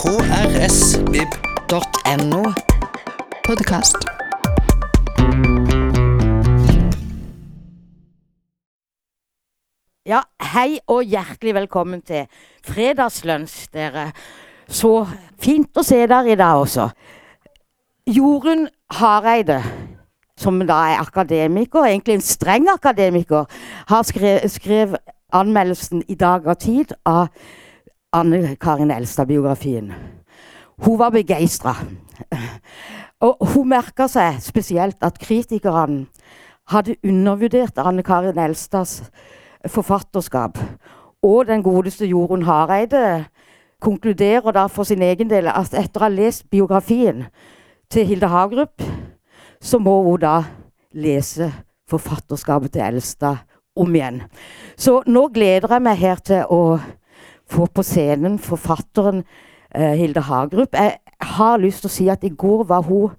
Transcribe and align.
krsvib.no. 0.00 1.32
Podkast. 3.44 3.96
Ja, 10.06 10.20
hei 10.54 10.78
og 10.88 11.04
hjertelig 11.04 11.54
velkommen 11.54 12.00
til 12.00 12.24
fredagslunsj, 12.64 13.68
dere. 13.76 14.12
Så 14.64 15.04
fint 15.36 15.76
å 15.76 15.84
se 15.84 16.00
dere 16.08 16.32
i 16.32 16.40
dag 16.40 16.64
også. 16.64 16.88
Jorunn 18.08 18.72
Hareide, 18.96 19.60
som 20.32 20.64
da 20.64 20.80
er 20.94 21.04
akademiker, 21.04 21.84
egentlig 21.84 22.14
en 22.16 22.24
streng 22.24 22.72
akademiker, 22.72 23.44
har 23.92 24.02
skrevet, 24.08 24.48
skrevet 24.48 24.96
anmeldelsen 25.28 26.08
i 26.08 26.16
Dag 26.16 26.48
og 26.48 26.58
Tid 26.64 26.96
av 27.04 27.28
Anne 28.12 28.56
Karin 28.56 28.90
Elstad-biografien. 28.90 29.92
Hun 30.78 30.98
var 30.98 31.10
begeistra. 31.10 31.76
Og 33.20 33.36
hun 33.52 33.68
merka 33.68 34.08
seg 34.10 34.40
spesielt 34.42 34.98
at 35.04 35.20
kritikerne 35.20 36.06
hadde 36.72 36.96
undervurdert 37.06 37.78
Anne 37.78 38.02
Karin 38.02 38.38
Elstads 38.38 39.02
forfatterskap. 39.66 40.58
Og 41.22 41.46
den 41.46 41.62
godeste 41.62 42.06
Jorunn 42.06 42.42
Hareide 42.48 43.26
konkluderer 43.80 44.52
da 44.52 44.66
for 44.66 44.88
sin 44.88 45.02
egen 45.02 45.30
del 45.30 45.46
at 45.52 45.74
etter 45.76 46.00
å 46.00 46.08
ha 46.08 46.12
lest 46.12 46.48
biografien 46.50 47.26
til 47.90 48.06
Hilde 48.06 48.30
Hagerup, 48.32 48.82
så 49.60 49.78
må 49.78 50.00
hun 50.02 50.20
da 50.22 50.36
lese 50.92 51.52
forfatterskapet 51.90 52.72
til 52.74 52.88
Elstad 52.88 53.44
om 53.76 53.94
igjen. 53.94 54.24
Så 54.76 55.02
nå 55.06 55.28
gleder 55.34 55.76
jeg 55.76 55.84
meg 55.84 56.00
her 56.00 56.24
til 56.24 56.48
å 56.50 56.80
få 57.50 57.66
på 57.66 57.82
scenen 57.82 58.38
forfatteren 58.38 59.24
eh, 59.74 59.96
Hilde 59.98 60.20
Hagerup. 60.20 60.74
Jeg 60.74 60.98
har 61.20 61.60
lyst 61.60 61.84
til 61.84 61.90
å 61.90 61.96
si 61.96 62.08
at 62.08 62.24
i 62.24 62.34
går 62.34 62.64
var 62.70 62.86
hun 62.88 63.10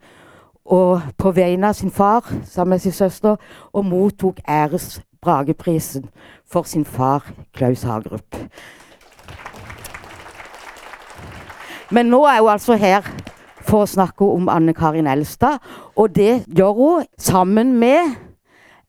på 1.17 1.31
vegne 1.35 1.71
av 1.71 1.73
sin 1.73 1.91
far 1.91 2.21
sammen 2.45 2.77
med 2.77 2.83
sin 2.83 2.93
søster 2.93 3.35
og 3.73 3.85
mottok 3.85 4.39
æres 4.47 5.01
Brageprisen 5.21 6.05
for 6.45 6.63
sin 6.63 6.85
far 6.85 7.25
Klaus 7.53 7.83
Hagerup. 7.83 8.37
Men 11.91 12.05
nå 12.05 12.23
er 12.25 12.39
hun 12.39 12.53
altså 12.53 12.77
her 12.79 13.05
for 13.61 13.83
å 13.83 13.89
snakke 13.89 14.25
om 14.25 14.49
Anne 14.49 14.73
Karin 14.73 15.09
Elstad, 15.11 15.59
og 15.95 16.15
det 16.15 16.45
gjør 16.47 16.77
hun 16.77 17.09
sammen 17.19 17.75
med 17.79 18.15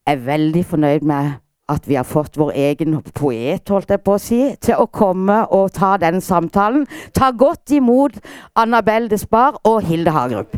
Jeg 0.02 0.18
er 0.18 0.24
veldig 0.26 0.64
fornøyd 0.66 1.04
med 1.06 1.32
at 1.72 1.88
vi 1.88 1.96
har 1.98 2.06
fått 2.08 2.38
vår 2.40 2.52
egen 2.68 3.00
poet, 3.16 3.68
holdt 3.68 3.90
jeg 3.92 4.02
på 4.04 4.16
å 4.16 4.22
si, 4.22 4.40
til 4.62 4.80
å 4.80 4.88
komme 4.92 5.42
og 5.50 5.72
ta 5.76 5.96
den 6.00 6.20
samtalen. 6.24 6.86
Ta 7.16 7.32
godt 7.32 7.72
imot 7.74 8.18
Annabelle 8.58 9.10
Despar 9.12 9.58
og 9.68 9.82
Hilde 9.88 10.14
Hagerup. 10.14 10.56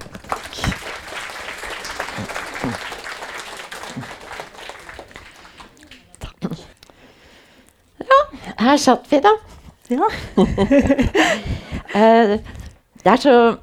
Her 8.65 8.77
satt 8.81 9.11
vi, 9.11 9.21
da. 9.25 9.37
Ja. 9.91 10.09
Eh, 11.95 12.41
det 13.05 13.07
er 13.07 13.17
så 13.23 13.57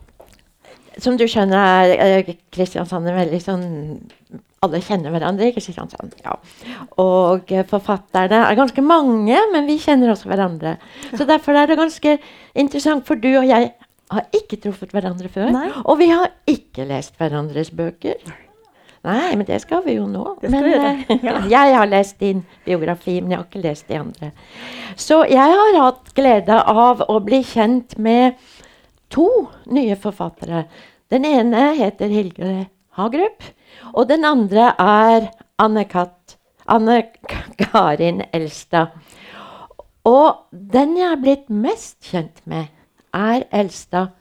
Som 1.04 1.18
du 1.20 1.26
skjønner, 1.28 1.58
er 1.58 2.22
eh, 2.22 2.30
Kristiansand 2.54 3.10
er 3.10 3.18
veldig 3.18 3.40
sånn 3.44 3.66
Alle 4.62 4.78
kjenner 4.86 5.10
hverandre 5.10 5.48
i 5.50 5.54
Kristiansand. 5.56 6.12
Ja. 6.22 6.36
Og 7.02 7.50
eh, 7.50 7.64
forfatterne 7.66 8.44
er 8.46 8.58
ganske 8.60 8.84
mange, 8.86 9.40
men 9.50 9.66
vi 9.66 9.80
kjenner 9.82 10.12
også 10.14 10.30
hverandre. 10.30 10.76
Så 11.16 11.26
derfor 11.26 11.58
er 11.58 11.72
det 11.72 11.80
ganske 11.80 12.12
interessant, 12.54 13.08
for 13.08 13.18
du 13.18 13.32
og 13.32 13.48
jeg 13.50 13.72
har 14.12 14.28
ikke 14.38 14.60
truffet 14.62 14.92
hverandre 14.94 15.32
før. 15.34 15.50
Nei. 15.56 15.72
Og 15.82 15.98
vi 15.98 16.12
har 16.12 16.30
ikke 16.52 16.86
lest 16.86 17.18
hverandres 17.18 17.72
bøker. 17.74 18.22
Nei, 19.02 19.32
men 19.34 19.48
det 19.48 19.58
skal 19.64 19.82
vi 19.82 19.96
jo 19.96 20.04
nå. 20.06 20.28
Men, 20.44 20.58
vi 20.68 20.76
eh, 20.78 21.26
jeg 21.56 21.74
har 21.74 21.90
lest 21.90 22.20
din 22.22 22.44
biografi, 22.68 23.16
men 23.18 23.34
jeg 23.34 23.40
har 23.40 23.48
ikke 23.48 23.64
lest 23.64 23.88
de 23.90 23.98
andre. 23.98 24.30
Så 24.94 25.24
jeg 25.26 25.56
har 25.58 25.80
hatt 25.80 26.12
glede 26.18 26.60
av 26.70 27.02
å 27.10 27.16
bli 27.26 27.42
kjent 27.42 27.98
med 27.98 28.38
to 29.10 29.26
nye 29.74 29.98
forfattere. 29.98 30.68
Den 31.10 31.26
ene 31.26 31.72
heter 31.82 32.14
Hilde 32.14 32.68
Hagerup, 33.00 33.42
og 33.94 34.10
den 34.10 34.26
andre 34.26 34.72
er 34.80 35.30
Anne, 35.60 35.86
Kat, 35.86 36.38
Anne 36.68 37.04
Karin 37.60 38.22
Elstad. 38.34 38.96
Og 40.04 40.48
den 40.52 40.98
jeg 40.98 41.12
er 41.12 41.22
blitt 41.22 41.50
mest 41.50 42.00
kjent 42.10 42.42
med, 42.50 42.72
er 43.14 43.46
Elstad. 43.54 44.16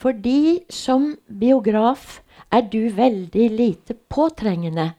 Fordi 0.00 0.60
som 0.72 1.16
biograf 1.28 2.20
er 2.50 2.64
du 2.72 2.88
veldig 2.96 3.50
lite 3.50 3.94
påtrengende. 4.08 4.90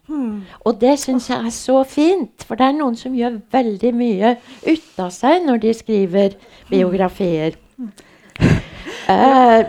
Og 0.65 0.77
det 0.81 0.99
syns 0.99 1.29
jeg 1.29 1.45
er 1.45 1.49
så 1.55 1.81
fint, 1.83 2.45
for 2.45 2.55
det 2.55 2.67
er 2.67 2.77
noen 2.77 2.95
som 2.95 3.15
gjør 3.17 3.41
veldig 3.51 3.91
mye 3.97 4.35
ut 4.67 5.01
av 5.01 5.09
seg 5.15 5.41
når 5.47 5.57
de 5.65 5.73
skriver 5.73 6.37
biografier. 6.69 7.57
Eh, 9.11 9.61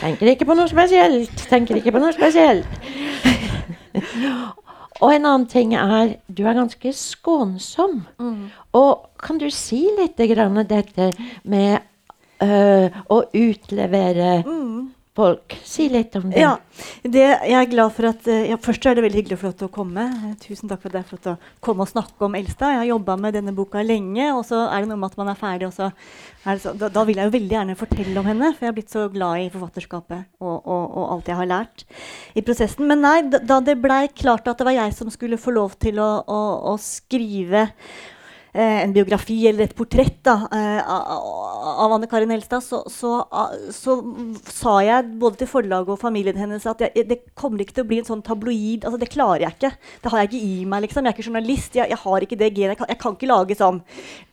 tenker 0.00 0.32
ikke 0.32 0.46
på 0.48 0.56
noe 0.58 0.68
spesielt, 0.70 1.46
tenker 1.50 1.80
ikke 1.80 1.92
på 1.94 2.02
noe 2.02 2.12
spesielt. 2.16 2.66
Og 5.00 5.14
en 5.14 5.24
annen 5.24 5.46
ting 5.48 5.72
er 5.74 6.16
du 6.28 6.42
er 6.44 6.58
ganske 6.58 6.92
skånsom. 6.92 8.02
Og 8.76 9.06
kan 9.22 9.38
du 9.40 9.48
si 9.50 9.86
litt 9.96 10.20
grann 10.32 10.60
dette 10.68 11.10
med 11.48 11.78
øh, 12.44 12.98
å 13.08 13.22
utlevere 13.32 14.42
folk? 15.16 15.54
Si 15.66 15.88
litt 15.90 16.14
om 16.16 16.28
det. 16.30 16.40
Ja, 16.40 16.52
det, 17.02 17.24
jeg 17.24 17.56
er 17.58 17.70
glad 17.70 17.94
for 17.96 18.08
at 18.10 18.28
eh, 18.30 18.46
ja, 18.50 18.58
Først 18.62 18.86
er 18.86 18.96
det 18.96 19.04
veldig 19.04 19.18
hyggelig 19.20 19.38
å 19.38 19.42
flott 19.42 19.64
å 19.66 19.70
komme. 19.72 20.04
Eh, 20.30 20.34
Tusen 20.42 20.70
takk 20.70 20.82
for 20.82 20.90
at 20.90 20.98
jeg 21.00 21.04
er 21.04 21.08
flott 21.10 21.28
å 21.32 21.36
komme 21.64 21.84
og 21.86 21.90
snakke 21.90 22.26
om 22.26 22.36
Elstad. 22.38 22.74
Jeg 22.74 22.82
har 22.82 22.90
jobba 22.92 23.16
med 23.20 23.36
denne 23.36 23.54
boka 23.56 23.82
lenge, 23.84 24.28
og 24.36 24.44
så 24.48 24.62
er 24.68 24.84
det 24.84 24.90
noe 24.90 25.00
med 25.00 25.10
at 25.10 25.18
man 25.20 25.32
er 25.32 25.40
ferdig. 25.40 25.68
Og 25.70 25.74
så 25.76 25.90
er 26.46 26.62
så, 26.62 26.74
da, 26.78 26.92
da 26.92 27.04
vil 27.08 27.20
jeg 27.20 27.30
jo 27.30 27.34
veldig 27.36 27.56
gjerne 27.58 27.78
fortelle 27.80 28.22
om 28.22 28.30
henne, 28.30 28.52
for 28.54 28.66
jeg 28.66 28.72
har 28.72 28.78
blitt 28.78 28.94
så 28.94 29.08
glad 29.12 29.42
i 29.42 29.50
forfatterskapet 29.52 30.30
og, 30.40 30.54
og, 30.56 30.84
og 30.86 31.10
alt 31.16 31.32
jeg 31.32 31.40
har 31.40 31.50
lært 31.50 31.84
i 32.38 32.44
prosessen. 32.46 32.86
Men 32.90 33.04
nei, 33.04 33.18
da, 33.32 33.42
da 33.42 33.60
det 33.64 33.76
blei 33.82 34.04
klart 34.14 34.48
at 34.48 34.62
det 34.62 34.68
var 34.70 34.78
jeg 34.78 34.96
som 34.96 35.12
skulle 35.12 35.40
få 35.40 35.56
lov 35.58 35.76
til 35.82 36.00
å, 36.00 36.12
å, 36.24 36.40
å 36.72 36.78
skrive 36.80 37.68
en 38.52 38.92
biografi 38.92 39.38
eller 39.48 39.68
et 39.68 39.74
portrett 39.76 40.18
da, 40.26 40.34
eh, 40.52 40.80
av, 40.90 41.92
Anne 41.94 42.08
Karin 42.10 42.32
Helstad, 42.34 42.64
så, 42.64 42.82
så, 42.90 43.12
så 43.74 43.96
sa 44.50 44.76
jeg 44.82 45.12
både 45.20 45.42
til 45.42 45.50
forlaget 45.50 45.94
og 45.94 46.00
familien 46.00 46.38
hennes 46.38 46.66
at 46.66 46.82
jeg, 46.82 47.06
det 47.06 47.20
kommer 47.38 47.62
ikke 47.62 47.76
til 47.78 47.86
å 47.86 47.90
bli 47.90 48.00
en 48.02 48.08
sånn 48.08 48.24
tabloid 48.26 48.86
altså 48.86 48.98
Det 49.00 49.10
klarer 49.12 49.44
jeg 49.44 49.56
ikke. 49.56 49.70
Det 50.02 50.12
har 50.12 50.22
jeg 50.22 50.30
ikke 50.30 50.42
i 50.42 50.64
meg. 50.68 50.84
liksom. 50.84 51.04
Jeg 51.04 51.12
er 51.12 51.16
ikke 51.16 51.28
journalist. 51.28 51.76
Jeg, 51.76 51.90
jeg 51.92 52.00
har 52.02 52.26
ikke 52.26 52.38
det 52.40 52.50
genet. 52.56 52.80
Jeg, 52.80 52.90
jeg 52.92 53.00
kan 53.00 53.16
ikke 53.16 53.30
lage 53.30 53.56
sånn 53.58 53.80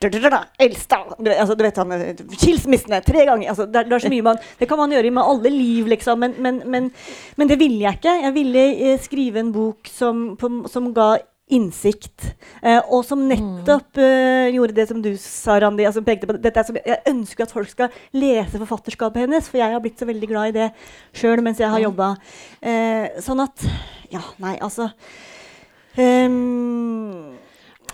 Elstad! 0.02 1.14
Altså, 1.18 1.54
du 1.54 1.64
vet 1.64 1.80
han, 1.80 1.94
eh, 1.96 2.22
Skilsmissene 2.34 3.00
tre 3.06 3.24
ganger. 3.28 3.52
Altså, 3.52 3.68
det, 3.70 3.86
det 3.88 3.96
er 3.96 4.04
så 4.04 4.12
mye 4.12 4.26
man 4.30 4.42
Det 4.58 4.68
kan 4.70 4.80
man 4.80 4.92
gjøre 4.94 5.14
med 5.14 5.32
alle 5.32 5.54
liv, 5.54 5.88
liksom. 5.94 6.20
Men, 6.24 6.36
men, 6.42 6.62
men, 6.66 6.92
men 7.36 7.50
det 7.50 7.58
ville 7.60 7.82
jeg 7.84 8.00
ikke. 8.00 8.18
Jeg 8.26 8.36
ville 8.36 8.68
eh, 8.74 9.00
skrive 9.02 9.42
en 9.42 9.52
bok 9.54 9.90
som, 9.92 10.30
på, 10.40 10.52
som 10.70 10.92
ga 10.96 11.14
innsikt. 11.54 12.26
Eh, 12.62 12.80
og 12.80 13.04
som 13.06 13.22
nettopp 13.28 14.00
eh, 14.02 14.50
gjorde 14.54 14.76
det 14.76 14.88
som 14.90 15.00
du 15.04 15.10
sa, 15.20 15.58
Randi. 15.62 15.86
Altså, 15.88 16.02
pekte 16.06 16.28
på, 16.28 16.36
dette 16.42 16.64
som, 16.66 16.78
jeg 16.78 17.00
ønsker 17.10 17.46
at 17.46 17.54
folk 17.54 17.72
skal 17.72 17.94
lese 18.16 18.60
forfatterskapet 18.60 19.24
hennes, 19.24 19.48
for 19.48 19.60
jeg 19.62 19.74
har 19.74 19.82
blitt 19.84 20.00
så 20.00 20.08
veldig 20.08 20.30
glad 20.30 20.52
i 20.52 20.56
det 20.58 20.68
sjøl 21.16 21.42
mens 21.44 21.62
jeg 21.62 21.72
har 21.72 21.84
jobba. 21.84 22.14
Eh, 22.60 23.20
sånn 23.24 23.44
at 23.44 23.66
Ja, 24.08 24.22
nei, 24.40 24.54
altså 24.64 24.86
ehm, 26.00 27.37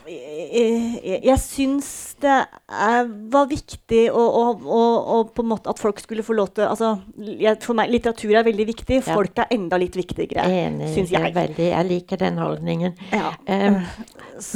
jeg, 0.09 1.21
jeg, 1.25 1.39
syns 1.41 1.89
det 2.21 2.35
er, 2.35 3.09
var 3.33 3.47
viktig 3.51 4.03
å, 4.13 4.21
å, 4.21 4.43
å, 4.53 4.83
å 5.15 5.19
på 5.33 5.45
en 5.45 5.51
måte 5.55 5.73
at 5.73 5.81
folk 5.81 6.03
skulle 6.03 6.25
få 6.27 6.37
lov 6.37 6.51
til 6.57 6.67
altså, 6.69 6.91
jeg, 7.17 7.57
For 7.65 7.77
meg 7.79 7.93
litteratur 7.93 8.35
er 8.37 8.47
veldig 8.47 8.67
viktig. 8.69 9.01
Ja. 9.01 9.17
Folk 9.17 9.41
er 9.41 9.51
enda 9.55 9.79
litt 9.81 9.97
viktigere, 9.97 10.45
syns 10.93 11.13
Jeg, 11.15 11.33
veldig, 11.37 11.69
jeg 11.71 11.89
liker 11.89 12.21
den 12.21 12.41
holdningen. 12.43 12.97
Ja. 13.15 13.33
Um, 13.49 13.81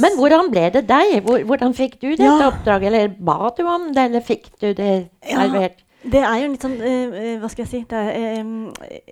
men 0.03 0.17
hvordan 0.19 0.53
ble 0.53 0.67
det 0.75 0.85
deg? 0.89 1.19
Hvor, 1.25 1.41
hvordan 1.49 1.75
fikk 1.77 1.99
du 2.01 2.09
dette 2.11 2.29
Ja. 2.29 2.49
oppdraget? 2.51 2.91
Eller 2.91 3.13
ba 3.17 3.53
du 3.57 3.63
om 3.65 3.89
det, 3.93 4.09
eller 4.09 4.25
fikk 4.25 4.51
du 4.61 4.73
det 4.73 4.93
servert? 5.25 5.85
Det 5.99 6.19
er 6.23 6.37
jo 6.39 6.49
litt 6.53 6.63
sånn 6.63 6.77
eh, 6.79 7.33
Hva 7.41 7.49
skal 7.51 7.65
jeg 7.65 7.69
si? 7.73 7.79
Det 7.89 7.99
er, 7.99 8.37
um, 8.39 8.69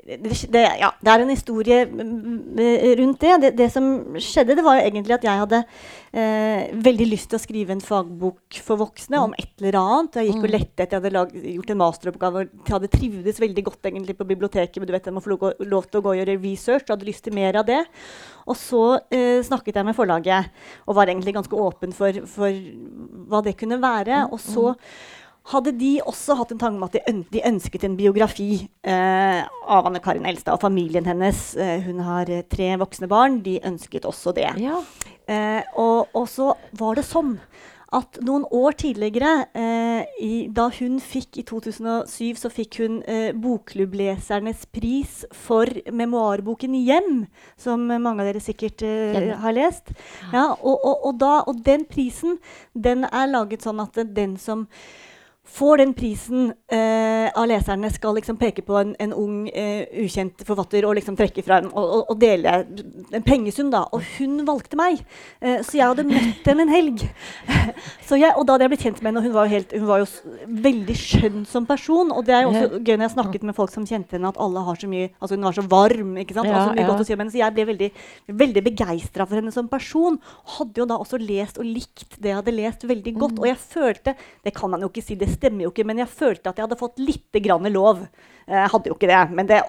det, 0.08 0.62
ja, 0.80 0.94
det 1.04 1.12
er 1.12 1.24
en 1.24 1.34
historie 1.34 1.80
mm, 1.84 2.62
rundt 3.02 3.26
det. 3.26 3.34
det. 3.44 3.50
Det 3.60 3.68
som 3.74 3.90
skjedde, 4.16 4.56
det 4.56 4.64
var 4.64 4.78
jo 4.78 4.86
egentlig 4.86 5.18
at 5.18 5.28
jeg 5.28 5.42
hadde 5.42 5.60
uh, 5.68 6.62
veldig 6.88 7.10
lyst 7.12 7.28
til 7.34 7.40
å 7.40 7.44
skrive 7.44 7.76
en 7.76 7.84
fagbok 7.84 8.62
for 8.64 8.80
voksne 8.80 9.20
om 9.20 9.36
et 9.36 9.52
eller 9.60 9.80
annet. 9.82 10.22
Jeg 10.22 10.32
gikk 10.32 10.48
og 10.48 10.54
lette 10.54 10.86
etter, 10.86 10.96
jeg 10.96 11.02
hadde 11.02 11.14
lag, 11.18 11.36
gjort 11.58 11.76
en 11.76 11.82
masteroppgave 11.84 12.46
og 12.46 12.72
hadde 12.78 12.92
trivdes 12.96 13.44
veldig 13.44 13.68
godt 13.68 13.92
egentlig 13.92 14.16
på 14.22 14.30
biblioteket. 14.32 14.80
Men 14.80 14.88
du 14.88 14.96
vet, 14.96 15.12
jeg 15.12 15.18
må 15.18 15.26
få 15.26 15.36
lov, 15.36 15.46
lov 15.68 15.92
til 15.92 16.00
å 16.00 16.06
gå 16.08 16.16
og 16.16 16.22
gjøre 16.22 16.40
research 16.40 16.88
og 16.88 16.96
hadde 16.96 17.12
lyst 17.12 17.28
til 17.28 17.36
mer 17.36 17.60
av 17.60 17.68
det. 17.68 17.82
Og 18.48 18.56
så 18.56 18.86
uh, 18.96 19.40
snakket 19.44 19.82
jeg 19.82 19.92
med 19.92 20.00
forlaget 20.00 20.56
og 20.88 21.02
var 21.02 21.12
egentlig 21.12 21.36
ganske 21.36 21.64
åpen 21.68 21.92
for, 21.92 22.24
for 22.32 22.64
hva 23.28 23.44
det 23.44 23.58
kunne 23.60 23.84
være. 23.84 24.24
Og 24.32 24.40
så 24.40 24.72
hadde 25.52 25.74
de 25.80 25.94
også 26.04 26.36
hatt 26.42 26.52
en 26.52 26.60
tanke 26.62 26.80
om 26.80 26.88
at 26.88 26.98
de, 27.32 27.44
ønsket 27.48 27.86
en 27.88 27.96
biografi 28.00 28.68
eh, 28.84 29.42
av 29.46 29.88
Anne 29.88 30.02
Karin 30.04 30.28
Elstad 30.28 30.58
og 30.58 30.66
familien 30.66 31.08
hennes. 31.08 31.54
Eh, 31.56 31.80
hun 31.88 32.04
har 32.04 32.30
eh, 32.32 32.44
tre 32.52 32.74
voksne 32.82 33.08
barn. 33.12 33.40
De 33.46 33.58
ønsket 33.68 34.08
også 34.10 34.36
det. 34.36 34.50
Ja. 34.62 34.82
Eh, 35.28 35.64
og, 35.80 36.12
og 36.16 36.28
så 36.32 36.52
var 36.78 37.00
det 37.00 37.08
sånn 37.08 37.38
at 37.96 38.18
noen 38.28 38.44
år 38.52 38.76
tidligere, 38.76 39.46
eh, 39.56 40.10
i, 40.20 40.32
da 40.52 40.66
hun 40.76 40.98
fikk 41.00 41.40
i 41.40 41.46
2007, 41.48 42.36
så 42.42 42.52
fikk 42.52 42.82
hun 42.82 43.00
eh, 43.08 43.32
Bokklubblesernes 43.32 44.66
pris 44.76 45.22
for 45.32 45.72
memoarboken 45.88 46.76
'Hjem', 46.76 47.24
som 47.56 47.88
mange 47.88 48.20
av 48.20 48.28
dere 48.28 48.44
sikkert 48.44 48.84
har 48.84 49.56
lest. 49.56 49.96
Ja, 50.36 50.50
og, 50.60 50.76
og, 50.76 51.06
og, 51.08 51.20
da, 51.24 51.34
og 51.48 51.64
den 51.64 51.88
prisen 51.88 52.42
den 52.76 53.08
er 53.08 53.32
laget 53.32 53.64
sånn 53.64 53.80
at 53.80 53.96
den 53.96 54.36
som 54.36 54.68
får 55.48 55.78
den 55.78 55.94
prisen 55.98 56.52
eh, 56.72 57.30
av 57.32 57.48
leserne, 57.50 57.90
skal 57.94 58.18
liksom 58.18 58.38
peke 58.40 58.62
på 58.66 58.76
en, 58.80 58.94
en 59.00 59.14
ung, 59.16 59.48
eh, 59.50 59.88
ukjent 60.04 60.44
forfatter 60.48 60.86
og 60.88 60.98
liksom 60.98 61.16
trekke 61.18 61.44
fra 61.46 61.62
en, 61.62 61.70
og, 61.72 61.86
og, 61.98 62.12
og 62.12 62.20
dele 62.22 62.54
en 63.16 63.26
pengesum. 63.26 63.72
da. 63.72 63.86
Og 63.96 64.04
hun 64.18 64.42
valgte 64.48 64.80
meg. 64.80 65.02
Eh, 65.42 65.62
så 65.66 65.80
jeg 65.80 65.88
hadde 65.88 66.08
møtt 66.08 66.50
henne 66.50 66.68
en 66.68 66.74
helg. 66.74 67.06
så 68.08 68.20
jeg, 68.20 68.34
og 68.36 68.46
da 68.46 68.56
hadde 68.58 68.68
jeg 68.68 68.74
blitt 68.76 68.86
kjent 68.88 69.02
med 69.02 69.12
henne, 69.12 69.24
og 69.24 69.30
hun 69.30 69.38
var 69.38 69.48
jo, 69.48 69.56
helt, 69.56 69.76
hun 69.78 69.88
var 69.90 70.04
jo 70.04 70.10
veldig 70.68 70.98
skjønn 71.00 71.48
som 71.50 71.68
person. 71.70 72.12
Og 72.14 72.28
det 72.28 72.36
er 72.36 72.46
jo 72.46 72.54
også 72.54 72.82
gøy 72.82 72.94
når 72.96 73.08
jeg 73.08 73.16
snakket 73.16 73.48
med 73.48 73.58
folk 73.58 73.74
som 73.74 73.88
kjente 73.88 74.18
henne, 74.18 74.34
at 74.34 74.42
alle 74.44 74.66
har 74.68 74.82
så 74.82 74.92
mye 74.92 75.10
Altså 75.18 75.36
hun 75.38 75.46
var 75.48 75.56
så 75.56 75.64
varm. 75.66 76.14
ikke 76.22 76.36
sant? 76.36 76.50
Ja, 76.50 76.60
og 76.60 76.70
så 76.70 76.76
mye 76.76 76.84
ja. 76.84 76.90
godt 76.92 77.04
å 77.04 77.08
si 77.08 77.16
om 77.16 77.22
henne, 77.24 77.34
Så 77.34 77.42
jeg 77.42 77.56
ble 77.56 77.68
veldig, 77.72 77.90
veldig 78.44 78.64
begeistra 78.68 79.26
for 79.26 79.40
henne 79.40 79.54
som 79.56 79.72
person. 79.72 80.20
Hadde 80.58 80.84
jo 80.84 80.88
da 80.90 81.00
også 81.02 81.20
lest 81.22 81.60
og 81.62 81.68
likt 81.68 82.20
det 82.22 82.34
jeg 82.34 82.40
hadde 82.42 82.56
lest 82.56 82.86
veldig 82.88 83.16
godt. 83.18 83.42
Og 83.42 83.50
jeg 83.50 83.60
følte 83.62 84.16
Det 84.44 84.54
kan 84.56 84.72
man 84.72 84.84
jo 84.84 84.92
ikke 84.92 85.06
si, 85.06 85.18
det 85.20 85.30
stemmer 85.38 85.68
jo 85.68 85.72
ikke, 85.74 85.86
men 85.88 86.02
jeg 86.04 86.10
følte 86.12 86.50
at 86.52 86.58
jeg 86.60 86.68
hadde 86.68 86.80
fått 86.80 87.00
litt 87.02 87.40
grann 87.46 87.70
lov. 87.74 88.04
Eh, 88.48 88.58
Jeg 88.58 88.72
hadde 88.74 88.92
jo 88.92 88.98
ikke 88.98 89.10
det, 89.12 89.22
men 89.38 89.48
det 89.50 89.62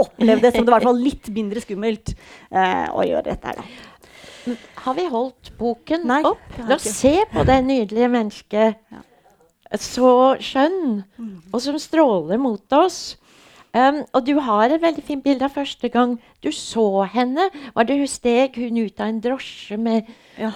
opplevdes 0.00 0.56
som 0.56 0.66
det 0.66 0.74
var 0.74 0.86
litt 0.96 1.28
mindre 1.34 1.62
skummelt 1.64 2.14
eh, 2.50 2.86
å 2.94 3.04
gjøre 3.06 3.26
dette 3.30 3.52
her, 3.52 3.60
da. 3.60 4.56
Har 4.84 4.94
vi 4.94 5.04
holdt 5.10 5.48
boken 5.58 6.04
Nei, 6.06 6.20
opp? 6.28 6.42
La 6.68 6.76
oss 6.78 6.84
se 7.00 7.16
på 7.32 7.42
det 7.48 7.56
nydelige 7.66 8.06
mennesket. 8.12 8.76
Så 9.82 10.10
skjønn, 10.38 11.00
og 11.50 11.58
som 11.64 11.78
stråler 11.82 12.38
mot 12.38 12.76
oss. 12.78 13.16
Um, 13.76 13.98
og 14.16 14.22
du 14.24 14.38
har 14.40 14.70
et 14.72 14.80
veldig 14.80 15.02
fint 15.04 15.20
bilde 15.24 15.44
av 15.44 15.52
første 15.52 15.90
gang 15.92 16.14
du 16.40 16.48
så 16.54 17.04
henne. 17.12 17.50
Var 17.76 17.84
det 17.88 17.98
hun 17.98 18.08
steg 18.08 18.54
hun 18.56 18.78
ut 18.80 19.00
av 19.02 19.10
en 19.10 19.18
drosje 19.20 19.76
med 19.76 20.08
Ja. 20.38 20.50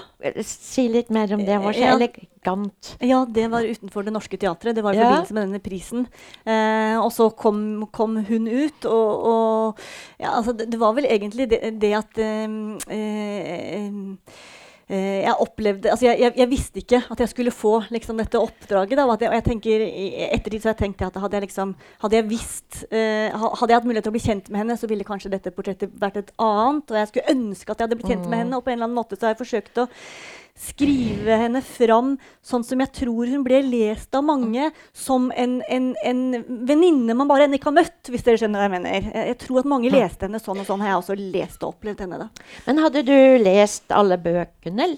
Si 0.44 0.86
litt 0.88 1.10
mer 1.12 1.32
om 1.34 1.44
det. 1.44 1.58
Var 1.60 1.72
så 1.76 1.80
Ja. 1.84 1.96
elegant. 1.96 2.96
Ja, 3.00 3.24
det 3.24 3.50
var 3.50 3.62
utenfor 3.68 4.04
Det 4.04 4.12
Norske 4.12 4.38
Teatret. 4.40 4.74
Det 4.74 4.82
var 4.84 4.92
i 4.94 4.96
Ja. 4.96 5.04
forbindelse 5.08 5.34
med 5.34 5.48
denne 5.48 5.60
prisen. 5.60 6.06
Eh, 6.46 6.96
og 7.00 7.10
så 7.12 7.28
kom, 7.36 7.86
kom 7.92 8.16
hun 8.24 8.46
ut, 8.48 8.84
og, 8.84 9.24
og 9.26 9.78
ja, 10.18 10.36
altså, 10.36 10.52
det, 10.56 10.70
det 10.70 10.80
var 10.80 10.92
vel 10.94 11.04
egentlig 11.04 11.48
det, 11.50 11.80
det 11.80 11.92
at 11.96 12.18
eh, 12.18 12.48
eh, 12.88 13.86
eh, 13.86 13.92
jeg 14.90 15.34
opplevde 15.38 15.90
altså 15.92 16.06
jeg, 16.08 16.18
jeg, 16.18 16.32
jeg 16.40 16.50
visste 16.50 16.80
ikke 16.82 16.98
at 17.14 17.20
jeg 17.22 17.30
skulle 17.30 17.52
få 17.54 17.76
liksom, 17.94 18.18
dette 18.18 18.40
oppdraget. 18.40 18.98
Da, 18.98 19.04
og, 19.06 19.14
at 19.14 19.22
jeg, 19.22 19.30
og 19.30 19.36
jeg 19.38 19.46
tenker, 19.46 19.84
ettertid 20.34 20.64
så 20.64 20.70
har 20.70 20.74
jeg 20.74 20.82
tenkt 20.82 21.04
at 21.06 21.18
hadde 21.22 21.38
jeg, 21.38 21.46
liksom, 21.46 21.74
hadde 22.02 22.18
jeg 22.18 22.28
visst 22.30 22.80
eh, 22.90 23.30
Hadde 23.30 23.70
jeg 23.70 23.78
hatt 23.78 23.86
mulighet 23.86 24.08
til 24.08 24.12
å 24.12 24.16
bli 24.16 24.24
kjent 24.24 24.50
med 24.50 24.62
henne, 24.64 24.76
så 24.80 24.88
ville 24.90 25.06
kanskje 25.06 25.30
dette 25.32 25.52
portrettet 25.54 25.94
vært 26.00 26.18
et 26.20 26.34
annet. 26.42 26.90
Og 26.90 26.98
jeg 26.98 27.10
skulle 27.12 27.36
ønske 27.36 27.70
at 27.70 27.78
jeg 27.78 27.86
hadde 27.86 28.00
blitt 28.00 28.12
kjent 28.12 28.26
med 28.26 28.42
henne, 28.42 28.58
og 28.58 28.66
på 28.66 28.72
en 28.72 28.78
eller 28.78 28.88
annen 28.88 28.98
måte 28.98 29.18
så 29.18 29.28
har 29.28 29.34
jeg 29.34 29.42
forsøkt 29.44 29.82
å 29.82 29.86
skrive 30.60 31.36
henne 31.40 31.62
fram 31.64 32.12
sånn 32.44 32.64
som 32.66 32.82
jeg 32.84 32.92
tror 33.00 33.30
hun 33.32 33.42
ble 33.46 33.62
lest 33.64 34.14
av 34.18 34.24
mange, 34.28 34.66
som 34.92 35.30
en, 35.32 35.58
en, 35.72 35.90
en 36.04 36.22
venninne 36.68 37.16
man 37.16 37.30
bare 37.30 37.46
ennå 37.48 37.56
ikke 37.58 37.70
har 37.70 37.78
møtt, 37.80 38.10
hvis 38.12 38.24
dere 38.26 38.40
skjønner 38.42 38.60
hva 38.60 38.66
jeg 38.68 38.74
mener. 38.76 39.10
Jeg, 39.30 39.38
tror 39.40 39.62
at 39.62 39.70
mange 39.72 39.92
leste 39.92 40.28
henne 40.28 40.40
sånn, 40.42 40.60
og 40.60 40.68
sånn 40.68 40.82
har 40.84 40.92
jeg 40.92 41.00
også 41.02 41.16
lest 41.20 41.64
og 41.64 41.72
opplevd 41.74 42.04
henne. 42.04 42.18
da. 42.26 42.28
Men 42.66 42.82
hadde 42.84 43.04
du 43.08 43.16
lest 43.44 43.94
alle 43.96 44.18
bøkene? 44.20 44.90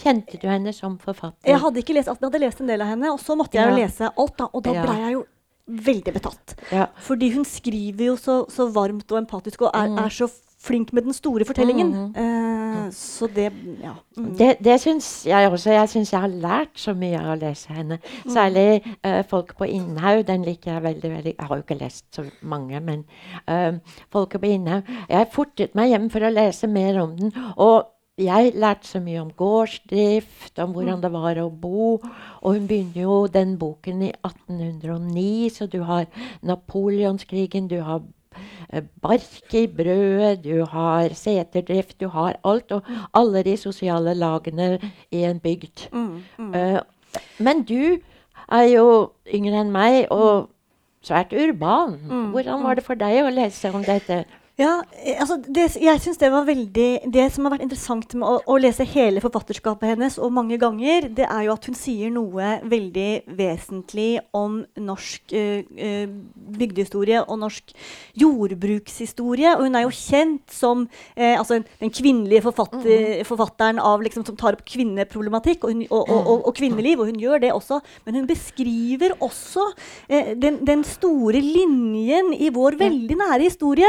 Kjente 0.00 0.38
du 0.40 0.46
henne 0.48 0.72
som 0.72 0.96
forfatter? 0.98 1.44
Jeg 1.52 1.60
hadde 1.60 1.82
ikke 1.82 1.94
lest 1.98 2.08
alt, 2.08 2.20
men 2.22 2.30
jeg 2.30 2.32
hadde 2.32 2.46
lest 2.46 2.60
en 2.64 2.72
del 2.72 2.80
av 2.80 2.88
henne, 2.94 3.12
og 3.12 3.20
så 3.20 3.36
måtte 3.36 3.58
jeg 3.60 3.68
jo 3.68 3.76
Ja. 3.76 3.82
lese 3.84 4.12
alt, 4.16 4.36
da, 4.38 4.48
og 4.52 4.62
da 4.64 4.72
Ja. 4.72 4.86
ble 4.86 4.96
jeg 5.02 5.12
jo 5.18 5.26
veldig 5.68 6.12
betatt. 6.16 6.54
Ja. 6.72 6.86
Fordi 7.04 7.28
hun 7.34 7.44
skriver 7.44 8.06
jo 8.06 8.16
så, 8.16 8.38
så 8.50 8.70
varmt 8.72 9.12
og 9.12 9.20
empatisk, 9.20 9.62
og 9.68 9.70
er, 9.76 9.88
Mm. 9.92 9.98
er 10.06 10.08
så 10.08 10.30
flink 10.62 10.92
med 10.92 11.02
den 11.02 11.12
store 11.16 11.44
fortellingen. 11.44 11.92
Mm. 11.92 12.86
Eh, 12.86 12.90
så 12.92 13.26
det 13.26 13.52
Ja. 13.82 13.92
Mm. 14.16 14.36
Det, 14.38 14.56
det 14.64 14.80
syns 14.80 15.26
jeg 15.26 15.50
også. 15.50 15.70
Jeg 15.70 15.88
syns 15.88 16.12
jeg 16.12 16.20
har 16.20 16.28
lært 16.28 16.78
så 16.78 16.94
mye 16.94 17.18
av 17.20 17.32
å 17.34 17.40
lese 17.40 17.72
henne. 17.72 17.98
Særlig 18.28 18.82
uh, 19.06 19.22
Folket 19.28 19.56
på 19.56 19.64
Innhaug. 19.64 20.26
Den 20.26 20.44
liker 20.44 20.72
jeg 20.72 20.82
veldig. 20.82 21.10
veldig 21.10 21.34
Jeg 21.38 21.46
har 21.48 21.56
jo 21.56 21.62
ikke 21.62 21.80
lest 21.80 22.04
så 22.14 22.24
mange, 22.42 22.80
men 22.80 23.04
uh, 23.50 23.78
Folket 24.12 24.40
på 24.40 24.46
Innhaug 24.46 24.82
Jeg 25.08 25.32
fortet 25.32 25.74
meg 25.74 25.90
hjem 25.90 26.10
for 26.10 26.24
å 26.24 26.32
lese 26.32 26.70
mer 26.70 27.00
om 27.02 27.16
den. 27.18 27.34
Og 27.56 27.88
jeg 28.18 28.52
lærte 28.54 28.86
så 28.86 29.00
mye 29.00 29.20
om 29.20 29.30
gårdsdrift, 29.32 30.58
om 30.58 30.74
hvordan 30.76 31.00
det 31.02 31.10
var 31.12 31.38
å 31.40 31.48
bo. 31.48 31.94
Og 32.42 32.58
hun 32.58 32.66
begynner 32.68 33.02
jo 33.02 33.14
den 33.26 33.54
boken 33.58 34.02
i 34.02 34.10
1809, 34.12 35.50
så 35.54 35.66
du 35.66 35.80
har 35.88 36.04
napoleonskrigen, 36.42 37.70
du 37.72 37.80
har 37.80 38.02
eh, 38.02 38.10
bark 39.02 39.54
i 39.54 39.66
brødet, 39.66 40.44
du 40.44 40.64
har 40.64 41.12
seterdrift, 41.14 42.00
du 42.00 42.08
har 42.08 42.38
alt. 42.44 42.72
Og 42.72 42.82
alle 43.14 43.42
de 43.44 43.56
sosiale 43.56 44.14
lagene 44.14 44.78
i 45.10 45.24
en 45.28 45.40
bygd. 45.40 45.88
Mm, 45.92 46.22
mm. 46.38 46.54
Uh, 46.54 46.80
men 47.38 47.62
du 47.68 47.98
er 48.48 48.68
jo 48.72 49.12
yngre 49.34 49.60
enn 49.60 49.72
meg 49.74 50.06
og 50.10 50.48
svært 51.04 51.32
urban. 51.32 51.98
Mm, 52.08 52.30
Hvordan 52.30 52.62
var 52.62 52.78
det 52.78 52.84
for 52.86 52.98
deg 52.98 53.24
å 53.24 53.34
lese 53.34 53.72
om 53.74 53.84
dette? 53.84 54.24
Ja, 54.60 54.82
eh, 55.00 55.16
altså 55.16 55.38
det, 55.40 55.62
jeg 55.80 56.00
synes 56.04 56.18
det 56.20 56.28
var 56.28 56.44
veldig 56.44 56.88
Det 57.08 57.22
som 57.32 57.46
har 57.46 57.54
vært 57.54 57.62
interessant 57.64 58.10
med 58.12 58.26
å, 58.28 58.34
å 58.52 58.56
lese 58.60 58.84
hele 58.84 59.22
forfatterskapet 59.24 59.94
hennes, 59.94 60.18
og 60.20 60.34
mange 60.36 60.58
ganger, 60.60 61.06
det 61.08 61.24
er 61.24 61.46
jo 61.46 61.54
at 61.54 61.68
hun 61.70 61.76
sier 61.76 62.12
noe 62.12 62.58
veldig 62.68 63.32
vesentlig 63.38 64.20
om 64.36 64.58
norsk 64.76 65.32
eh, 65.38 65.64
eh, 65.72 66.04
bygdehistorie 66.58 67.22
og 67.22 67.40
norsk 67.40 67.72
jordbrukshistorie. 68.20 69.54
Og 69.56 69.64
hun 69.70 69.78
er 69.78 69.86
jo 69.86 69.94
kjent 69.96 70.52
som 70.52 70.84
eh, 71.16 71.32
altså 71.38 71.62
den 71.80 71.94
kvinnelige 71.94 72.44
forfatter, 72.44 73.22
forfatteren 73.28 73.80
av, 73.80 74.04
liksom, 74.04 74.26
som 74.28 74.36
tar 74.36 74.58
opp 74.58 74.66
kvinneproblematikk 74.68 75.64
og, 75.64 75.72
hun, 75.72 75.86
og, 75.88 76.04
og, 76.04 76.20
og, 76.20 76.44
og 76.50 76.56
kvinneliv, 76.60 77.00
og 77.00 77.08
hun 77.08 77.24
gjør 77.24 77.40
det 77.46 77.54
også. 77.56 77.80
Men 78.04 78.20
hun 78.20 78.28
beskriver 78.28 79.16
også 79.16 79.70
eh, 80.12 80.34
den, 80.36 80.60
den 80.68 80.84
store 80.84 81.40
linjen 81.40 82.34
i 82.36 82.52
vår 82.52 82.76
veldig 82.84 83.20
nære 83.24 83.48
historie 83.48 83.88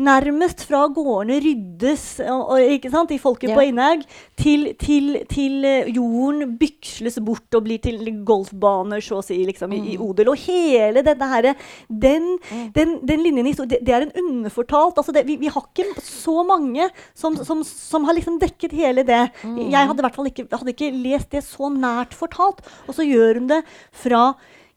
nærmest 0.00 0.64
fra 0.68 0.86
gårdene 0.94 1.36
ryddes 1.44 2.04
og, 2.26 2.56
ikke 2.76 2.90
sant, 2.92 3.12
i 3.14 3.18
folket 3.20 3.50
Ja. 3.50 3.56
på 3.58 3.64
Innhaug, 3.68 4.02
til, 4.40 4.70
til, 4.80 5.10
til 5.30 5.64
eh, 5.68 5.90
jorden 5.94 6.56
byksles 6.60 7.18
bort 7.24 7.56
og 7.58 7.64
blir 7.66 7.80
til 7.84 7.98
golfbaner, 8.26 9.02
så 9.04 9.18
å 9.20 9.24
si, 9.24 9.38
liksom, 9.48 9.72
i, 9.76 9.80
i 9.94 9.98
odel. 10.00 10.30
Og 10.32 10.40
hele 10.46 11.04
denne 11.06 11.28
her, 11.30 11.50
den, 11.88 12.30
den, 12.76 12.96
den 13.06 13.24
linjen 13.26 13.46
i 13.46 13.52
historien, 13.52 13.74
det, 13.74 13.82
det 13.86 13.96
er 13.96 14.06
en 14.08 14.16
underfortalt 14.24 14.98
altså 15.00 15.12
det, 15.14 15.26
vi, 15.28 15.36
vi 15.40 15.50
har 15.52 15.64
ikke 15.68 16.02
så 16.04 16.40
mange 16.46 16.88
som, 17.14 17.36
som, 17.44 17.62
som 17.66 18.06
har 18.08 18.16
liksom 18.16 18.38
dekket 18.42 18.72
hele 18.76 19.04
det. 19.06 19.22
Jeg 19.44 19.86
hadde 19.90 20.00
i 20.00 20.06
hvert 20.06 20.16
fall 20.16 20.30
ikke, 20.30 20.48
hadde 20.52 20.74
ikke 20.74 20.92
lest 20.96 21.30
det 21.34 21.44
så 21.46 21.70
nært 21.72 22.16
fortalt. 22.16 22.62
Og 22.88 22.96
så 22.96 23.06
gjør 23.06 23.40
hun 23.40 23.50
det 23.50 23.60
fra 24.02 24.30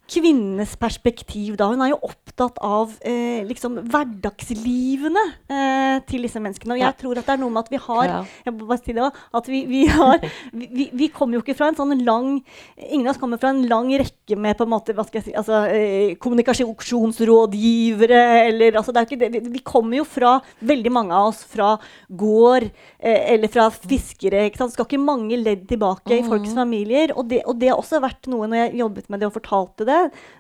kvinnenes 0.10 0.76
perspektiv. 0.78 1.56
da. 1.58 1.68
Hun 1.72 1.82
er 1.82 1.90
jo 1.94 2.00
opptatt 2.04 2.58
av 2.62 2.92
eh, 3.08 3.44
liksom 3.48 3.78
hverdagslivene 3.90 5.24
eh, 5.50 6.00
til 6.10 6.22
disse 6.28 6.40
menneskene. 6.44 6.74
Og 6.76 6.80
jeg 6.82 6.84
Ja. 6.84 6.92
tror 7.00 7.18
at 7.18 7.26
det 7.26 7.34
er 7.38 7.42
noe 7.42 7.50
med 7.54 7.64
at 7.64 7.70
vi 7.72 7.78
har 7.78 8.26
jeg 8.46 8.54
må 8.54 8.66
bare 8.68 8.84
si 8.84 8.94
det 8.94 9.12
at 9.34 9.48
vi, 9.48 9.64
vi, 9.70 9.86
har, 9.88 10.20
vi, 10.54 10.90
vi- 10.94 11.08
kommer 11.14 11.36
jo 11.38 11.42
ikke 11.46 11.56
fra 11.56 11.68
en 11.72 11.76
sånn 11.80 11.96
lang 12.04 12.44
Ingen 12.92 13.08
av 13.08 13.14
oss 13.16 13.22
kommer 13.22 13.38
fra 13.40 13.50
en 13.54 13.64
lang 13.70 13.88
rekke 13.96 14.36
med 14.38 14.58
på 14.58 14.64
en 14.68 14.74
måte, 14.74 14.94
hva 14.96 15.06
skal 15.08 15.22
jeg 15.22 15.26
si, 15.30 15.34
altså, 15.40 15.54
eh, 15.72 16.16
kommunikasjonsrådgivere 16.22 18.22
eller 18.50 18.76
altså, 18.80 18.92
det 18.94 19.00
er 19.02 19.08
ikke 19.08 19.22
det. 19.22 19.30
Vi, 19.54 19.60
kommer 19.66 19.98
jo 20.02 20.06
fra, 20.08 20.36
veldig 20.66 20.92
mange 20.94 21.14
av 21.16 21.28
oss, 21.32 21.44
fra 21.50 21.76
gård 22.10 22.64
eh, 23.00 23.34
eller 23.34 23.48
fra 23.52 23.70
fiskere. 23.74 24.46
ikke 24.50 24.60
sant? 24.62 24.74
Skal 24.76 24.86
ikke 24.88 25.00
mange 25.02 25.38
ledd 25.40 25.64
tilbake 25.70 26.18
i 26.20 26.24
folks 26.28 26.54
familier. 26.58 27.14
Og 27.18 27.28
det, 27.32 27.42
og 27.48 27.58
det 27.62 27.70
har 27.72 27.80
også 27.82 28.02
vært 28.04 28.28
noe 28.32 28.48
når 28.50 28.58
jeg 28.66 28.80
jobbet 28.84 29.10
med 29.14 29.18
det 29.24 29.30
og 29.30 29.36
fortalte 29.38 29.88
det. 29.90 29.93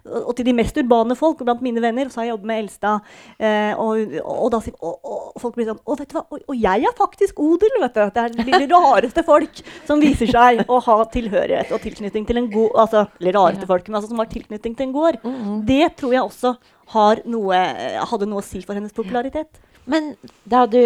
Og, 0.04 0.20
og 0.20 0.32
til 0.38 0.48
de 0.48 0.56
mest 0.58 0.78
urbane 0.80 1.18
folk, 1.20 1.42
og 1.42 1.50
blant 1.50 1.64
mine 1.66 1.84
venner, 1.84 2.12
så 2.12 2.22
har 2.22 2.28
jeg 2.28 2.34
jobbet 2.34 2.50
med 2.52 2.62
Elstad. 2.64 3.10
Eh, 3.38 3.74
og, 3.80 4.16
og, 4.22 4.58
og, 4.74 5.10
og 5.14 5.42
folk 5.42 5.58
blir 5.58 5.70
sånn 5.72 5.82
Å, 5.84 5.98
vet 6.00 6.12
du 6.12 6.18
hva, 6.18 6.26
og, 6.28 6.46
og 6.52 6.60
jeg 6.60 6.88
er 6.90 6.96
faktisk 6.98 7.42
odel, 7.44 7.78
vet 7.84 7.98
du. 7.98 8.04
Det 8.14 8.26
er 8.28 8.38
de, 8.38 8.70
rareste 8.74 9.26
folk 9.28 9.64
som 9.88 10.02
viser 10.02 10.32
seg 10.32 10.64
å 10.68 10.80
ha 10.84 11.00
tilhørighet 11.14 11.74
og 11.76 11.84
tilknytning 11.84 12.26
til 12.30 12.42
en 12.42 12.50
god 12.54 12.80
Altså, 12.84 13.04
eller 13.22 13.36
rareste 13.38 13.68
folk, 13.70 13.86
men 13.88 14.00
altså 14.00 14.12
som 14.12 14.22
har 14.22 14.32
tilknytning 14.32 14.74
til 14.78 14.88
en 14.88 14.96
gård. 14.96 15.20
Det 15.68 15.84
tror 16.00 16.16
jeg 16.16 16.26
også 16.26 16.54
har 16.94 17.22
noe, 17.30 17.60
hadde 18.12 18.28
noe 18.30 18.42
å 18.42 18.46
si 18.46 18.62
for 18.66 18.78
hennes 18.78 18.96
popularitet. 18.96 19.62
Men 19.90 20.14
da 20.48 20.66
du 20.70 20.80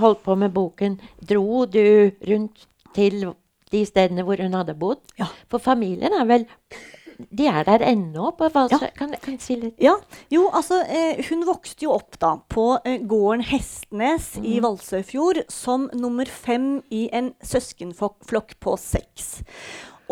holdt 0.00 0.22
på 0.26 0.36
med 0.38 0.54
boken, 0.54 0.98
dro 1.26 1.64
du 1.66 2.10
rundt 2.28 2.66
til 2.94 3.32
de 3.74 3.82
stedene 3.88 4.24
hvor 4.26 4.40
hun 4.42 4.54
hadde 4.54 4.76
bodd? 4.78 5.02
Ja. 5.18 5.30
For 5.50 5.62
familien 5.62 6.14
er 6.14 6.28
vel 6.28 6.46
de 7.30 7.46
er 7.50 7.64
der 7.66 7.84
ennå 7.86 8.30
på 8.38 8.48
hva, 8.52 8.66
Ja. 8.72 8.78
Kan, 8.96 9.14
kan 9.22 9.38
si 9.42 9.56
litt? 9.60 9.76
Ja, 9.82 9.94
jo, 10.32 10.48
altså 10.52 10.80
eh, 10.88 11.22
Hun 11.28 11.44
vokste 11.48 11.86
jo 11.86 11.94
opp 11.94 12.18
da 12.22 12.36
på 12.50 12.66
eh, 12.84 13.00
gården 13.00 13.44
Hestnes 13.48 14.34
i 14.42 14.58
Valsøyfjord 14.64 15.44
som 15.52 15.88
nummer 15.94 16.26
fem 16.30 16.82
i 16.90 17.06
en 17.12 17.32
søskenflokk 17.44 18.58
på 18.60 18.76
seks. 18.80 19.42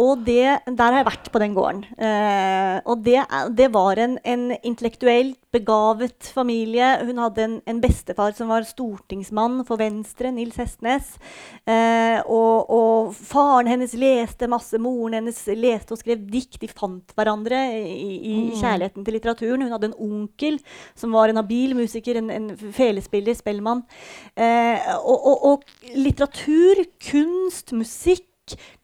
Og 0.01 0.23
det, 0.25 0.63
der 0.65 0.89
har 0.89 1.03
jeg 1.03 1.09
vært 1.11 1.27
på 1.33 1.41
den 1.43 1.55
gården. 1.57 1.83
Eh, 2.01 2.79
og 2.89 3.03
det, 3.05 3.19
det 3.59 3.69
var 3.75 4.01
en, 4.01 4.17
en 4.25 4.47
intellektuelt 4.65 5.37
begavet 5.53 6.31
familie. 6.33 6.95
Hun 7.05 7.21
hadde 7.21 7.45
en, 7.45 7.57
en 7.69 7.81
bestefar 7.83 8.33
som 8.37 8.49
var 8.49 8.65
stortingsmann 8.65 9.61
for 9.69 9.77
Venstre, 9.83 10.31
Nils 10.33 10.57
Hestnes. 10.57 11.11
Eh, 11.69 12.25
og, 12.25 12.73
og 12.73 13.13
faren 13.13 13.69
hennes 13.69 13.93
leste 14.01 14.49
masse, 14.49 14.81
moren 14.81 15.19
hennes 15.21 15.43
leste 15.61 15.93
og 15.93 16.01
skrev 16.01 16.25
dikt. 16.25 16.57
De 16.63 16.73
fant 16.73 17.13
hverandre 17.19 17.61
i, 17.77 18.17
i 18.17 18.35
kjærligheten 18.57 19.05
til 19.05 19.19
litteraturen. 19.19 19.67
Hun 19.67 19.77
hadde 19.77 19.93
en 19.93 20.01
onkel 20.09 20.61
som 20.97 21.13
var 21.13 21.29
en 21.29 21.43
habil 21.43 21.77
musiker, 21.77 22.17
en, 22.17 22.33
en 22.33 22.51
felespiller, 22.57 23.37
spellmann. 23.37 23.85
Eh, 24.41 24.93
og, 25.03 25.19
og, 25.21 25.49
og 25.53 25.97
litteratur, 26.01 26.87
kunst, 27.13 27.77
musikk 27.77 28.25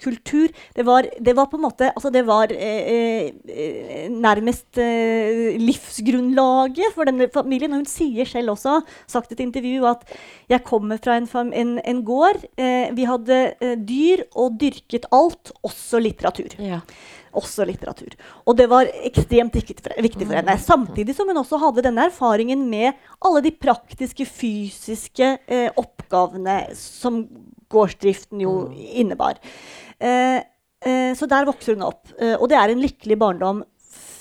kultur 0.01 0.49
det 0.77 0.85
var, 0.87 1.09
det 1.21 1.35
var 1.37 1.49
på 1.51 1.59
en 1.59 1.67
måte 1.67 1.91
altså 1.95 2.11
det 2.15 2.25
var 2.29 2.53
eh, 2.55 3.31
eh, 3.49 4.09
nærmest 4.11 4.79
eh, 4.81 5.57
livsgrunnlaget 5.59 6.95
for 6.97 7.09
denne 7.09 7.29
familien. 7.33 7.75
Og 7.75 7.83
hun 7.83 7.91
sier 7.91 8.29
selv 8.29 8.55
også, 8.55 8.81
sagt 9.11 9.33
i 9.33 9.39
et 9.39 9.45
intervju, 9.47 9.85
at 9.89 10.05
jeg 10.51 10.65
kommer 10.67 11.01
fra 11.03 11.19
en, 11.19 11.29
en, 11.53 11.77
en 11.79 12.03
gård. 12.07 12.43
Eh, 12.59 12.91
vi 12.97 13.07
hadde 13.09 13.41
eh, 13.61 13.77
dyr 13.79 14.27
og 14.35 14.59
dyrket 14.61 15.09
alt, 15.15 15.55
også 15.67 16.03
litteratur. 16.03 16.59
Ja. 16.63 16.83
Også 17.39 17.67
litteratur. 17.69 18.15
Og 18.49 18.57
det 18.59 18.69
var 18.71 18.89
ekstremt 19.07 19.55
viktig 19.55 19.79
for, 19.83 19.95
viktig 20.03 20.25
for 20.25 20.39
henne. 20.41 20.57
Samtidig 20.63 21.15
som 21.17 21.29
hun 21.29 21.43
også 21.43 21.61
hadde 21.61 21.85
denne 21.87 22.09
erfaringen 22.09 22.65
med 22.71 22.97
alle 23.25 23.45
de 23.45 23.53
praktiske, 23.53 24.27
fysiske 24.27 25.37
eh, 25.47 25.69
oppgavene 25.79 26.63
som 26.79 27.27
gårdsdriften 27.73 28.43
jo 28.45 28.55
innebar. 28.75 29.41
Eh, 29.99 30.39
eh, 30.85 31.13
så 31.19 31.29
der 31.31 31.49
vokser 31.49 31.77
hun 31.77 31.87
opp. 31.89 32.09
Eh, 32.21 32.37
og 32.37 32.49
det 32.51 32.59
er 32.61 32.73
en 32.73 32.83
lykkelig 32.85 33.19
barndom 33.21 33.65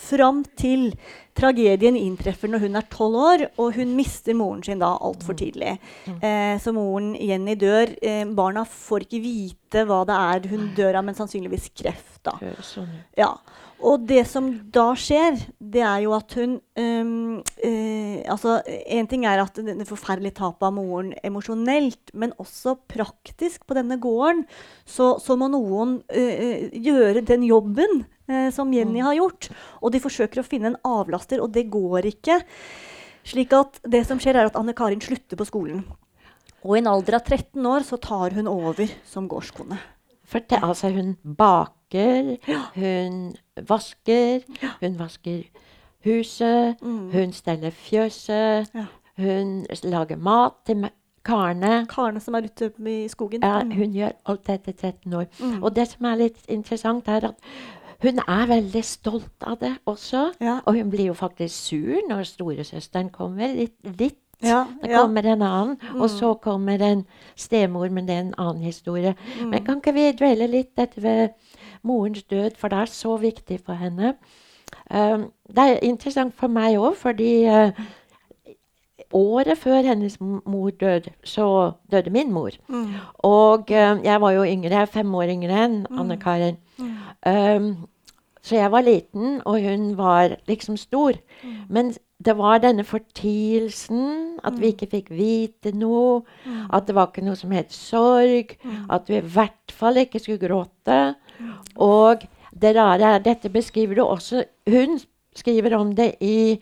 fram 0.07 0.43
til 0.57 0.93
tragedien 1.37 1.97
inntreffer 1.99 2.49
når 2.49 2.63
hun 2.65 2.79
er 2.79 2.85
tolv 2.89 3.17
år, 3.21 3.43
og 3.61 3.75
hun 3.77 3.93
mister 3.97 4.33
moren 4.37 4.63
sin 4.65 4.81
da 4.81 4.93
altfor 5.05 5.37
tidlig. 5.37 5.75
Eh, 6.07 6.55
så 6.61 6.73
moren 6.73 7.11
Jenny 7.19 7.57
dør. 7.59 7.93
Eh, 8.01 8.23
barna 8.37 8.63
får 8.65 9.05
ikke 9.05 9.21
vite 9.21 9.66
hva 9.75 10.03
det 10.07 10.17
er 10.17 10.49
hun 10.51 10.69
dør 10.77 10.99
av, 10.99 11.07
men 11.07 11.17
sannsynligvis 11.17 11.71
kreft. 11.75 12.19
da. 12.27 12.37
Sånn. 12.63 12.89
Ja. 13.17 13.33
Og 13.77 14.07
det 14.09 14.23
som 14.25 14.47
da 14.73 14.87
skjer, 14.97 15.37
det 15.61 15.83
er 15.85 16.01
jo 16.01 16.15
at 16.17 16.33
hun 16.39 16.55
um, 16.79 17.37
uh, 17.43 18.15
Altså, 18.33 18.57
én 18.89 19.05
ting 19.09 19.27
er 19.29 19.43
at 19.43 19.59
det 19.61 19.75
det 19.77 19.87
forferdelige 19.87 20.39
tapet 20.39 20.65
av 20.65 20.73
moren 20.73 21.13
emosjonelt, 21.25 22.11
men 22.17 22.33
også 22.41 22.73
praktisk 22.89 23.67
på 23.69 23.77
denne 23.77 23.99
gården, 24.01 24.43
så, 24.81 25.15
så 25.21 25.37
må 25.37 25.51
noen 25.53 25.99
uh, 26.09 26.57
gjøre 26.73 27.21
den 27.27 27.45
jobben 27.45 28.01
uh, 28.31 28.49
som 28.53 28.73
Jenny 28.73 29.03
har 29.05 29.19
gjort. 29.19 29.51
Og 29.81 29.93
de 29.93 30.01
forsøker 30.01 30.41
å 30.41 30.47
finne 30.47 30.73
en 30.73 30.81
avlaster, 30.87 31.43
og 31.43 31.53
det 31.53 31.67
går 31.73 32.09
ikke. 32.09 32.41
Slik 33.27 33.53
at 33.53 33.77
det 33.85 34.05
som 34.09 34.19
skjer, 34.23 34.39
er 34.39 34.49
at 34.49 34.57
Anne 34.57 34.75
Karin 34.77 35.03
slutter 35.03 35.37
på 35.37 35.47
skolen. 35.47 35.85
Og 36.67 36.75
i 36.75 36.81
en 36.81 36.89
alder 36.91 37.15
av 37.15 37.23
13 37.23 37.63
år 37.69 37.85
så 37.87 37.95
tar 38.03 38.33
hun 38.35 38.47
over 38.51 38.89
som 39.07 39.29
gårdskone. 39.31 39.77
For 40.27 40.43
det, 40.43 40.59
altså, 40.61 40.89
hun 40.91 41.13
baker, 41.39 42.33
hun 42.75 43.19
vasker, 43.69 44.41
hun 44.81 44.97
vasker 44.99 45.45
huset, 46.05 46.75
hun 46.83 47.31
steller 47.33 47.71
fjøset, 47.71 48.67
Ja. 48.75 48.85
hun 49.17 49.65
lager 49.83 50.17
mat 50.19 50.53
til 50.67 50.89
karene. 51.25 51.85
Karene 51.87 52.19
som 52.19 52.35
er 52.35 52.41
ute 52.49 52.71
i 52.87 53.07
skogen. 53.07 53.39
Ja, 53.43 53.63
Mm. 53.63 53.71
hun 53.71 53.93
gjør 53.93 54.11
alt 54.25 54.43
dette 54.47 54.73
13 54.73 55.13
år. 55.13 55.25
Og 55.63 55.73
det 55.75 55.87
som 55.87 56.05
er 56.05 56.15
litt 56.15 56.45
interessant, 56.49 57.07
er 57.07 57.25
at 57.31 57.35
hun 58.01 58.19
er 58.19 58.45
veldig 58.47 58.83
stolt 58.83 59.41
av 59.41 59.59
det 59.59 59.77
også. 59.87 60.33
Ja. 60.41 60.59
Og 60.65 60.73
hun 60.75 60.91
blir 60.91 61.05
jo 61.07 61.13
faktisk 61.13 61.55
sur 61.55 62.01
når 62.09 62.23
storesøsteren 62.23 63.09
kommer. 63.11 63.47
Litt, 63.55 63.75
litt. 63.99 64.19
Ja, 64.43 64.65
Det 64.81 64.89
kommer 64.93 65.25
en 65.25 65.41
annen, 65.41 65.77
og 65.95 66.09
så 66.09 66.33
kommer 66.33 66.81
en 66.81 67.05
stemor, 67.35 67.89
men 67.89 68.07
det 68.07 68.15
er 68.15 68.19
en 68.19 68.33
annen 68.37 68.61
historie. 68.63 69.15
Men 69.49 69.65
kan 69.65 69.77
ikke 69.81 69.93
vi 69.93 70.11
dvele 70.11 70.47
litt 70.47 70.75
dette 70.77 71.01
ved 71.03 71.29
morens 71.83 72.23
død, 72.23 72.51
for 72.57 72.67
det 72.67 72.77
er 72.77 72.85
så 72.85 73.17
viktig 73.17 73.59
for 73.65 73.73
henne. 73.73 74.13
Um, 74.91 75.31
det 75.47 75.57
er 75.63 75.79
interessant 75.81 76.35
for 76.35 76.47
meg 76.47 76.77
òg, 76.77 76.95
fordi 76.95 77.47
uh, 77.47 77.71
året 79.13 79.57
før 79.57 79.81
hennes 79.87 80.19
mor 80.21 80.69
døde, 80.69 81.09
så 81.23 81.71
døde 81.91 82.09
min 82.09 82.31
mor. 82.33 82.49
Og 83.23 83.59
uh, 83.71 84.03
jeg 84.03 84.21
var 84.21 84.31
jo 84.31 84.43
yngre, 84.43 84.69
jeg 84.69 84.81
er 84.81 84.85
fem 84.85 85.15
år 85.15 85.23
yngre 85.33 85.63
enn 85.65 85.85
Anne 85.97 86.17
Karin. 86.17 86.57
Um, 87.25 87.87
så 88.47 88.55
jeg 88.55 88.71
var 88.71 88.85
liten, 88.85 89.41
og 89.45 89.59
hun 89.61 89.89
var 89.97 90.37
liksom 90.47 90.77
stor. 90.79 91.17
Men 91.69 91.91
det 92.23 92.33
var 92.37 92.61
denne 92.63 92.85
fortielsen, 92.87 94.39
at 94.47 94.55
vi 94.57 94.71
ikke 94.73 94.89
fikk 94.93 95.11
vite 95.13 95.73
noe. 95.75 96.23
At 96.73 96.87
det 96.87 96.95
var 96.97 97.11
ikke 97.11 97.25
noe 97.27 97.37
som 97.37 97.53
het 97.55 97.75
sorg. 97.75 98.55
At 98.89 99.11
vi 99.11 99.19
i 99.19 99.27
hvert 99.35 99.75
fall 99.75 99.99
ikke 100.01 100.21
skulle 100.23 100.41
gråte. 100.41 101.01
Og 101.75 102.25
det 102.57 102.73
rare 102.77 103.17
er, 103.17 103.25
dette 103.25 103.51
beskriver 103.53 103.99
du 103.99 104.01
også 104.05 104.43
Hun 104.65 104.97
skriver 105.37 105.75
om 105.77 105.91
det 105.95 106.15
i 106.21 106.57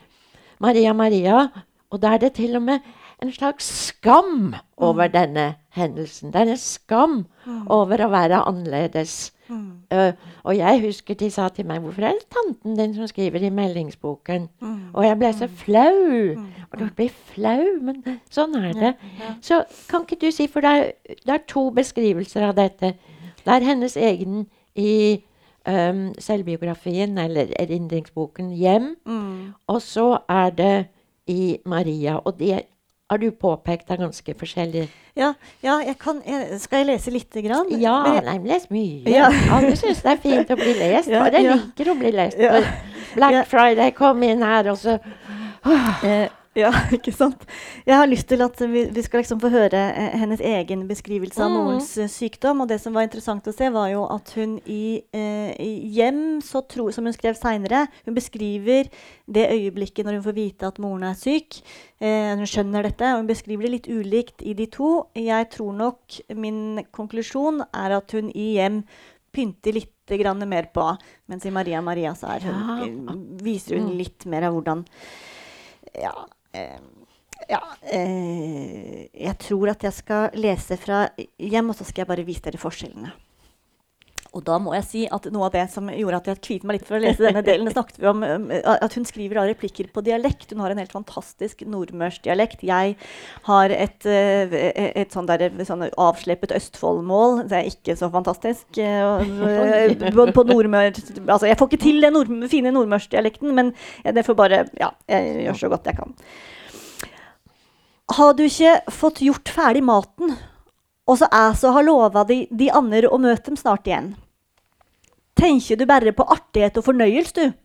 Maria 0.60 0.92
Maria, 0.94 1.48
og 1.92 2.01
da 2.04 2.15
er 2.15 2.25
det 2.25 2.34
til 2.36 2.58
og 2.58 2.65
med 2.68 2.80
en 3.22 3.31
slags 3.31 3.65
skam 3.88 4.55
over 4.77 5.07
denne 5.07 5.55
hendelsen. 5.75 6.34
Det 6.34 6.41
er 6.41 6.51
en 6.51 6.57
skam 6.57 7.25
over 7.69 8.03
å 8.05 8.12
være 8.12 8.43
annerledes. 8.48 9.31
Eh, 9.93 10.13
og 10.43 10.57
jeg 10.57 10.81
husker 10.81 11.13
de 11.13 11.29
sa 11.29 11.50
til 11.50 11.65
meg 11.65 11.79
'Hvorfor 11.81 12.01
er 12.01 12.12
det 12.12 12.29
tanten 12.29 12.77
din 12.77 12.95
som 12.95 13.07
skriver 13.07 13.39
i 13.39 13.50
meldingsboken?' 13.50 14.50
Og 14.93 15.05
jeg 15.05 15.17
ble 15.17 15.34
så 15.34 15.48
flau. 15.48 16.36
Og 16.72 16.79
du 16.79 16.89
blir 16.95 17.10
flau, 17.10 17.79
men 17.81 18.03
sånn 18.29 18.55
er 18.55 18.74
det. 18.74 18.93
Så 19.41 19.63
kan 19.89 20.01
ikke 20.01 20.25
du 20.25 20.31
si, 20.31 20.48
for 20.48 20.62
det 20.62 20.69
er, 20.69 20.91
det 21.25 21.34
er 21.34 21.48
to 21.48 21.69
beskrivelser 21.69 22.41
av 22.41 22.55
dette. 22.55 22.93
Det 23.45 23.53
er 23.53 23.63
hennes 23.63 23.98
egen 23.98 24.48
i 24.75 25.24
um, 25.67 26.13
selvbiografien, 26.19 27.17
eller 27.17 27.45
erindringsboken, 27.60 28.51
'Hjem'. 28.51 28.95
Og 29.67 29.81
så 29.81 30.17
er 30.29 30.50
det 30.50 30.88
i 31.27 31.57
Maria. 31.65 32.17
Og 32.17 32.39
de 32.39 32.62
har 33.09 33.19
du 33.21 33.27
påpekt 33.31 33.91
er 33.93 34.00
ganske 34.01 34.33
forskjellig. 34.38 34.88
Ja, 35.15 35.33
ja 35.62 35.75
jeg 35.85 35.97
kan, 36.01 36.21
jeg, 36.25 36.59
skal 36.59 36.81
jeg 36.81 36.88
lese 36.89 37.12
lite 37.13 37.41
grann? 37.45 37.69
Ja, 37.79 38.00
Men 38.03 38.15
jeg- 38.17 38.25
nei, 38.25 38.38
les 38.53 38.65
mye. 38.74 39.03
Ja. 39.13 39.27
Alle 39.53 39.75
syns 39.77 40.01
det 40.01 40.12
er 40.15 40.17
fint 40.24 40.50
å 40.50 40.55
bli 40.57 40.74
lest. 40.79 41.09
Ja, 41.13 41.19
Bare 41.24 41.41
ja. 41.43 41.53
liker 41.59 41.91
å 41.93 41.97
bli 42.00 42.12
lest. 42.12 42.38
Black. 43.15 43.45
Friday 43.47 43.91
kom 43.91 44.24
inn 44.24 44.41
her, 44.41 44.71
og 44.74 44.77
så 44.81 45.00
Eh, 46.05 46.27
ja, 46.63 46.69
ikke 46.95 47.12
sant? 47.12 47.41
Jeg 47.85 47.97
har 48.00 48.07
lyst 48.07 48.27
til 48.31 48.41
at 48.45 48.59
vi, 48.71 48.85
vi 48.95 49.01
skal 49.03 49.19
liksom 49.21 49.41
få 49.43 49.50
høre 49.51 49.79
eh, 49.91 50.13
hennes 50.21 50.39
egen 50.39 50.85
beskrivelse 50.88 51.41
av 51.43 51.50
Mm. 51.51 51.55
morens 51.57 51.89
eh, 52.00 52.07
sykdom. 52.07 52.62
Og 52.63 52.69
det 52.71 52.77
som 52.81 52.93
var 52.95 53.03
interessant 53.07 53.47
å 53.47 53.53
se, 53.55 53.67
var 53.75 53.89
jo 53.91 54.05
at 54.07 54.31
hun 54.38 54.53
i, 54.65 55.01
eh, 55.13 55.51
i 55.59 55.71
hjem, 55.97 56.39
så 56.45 56.62
tro, 56.71 56.88
som 56.95 57.05
hun 57.09 57.13
skrev 57.15 57.35
seinere 57.35 57.88
Hun 58.05 58.15
beskriver 58.15 58.88
det 59.27 59.50
øyeblikket 59.51 60.05
når 60.07 60.19
hun 60.19 60.24
får 60.29 60.38
vite 60.39 60.67
at 60.69 60.79
moren 60.79 61.03
er 61.09 61.19
syk. 61.19 61.59
Eh, 62.00 62.31
hun 62.39 62.47
skjønner 62.47 62.88
dette, 62.88 63.12
og 63.13 63.24
hun 63.24 63.27
beskriver 63.33 63.67
det 63.67 63.74
litt 63.75 63.91
ulikt 63.91 64.41
i 64.47 64.53
de 64.55 64.65
to. 64.71 64.93
Jeg 65.15 65.50
tror 65.51 65.74
nok 65.75 66.21
min 66.35 66.83
konklusjon 66.95 67.62
er 67.74 67.97
at 68.00 68.15
hun 68.15 68.31
i 68.31 68.53
hjem 68.55 68.83
pynter 69.35 69.75
litt 69.75 69.91
grann 70.07 70.39
mer 70.47 70.69
på, 70.71 70.83
mens 71.27 71.43
i 71.45 71.51
Maria 71.51 71.81
Maria 71.83 72.13
så 72.15 72.31
hun, 72.39 72.55
Ja. 72.55 72.85
eh, 72.88 73.15
viser 73.43 73.75
hun 73.81 73.97
litt 73.97 74.24
mer 74.31 74.47
av 74.47 74.53
hvordan 74.55 74.85
ja, 75.95 76.12
ja 77.50 77.59
eh, 77.91 79.05
Jeg 79.12 79.35
tror 79.43 79.74
at 79.74 79.83
jeg 79.83 79.93
skal 79.93 80.35
lese 80.39 80.77
fra 80.79 81.05
hjem, 81.39 81.69
og 81.69 81.77
så 81.77 81.88
skal 81.88 82.03
jeg 82.03 82.12
bare 82.13 82.27
vise 82.27 82.43
dere 82.45 82.62
forskjellene. 82.62 83.13
Og 84.36 84.44
da 84.44 84.58
må 84.60 84.74
jeg 84.75 84.84
si 84.84 85.01
at 85.15 85.30
noe 85.32 85.48
av 85.48 85.54
det 85.54 85.63
som 85.72 85.88
gjorde 85.88 86.18
at 86.20 86.25
jeg 86.27 86.42
kviet 86.44 86.63
meg 86.68 86.77
litt 86.77 86.88
for 86.88 86.98
å 86.98 87.00
lese 87.00 87.24
denne 87.24 87.44
delen, 87.46 87.70
snakket 87.72 88.01
vi 88.01 88.08
om 88.10 88.24
um, 88.25 88.50
at 88.51 88.96
hun 88.98 89.06
skriver 89.08 89.39
da 89.39 89.46
replikker 89.48 89.88
på 89.96 90.04
dialekt. 90.04 90.50
Hun 90.51 90.63
har 90.63 90.74
en 90.74 90.82
helt 90.82 90.92
fantastisk 90.92 91.63
nordmørsdialekt. 91.72 92.65
Jeg 92.68 92.98
har 93.48 93.75
et, 93.75 94.08
eh, 94.12 94.58
et 94.92 95.15
sånn, 95.15 95.30
der, 95.30 95.48
sånn 95.68 95.86
avsleppet 95.88 96.51
Østfoldmål. 96.58 97.46
Det 97.48 97.62
er 97.62 97.70
ikke 97.70 97.96
så 97.96 98.10
fantastisk. 98.12 98.65
eh, 98.75 99.24
eh, 99.24 100.20
på, 100.36 100.44
nordmør, 100.51 100.92
altså, 101.30 101.48
jeg 101.48 101.60
får 101.62 101.72
ikke 101.72 101.84
til 101.86 102.04
den 102.04 102.18
nord, 102.18 102.34
fine 102.51 102.75
nordmørsdialekten, 102.75 103.56
men 103.56 103.72
det 104.04 104.25
får 104.27 104.36
bare 104.36 104.62
Ja, 104.80 104.92
jeg 105.08 105.46
gjør 105.46 105.62
så 105.62 105.72
godt 105.72 105.88
jeg 105.88 106.00
kan. 106.01 106.12
Har 108.15 108.36
du 108.36 108.44
ikke 108.46 108.75
fått 108.92 109.24
gjort 109.24 109.50
ferdig 109.50 109.82
maten, 109.86 110.36
og 111.08 111.18
så 111.22 111.30
æ 111.32 111.48
så 111.56 111.72
har 111.72 111.88
lova 111.88 112.25
de, 112.27 112.44
de 112.51 112.68
andre 112.74 113.08
å 113.08 113.22
møte 113.22 113.48
dem 113.48 113.58
snart 113.60 113.88
igjen? 113.88 114.13
Tenker 115.36 115.75
du 115.75 115.86
bare 115.89 116.13
på 116.15 116.25
artighet 116.32 116.77
og 116.80 116.86
fornøyelse, 116.88 117.34
du? 117.36 117.62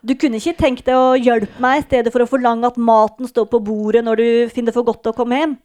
Du 0.00 0.14
kunne 0.16 0.38
ikke 0.40 0.56
tenkt 0.56 0.86
deg 0.86 0.96
å 0.96 1.16
hjelpe 1.18 1.60
meg 1.60 1.80
i 1.80 1.84
stedet 1.84 2.12
for 2.14 2.24
å 2.24 2.28
forlange 2.30 2.68
at 2.70 2.78
maten 2.80 3.28
står 3.28 3.50
på 3.52 3.58
bordet 3.66 4.00
når 4.06 4.20
du 4.20 4.28
finner 4.48 4.70
det 4.70 4.78
for 4.78 4.86
godt 4.88 5.10
å 5.10 5.16
komme 5.16 5.36
hjem? 5.36 5.58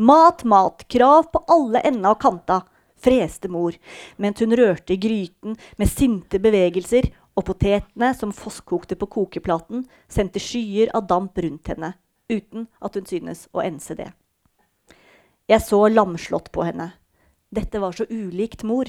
Mat, 0.00 0.44
mat, 0.48 0.86
krav 0.88 1.28
på 1.34 1.42
alle 1.52 1.82
ender 1.84 2.14
og 2.14 2.22
kanter, 2.22 2.62
freste 3.04 3.50
mor, 3.52 3.76
mens 4.16 4.40
hun 4.40 4.56
rørte 4.56 4.94
i 4.94 5.00
gryten 5.02 5.58
med 5.76 5.90
sinte 5.90 6.40
bevegelser, 6.40 7.10
og 7.34 7.48
potetene 7.48 8.12
som 8.14 8.32
fosskokte 8.32 8.96
på 8.96 9.10
kokeplaten, 9.10 9.84
sendte 10.08 10.40
skyer 10.40 10.92
av 10.94 11.08
damp 11.10 11.38
rundt 11.42 11.72
henne, 11.72 11.96
uten 12.30 12.68
at 12.80 12.94
hun 12.96 13.08
synes 13.10 13.48
å 13.52 13.64
ense 13.66 13.96
det. 13.98 14.12
Jeg 15.50 15.60
så 15.60 15.82
lamslått 15.90 16.52
på 16.54 16.64
henne. 16.64 16.94
Dette 17.52 17.82
var 17.82 17.92
så 17.92 18.06
ulikt 18.08 18.62
mor. 18.64 18.88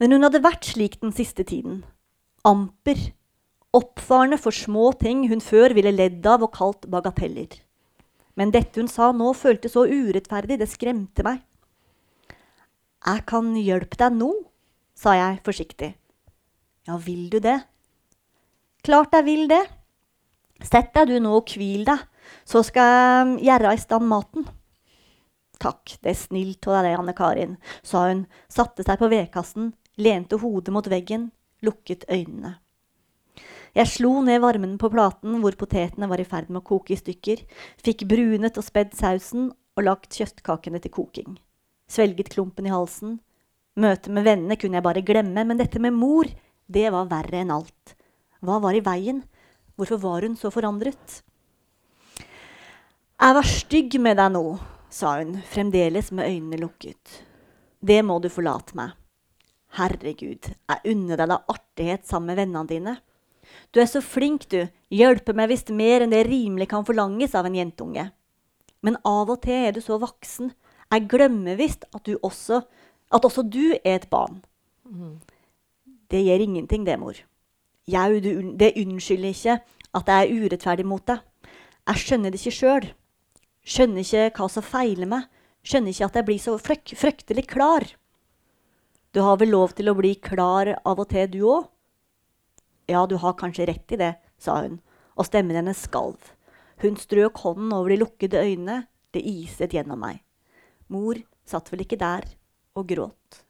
Men 0.00 0.14
hun 0.14 0.26
hadde 0.26 0.42
vært 0.44 0.68
slik 0.72 0.98
den 1.02 1.14
siste 1.16 1.44
tiden. 1.48 1.82
Amper. 2.46 2.98
Oppfarende 3.72 4.36
for 4.40 4.52
små 4.52 4.90
ting 5.00 5.24
hun 5.30 5.40
før 5.40 5.72
ville 5.76 5.94
ledd 5.94 6.26
av 6.28 6.44
og 6.44 6.52
kalt 6.56 6.88
bagateller. 6.92 7.54
Men 8.36 8.52
dette 8.52 8.80
hun 8.80 8.88
sa 8.88 9.10
nå, 9.16 9.32
føltes 9.36 9.74
så 9.76 9.86
urettferdig, 9.88 10.58
det 10.60 10.68
skremte 10.68 11.24
meg. 11.24 11.40
Jeg 13.02 13.24
kan 13.28 13.50
hjelpe 13.58 13.98
deg 13.98 14.14
nå, 14.14 14.30
sa 14.94 15.16
jeg 15.16 15.40
forsiktig. 15.46 15.92
Ja, 16.88 16.98
vil 17.00 17.28
du 17.32 17.38
det? 17.42 17.58
Klart 18.82 19.14
jeg 19.14 19.26
vil 19.26 19.46
det. 19.50 19.62
Sett 20.62 20.92
deg 20.94 21.10
du 21.10 21.16
nå 21.22 21.34
og 21.40 21.50
hvil 21.50 21.84
deg, 21.86 22.02
så 22.46 22.62
skal 22.66 23.38
jeg 23.38 23.48
gjøre 23.48 23.74
i 23.74 23.80
stand 23.82 24.06
maten. 24.10 24.46
Takk, 25.62 25.94
det 26.02 26.10
er 26.10 26.18
snilt 26.18 26.66
av 26.66 26.82
deg, 26.82 26.96
Anne 26.98 27.14
Karin, 27.14 27.54
sa 27.86 28.08
hun, 28.08 28.26
satte 28.50 28.82
seg 28.86 28.98
på 28.98 29.10
vedkassen, 29.12 29.70
lente 30.02 30.40
hodet 30.42 30.74
mot 30.74 30.88
veggen, 30.90 31.30
lukket 31.62 32.08
øynene. 32.10 32.56
Jeg 33.72 33.88
slo 33.88 34.18
ned 34.20 34.42
varmen 34.42 34.74
på 34.76 34.90
platen 34.92 35.38
hvor 35.40 35.54
potetene 35.56 36.08
var 36.10 36.20
i 36.20 36.26
ferd 36.28 36.50
med 36.50 36.60
å 36.60 36.66
koke 36.74 36.92
i 36.92 36.98
stykker, 36.98 37.40
fikk 37.80 38.04
brunet 38.10 38.58
og 38.60 38.66
spedd 38.66 38.92
sausen 38.98 39.48
og 39.52 39.86
lagt 39.86 40.18
kjøttkakene 40.18 40.82
til 40.82 40.92
koking. 40.92 41.38
Svelget 41.88 42.34
klumpen 42.34 42.68
i 42.68 42.72
halsen. 42.72 43.20
Møtet 43.80 44.12
med 44.12 44.26
vennene 44.26 44.58
kunne 44.60 44.76
jeg 44.76 44.84
bare 44.84 45.04
glemme, 45.06 45.46
men 45.48 45.60
dette 45.60 45.80
med 45.80 45.96
mor, 45.96 46.28
det 46.68 46.90
var 46.92 47.08
verre 47.08 47.40
enn 47.40 47.54
alt. 47.54 47.94
Hva 48.44 48.58
var 48.60 48.76
i 48.76 48.84
veien? 48.84 49.22
Hvorfor 49.78 50.02
var 50.02 50.26
hun 50.26 50.36
så 50.36 50.50
forandret? 50.52 51.22
Jeg 53.22 53.36
var 53.38 53.48
stygg 53.48 53.96
med 54.02 54.18
deg 54.18 54.34
nå, 54.34 54.44
sa 54.92 55.16
hun, 55.18 55.38
fremdeles 55.48 56.10
med 56.12 56.28
øynene 56.28 56.60
lukket. 56.60 57.22
Det 57.80 58.02
må 58.04 58.18
du 58.22 58.28
forlate 58.30 58.76
meg. 58.78 58.92
Herregud, 59.78 60.52
jeg 60.52 60.92
unner 60.92 61.16
deg 61.16 61.30
da 61.32 61.38
artighet 61.48 62.04
sammen 62.06 62.32
med 62.32 62.42
vennene 62.42 62.68
dine. 62.68 62.96
Du 63.72 63.80
er 63.80 63.88
så 63.88 64.02
flink, 64.04 64.46
du, 64.52 64.66
hjelper 64.92 65.36
meg 65.36 65.50
visst 65.52 65.72
mer 65.72 66.04
enn 66.04 66.12
det 66.12 66.26
rimelig 66.28 66.68
kan 66.70 66.84
forlanges 66.88 67.34
av 67.38 67.48
en 67.48 67.56
jentunge. 67.56 68.10
Men 68.84 68.98
av 69.08 69.32
og 69.32 69.40
til 69.44 69.68
er 69.68 69.72
du 69.72 69.80
så 69.80 69.98
voksen. 70.02 70.52
Jeg 70.92 71.08
glemmer 71.08 71.56
visst 71.56 71.86
at, 71.92 72.04
du 72.04 72.18
også, 72.20 72.60
at 73.12 73.24
også 73.24 73.46
du 73.48 73.72
er 73.78 73.96
et 73.96 74.08
barn. 74.12 74.42
Det 76.12 76.20
gjør 76.20 76.44
ingenting, 76.44 76.84
det, 76.84 76.98
mor. 77.00 77.16
Jau, 77.88 78.10
det 78.20 78.74
unnskylder 78.76 79.32
ikke 79.32 79.60
at 79.92 80.08
jeg 80.08 80.26
er 80.26 80.42
urettferdig 80.44 80.84
mot 80.86 81.04
deg. 81.08 81.22
Jeg 81.88 82.02
skjønner 82.04 82.30
det 82.32 82.40
ikke 82.40 82.58
sjøl. 82.58 82.92
Skjønner 83.62 84.02
ikke 84.02 84.30
hva 84.38 84.48
som 84.50 84.66
feiler 84.66 85.08
meg. 85.10 85.28
Skjønner 85.62 85.94
ikke 85.94 86.08
at 86.08 86.18
jeg 86.18 86.28
blir 86.28 86.42
så 86.42 86.56
frøk, 86.58 86.94
fryktelig 86.98 87.46
klar. 87.50 87.86
Du 89.12 89.20
har 89.22 89.38
vel 89.38 89.52
lov 89.54 89.76
til 89.78 89.90
å 89.92 89.96
bli 89.98 90.14
klar 90.24 90.72
av 90.82 90.98
og 90.98 91.08
til, 91.12 91.28
du 91.30 91.42
òg? 91.46 91.68
Ja, 92.90 93.04
du 93.06 93.18
har 93.22 93.36
kanskje 93.38 93.68
rett 93.68 93.94
i 93.94 94.00
det, 94.00 94.14
sa 94.40 94.58
hun, 94.64 94.80
og 95.14 95.28
stemmen 95.28 95.56
hennes 95.56 95.84
skalv. 95.86 96.32
Hun 96.82 96.96
strøk 96.98 97.38
hånden 97.44 97.70
over 97.76 97.92
de 97.92 98.00
lukkede 98.00 98.42
øynene, 98.42 98.82
det 99.14 99.22
iset 99.28 99.76
gjennom 99.76 100.00
meg. 100.02 100.22
Mor 100.90 101.20
satt 101.46 101.70
vel 101.70 101.84
ikke 101.84 102.00
der 102.00 102.26
og 102.74 102.88
gråt. 102.88 103.42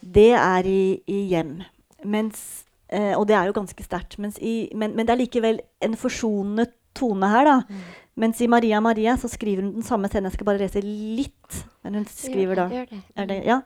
Det 0.00 0.30
er 0.32 0.66
i, 0.66 1.02
i 1.10 1.18
hjem. 1.34 1.58
Mens, 2.08 2.64
eh, 2.88 3.12
og 3.18 3.26
det 3.28 3.36
er 3.36 3.50
jo 3.50 3.56
ganske 3.58 3.84
sterkt. 3.84 4.16
Men, 4.22 4.32
men, 4.72 5.02
det 5.04 5.12
er 5.12 5.20
likevel 5.20 5.60
en 5.84 5.96
forsonende 6.00 6.70
tone 6.96 7.28
her, 7.30 7.50
da. 7.50 7.58
Mm. 7.68 7.82
Mens 8.18 8.40
i 8.42 8.48
Maria 8.50 8.80
Maria 8.82 9.16
så 9.16 9.28
skriver 9.30 9.62
hun 9.62 9.74
den 9.78 9.86
samme 9.86 10.08
scenen. 10.10 10.30
Jeg 10.30 10.38
skal 10.38 10.48
bare 10.48 10.60
lese 10.62 10.82
litt. 10.84 11.60
Men 11.84 12.00
hun 12.00 12.06
skriver 12.10 12.58
da 12.58 12.66
er 13.16 13.28
det, 13.30 13.38
ja. 13.46 13.60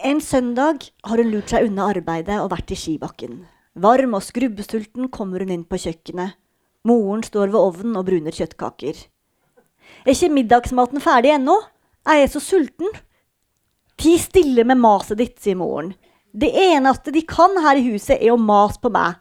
En 0.00 0.20
søndag 0.24 0.86
har 1.04 1.20
hun 1.20 1.30
lurt 1.32 1.50
seg 1.52 1.66
unna 1.68 1.88
arbeidet 1.92 2.38
og 2.40 2.50
vært 2.52 2.72
i 2.72 2.78
skibakken. 2.78 3.42
Varm 3.80 4.14
og 4.16 4.24
skrubbesulten 4.24 5.10
kommer 5.12 5.44
hun 5.44 5.52
inn 5.54 5.64
på 5.68 5.80
kjøkkenet. 5.80 6.36
Moren 6.88 7.22
står 7.26 7.50
ved 7.52 7.60
ovnen 7.60 7.98
og 8.00 8.06
bruner 8.08 8.32
kjøttkaker. 8.32 8.96
Er 10.06 10.14
ikke 10.14 10.32
middagsmaten 10.32 11.02
ferdig 11.04 11.34
ennå? 11.34 11.58
Er 12.08 12.22
jeg 12.22 12.30
så 12.32 12.40
sulten? 12.40 12.88
Ti 14.00 14.14
stille 14.20 14.64
med 14.64 14.80
maset 14.80 15.18
ditt, 15.20 15.36
sier 15.42 15.58
moren. 15.60 15.92
Det 16.32 16.48
eneste 16.56 17.12
de 17.12 17.20
kan 17.28 17.58
her 17.60 17.76
i 17.76 17.84
huset, 17.90 18.16
er 18.16 18.32
å 18.32 18.40
mase 18.40 18.80
på 18.80 18.88
meg. 18.94 19.18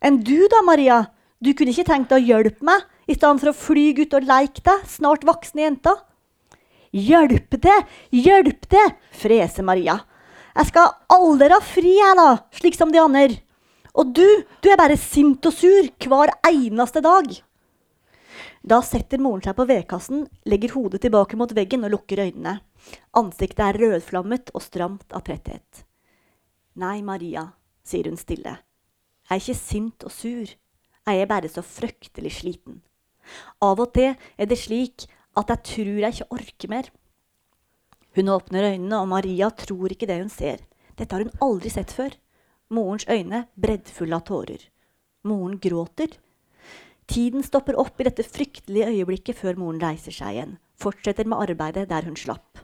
Enn 0.00 0.22
du 0.24 0.48
da, 0.48 0.62
Maria? 0.64 1.02
Du 1.42 1.50
kunne 1.58 1.72
ikke 1.74 1.88
tenkt 1.88 2.12
deg 2.12 2.22
å 2.22 2.28
hjelpe 2.36 2.66
meg 2.66 2.84
i 3.10 3.16
stedet 3.16 3.42
for 3.42 3.50
å 3.50 3.56
fly 3.56 3.86
ut 3.98 4.14
og 4.14 4.26
leke 4.28 4.62
deg, 4.62 4.84
snart 4.86 5.24
voksne 5.26 5.64
jenter. 5.64 5.96
Hjelp 6.94 7.56
det! 7.64 7.78
Hjelp 8.14 8.68
det! 8.70 8.84
freser 9.16 9.66
Maria. 9.66 9.96
Jeg 10.52 10.68
skal 10.68 10.92
aldri 11.10 11.48
ha 11.50 11.58
fri, 11.64 11.96
jeg, 11.96 12.18
da, 12.18 12.28
slik 12.54 12.76
som 12.78 12.92
de 12.92 13.00
andre. 13.00 13.40
Og 13.98 14.12
du, 14.14 14.26
du 14.62 14.68
er 14.70 14.78
bare 14.78 15.00
sint 15.00 15.44
og 15.48 15.56
sur 15.56 15.88
hver 16.06 16.32
eneste 16.48 17.02
dag. 17.04 17.32
Da 18.62 18.78
setter 18.86 19.18
moren 19.18 19.42
seg 19.42 19.56
på 19.58 19.66
vedkassen, 19.66 20.26
legger 20.46 20.76
hodet 20.76 21.02
tilbake 21.02 21.36
mot 21.40 21.50
veggen 21.56 21.82
og 21.88 21.96
lukker 21.96 22.22
øynene. 22.22 22.60
Ansiktet 23.18 23.64
er 23.66 23.80
rødflammet 23.82 24.54
og 24.54 24.62
stramt 24.62 25.10
av 25.10 25.26
tretthet. 25.26 25.82
Nei, 26.78 27.00
Maria, 27.02 27.48
sier 27.82 28.06
hun 28.06 28.20
stille. 28.20 28.60
Jeg 29.26 29.34
er 29.34 29.42
ikke 29.42 29.58
sint 29.58 30.06
og 30.06 30.14
sur 30.14 30.52
er 31.08 31.20
jeg 31.20 31.30
bare 31.30 31.50
så 31.50 31.64
fryktelig 31.66 32.34
sliten. 32.38 32.80
Av 33.62 33.80
og 33.80 33.92
til 33.96 34.14
er 34.14 34.50
det 34.50 34.58
slik 34.58 35.06
at 35.38 35.50
jeg 35.52 35.64
tror 35.68 36.00
jeg 36.02 36.14
ikke 36.14 36.34
orker 36.36 36.72
mer. 36.72 36.90
Hun 38.12 38.28
åpner 38.28 38.72
øynene, 38.74 38.98
og 39.00 39.08
Maria 39.08 39.48
tror 39.50 39.92
ikke 39.92 40.06
det 40.10 40.18
hun 40.20 40.32
ser. 40.32 40.60
Dette 40.98 41.16
har 41.16 41.24
hun 41.24 41.40
aldri 41.40 41.72
sett 41.72 41.94
før. 41.94 42.12
Morens 42.72 43.06
øyne 43.08 43.46
breddfulle 43.56 44.16
av 44.16 44.26
tårer. 44.28 44.66
Moren 45.24 45.58
gråter. 45.62 46.18
Tiden 47.08 47.44
stopper 47.44 47.76
opp 47.80 48.00
i 48.00 48.06
dette 48.08 48.24
fryktelige 48.24 48.90
øyeblikket 48.92 49.38
før 49.38 49.58
moren 49.60 49.80
reiser 49.82 50.14
seg 50.14 50.36
igjen. 50.36 50.58
Fortsetter 50.80 51.28
med 51.28 51.40
arbeidet 51.48 51.88
der 51.90 52.04
hun 52.08 52.16
slapp. 52.16 52.62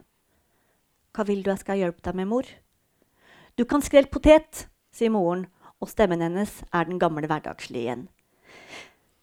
Hva 1.13 1.25
vil 1.25 1.41
du 1.43 1.49
jeg 1.51 1.63
skal 1.63 1.81
hjelpe 1.81 2.05
deg 2.05 2.17
med, 2.19 2.29
mor? 2.29 2.45
Du 3.57 3.65
kan 3.65 3.81
skrelle 3.83 4.11
potet, 4.11 4.67
sier 4.93 5.11
moren, 5.11 5.47
og 5.81 5.89
stemmen 5.89 6.21
hennes 6.23 6.61
er 6.71 6.87
den 6.87 6.99
gamle 7.01 7.27
hverdagslige 7.27 7.85
igjen. 7.87 8.07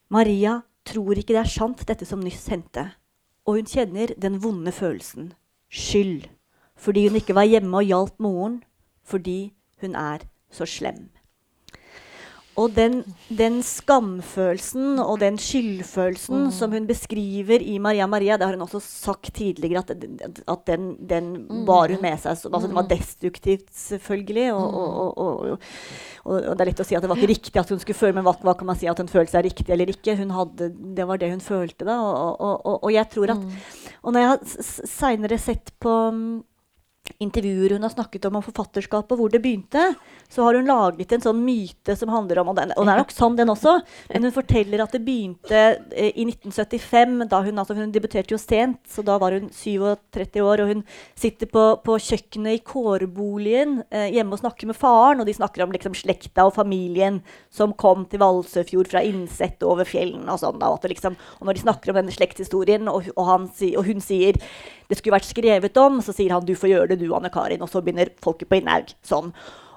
Maria 0.09 0.61
tror 0.87 1.19
ikke 1.19 1.35
det 1.35 1.43
er 1.43 1.51
sant, 1.51 1.83
dette 1.89 2.07
som 2.07 2.23
nyss 2.23 2.47
hendte. 2.53 2.87
Og 3.47 3.59
hun 3.59 3.69
kjenner 3.71 4.13
den 4.19 4.39
vonde 4.43 4.73
følelsen. 4.73 5.33
Skyld. 5.71 6.29
Fordi 6.77 7.07
hun 7.09 7.19
ikke 7.19 7.35
var 7.35 7.49
hjemme 7.49 7.77
og 7.81 7.89
hjalp 7.89 8.21
moren. 8.23 8.61
Fordi 9.03 9.55
hun 9.83 9.95
er 9.99 10.27
så 10.51 10.67
slem. 10.67 11.09
Og 12.57 12.73
den, 12.73 13.03
den, 13.29 13.59
skamfølelsen 13.65 15.01
og 15.03 15.19
den 15.21 15.37
skyldfølelsen 15.41 16.47
mm. 16.47 16.53
som 16.57 16.73
hun 16.73 16.87
beskriver 16.89 17.61
i 17.61 17.77
Maria 17.83 18.07
Maria, 18.09 18.39
det 18.39 18.49
har 18.49 18.57
hun 18.57 18.65
også 18.65 18.81
sagt 18.81 19.35
tidligere, 19.37 19.83
at, 19.85 19.93
at 20.49 20.63
den, 20.71 20.95
den 21.05 21.29
mm. 21.45 21.65
bar 21.69 21.93
hun 21.93 22.01
med 22.01 22.17
seg. 22.23 22.33
altså 22.33 22.49
Den 22.49 22.75
var 22.77 22.87
mm. 22.87 22.91
destruktivt, 22.95 23.69
selvfølgelig. 23.77 24.49
Og, 24.55 24.67
mm. 24.73 24.97
og, 25.03 25.19
og, 25.19 25.69
og, 26.25 26.49
det 26.57 26.65
er 26.65 26.71
lett 26.71 26.83
å 26.85 26.89
si 26.89 26.97
at 26.97 27.05
det 27.05 27.13
var 27.13 27.21
ikke 27.21 27.35
riktig 27.35 27.61
at 27.61 27.75
hun 27.75 27.83
skulle 27.83 28.01
føle, 28.01 28.17
men 28.17 28.25
hva, 28.27 28.37
hva 28.41 28.57
kan 28.57 28.71
man 28.73 28.81
si 28.81 28.89
at 28.89 29.05
hun 29.05 29.13
følte 29.13 29.37
seg 29.37 29.49
riktig 29.51 29.77
eller 29.77 29.93
ikke? 29.93 30.17
Hadde, 30.17 30.73
det 30.97 31.09
var 31.09 31.21
det 31.21 31.33
hun 31.35 31.45
følte, 31.45 31.85
da. 31.85 32.01
Og, 32.01 32.89
jeg 32.95 33.09
tror 33.13 33.37
at 33.37 33.45
Og 34.03 34.15
når 34.15 34.23
jeg 34.23 34.33
har 34.33 34.69
seinere 34.97 35.39
sett 35.41 35.75
på 35.83 35.93
intervjuer 37.23 37.77
hun 37.77 37.87
har 37.87 37.93
snakket 37.95 38.27
om 38.29 38.37
om 38.39 38.45
forfatterskapet, 38.45 39.15
og 39.15 39.21
hvor 39.21 39.33
det 39.33 39.43
begynte, 39.45 39.83
så 40.29 40.45
har 40.47 40.59
hun 40.59 40.69
laget 40.69 41.13
en 41.15 41.25
sånn 41.25 41.43
myte 41.45 41.97
som 41.99 42.11
handler 42.13 42.41
om 42.43 42.51
Og, 42.53 42.57
den, 42.59 42.73
og 42.77 42.87
det 42.87 42.93
er 42.93 43.01
nok 43.01 43.15
sann, 43.15 43.37
den 43.39 43.53
også. 43.53 43.75
Men 44.13 44.27
hun 44.27 44.35
forteller 44.35 44.83
at 44.83 44.95
det 44.95 45.03
begynte 45.07 45.63
eh, 45.93 46.13
i 46.15 46.27
1975. 46.27 47.29
da 47.31 47.43
Hun 47.43 47.59
altså 47.63 47.77
hun 47.79 47.93
debuterte 47.95 48.35
jo 48.35 48.41
sent, 48.41 48.81
så 48.89 49.05
da 49.07 49.19
var 49.23 49.37
hun 49.37 49.49
37 49.51 50.43
år. 50.43 50.63
Og 50.63 50.73
hun 50.75 50.85
sitter 51.19 51.51
på, 51.51 51.65
på 51.85 51.99
kjøkkenet 52.09 52.59
i 52.59 52.63
kårboligen 52.67 53.81
eh, 53.91 54.11
hjemme 54.15 54.37
og 54.37 54.43
snakker 54.43 54.71
med 54.71 54.79
faren. 54.79 55.23
Og 55.23 55.29
de 55.29 55.37
snakker 55.37 55.65
om 55.65 55.75
liksom, 55.75 55.97
slekta 55.97 56.47
og 56.47 56.55
familien 56.59 57.23
som 57.51 57.75
kom 57.75 58.07
til 58.11 58.23
Valsøfjord 58.23 58.91
fra 58.93 59.05
Innsett 59.07 59.63
over 59.67 59.89
fjellene. 59.89 60.29
Og 60.33 60.43
sånn 60.43 60.61
da, 60.63 60.71
og, 60.75 60.87
liksom, 60.91 61.19
og 61.41 61.49
når 61.49 61.59
de 61.59 61.67
snakker 61.67 61.93
om 61.93 62.01
denne 62.01 62.15
slektshistorien, 62.15 62.91
og, 62.93 63.11
og, 63.17 63.25
han, 63.31 63.51
og 63.51 63.91
hun 63.91 64.03
sier 64.05 64.39
det 64.89 64.99
skulle 64.99 65.17
vært 65.17 65.29
skrevet 65.29 65.81
om. 65.83 66.01
Så 66.05 66.15
sier 66.17 66.35
han 66.35 66.45
'du 66.45 66.55
får 66.55 66.73
gjøre 66.73 66.89
det, 66.95 67.01
du, 67.01 67.15
Anne 67.15 67.31
Karin', 67.31 67.63
og 67.63 67.71
så 67.71 67.83
begynner 67.83 68.13
folket 68.23 68.49
på 68.49 68.61
Innhaug 68.61 68.93
sånn. 69.03 69.33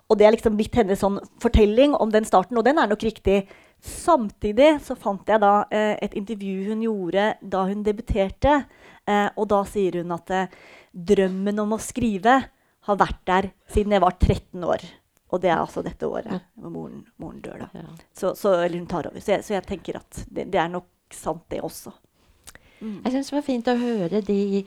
Og 0.09 0.17
det 0.17 0.25
er 0.25 0.33
liksom 0.33 0.57
blitt 0.57 0.75
hennes 0.75 0.99
sånn 0.99 1.19
fortelling 1.41 1.93
om 1.93 2.09
den 2.09 2.25
starten, 2.25 2.57
og 2.57 2.65
den 2.65 2.79
er 2.81 2.89
nok 2.89 3.03
riktig. 3.05 3.43
Samtidig 3.79 4.79
så 4.81 4.95
fant 4.97 5.27
jeg 5.29 5.39
da 5.39 5.65
eh, 5.71 5.95
et 6.01 6.15
intervju 6.17 6.71
hun 6.71 6.81
gjorde 6.81 7.35
da 7.41 7.65
hun 7.69 7.83
debuterte. 7.85 8.63
Eh, 9.05 9.29
og 9.37 9.47
da 9.53 9.61
sier 9.69 10.01
hun 10.01 10.11
at 10.17 10.33
eh, 10.33 10.49
drømmen 10.91 11.61
om 11.61 11.77
å 11.77 11.83
skrive 11.83 12.39
har 12.89 12.97
vært 12.97 13.21
der 13.29 13.51
siden 13.69 13.93
jeg 13.93 14.03
var 14.03 14.17
13 14.17 14.65
år. 14.65 14.83
Og 15.29 15.41
det 15.43 15.51
er 15.53 15.59
altså 15.61 15.83
dette 15.85 16.09
året 16.09 16.41
hvor 16.57 16.73
moren, 16.73 17.03
moren 17.21 17.41
dør. 17.45 17.67
da. 17.67 17.69
Ja. 17.83 17.97
Så, 18.09 18.33
så, 18.35 18.55
eller 18.63 18.79
hun 18.79 18.89
tar 18.89 19.11
over. 19.11 19.21
Så 19.21 19.35
jeg, 19.35 19.45
så 19.45 19.59
jeg 19.59 19.67
tenker 19.69 20.01
at 20.01 20.23
det, 20.25 20.49
det 20.49 20.61
er 20.61 20.71
nok 20.73 20.89
sant, 21.13 21.45
det 21.53 21.61
også. 21.65 21.93
Jeg 22.79 23.11
syns 23.11 23.29
det 23.29 23.35
var 23.35 23.45
fint 23.45 23.69
å 23.69 23.75
høre 23.77 24.21
de, 24.25 24.63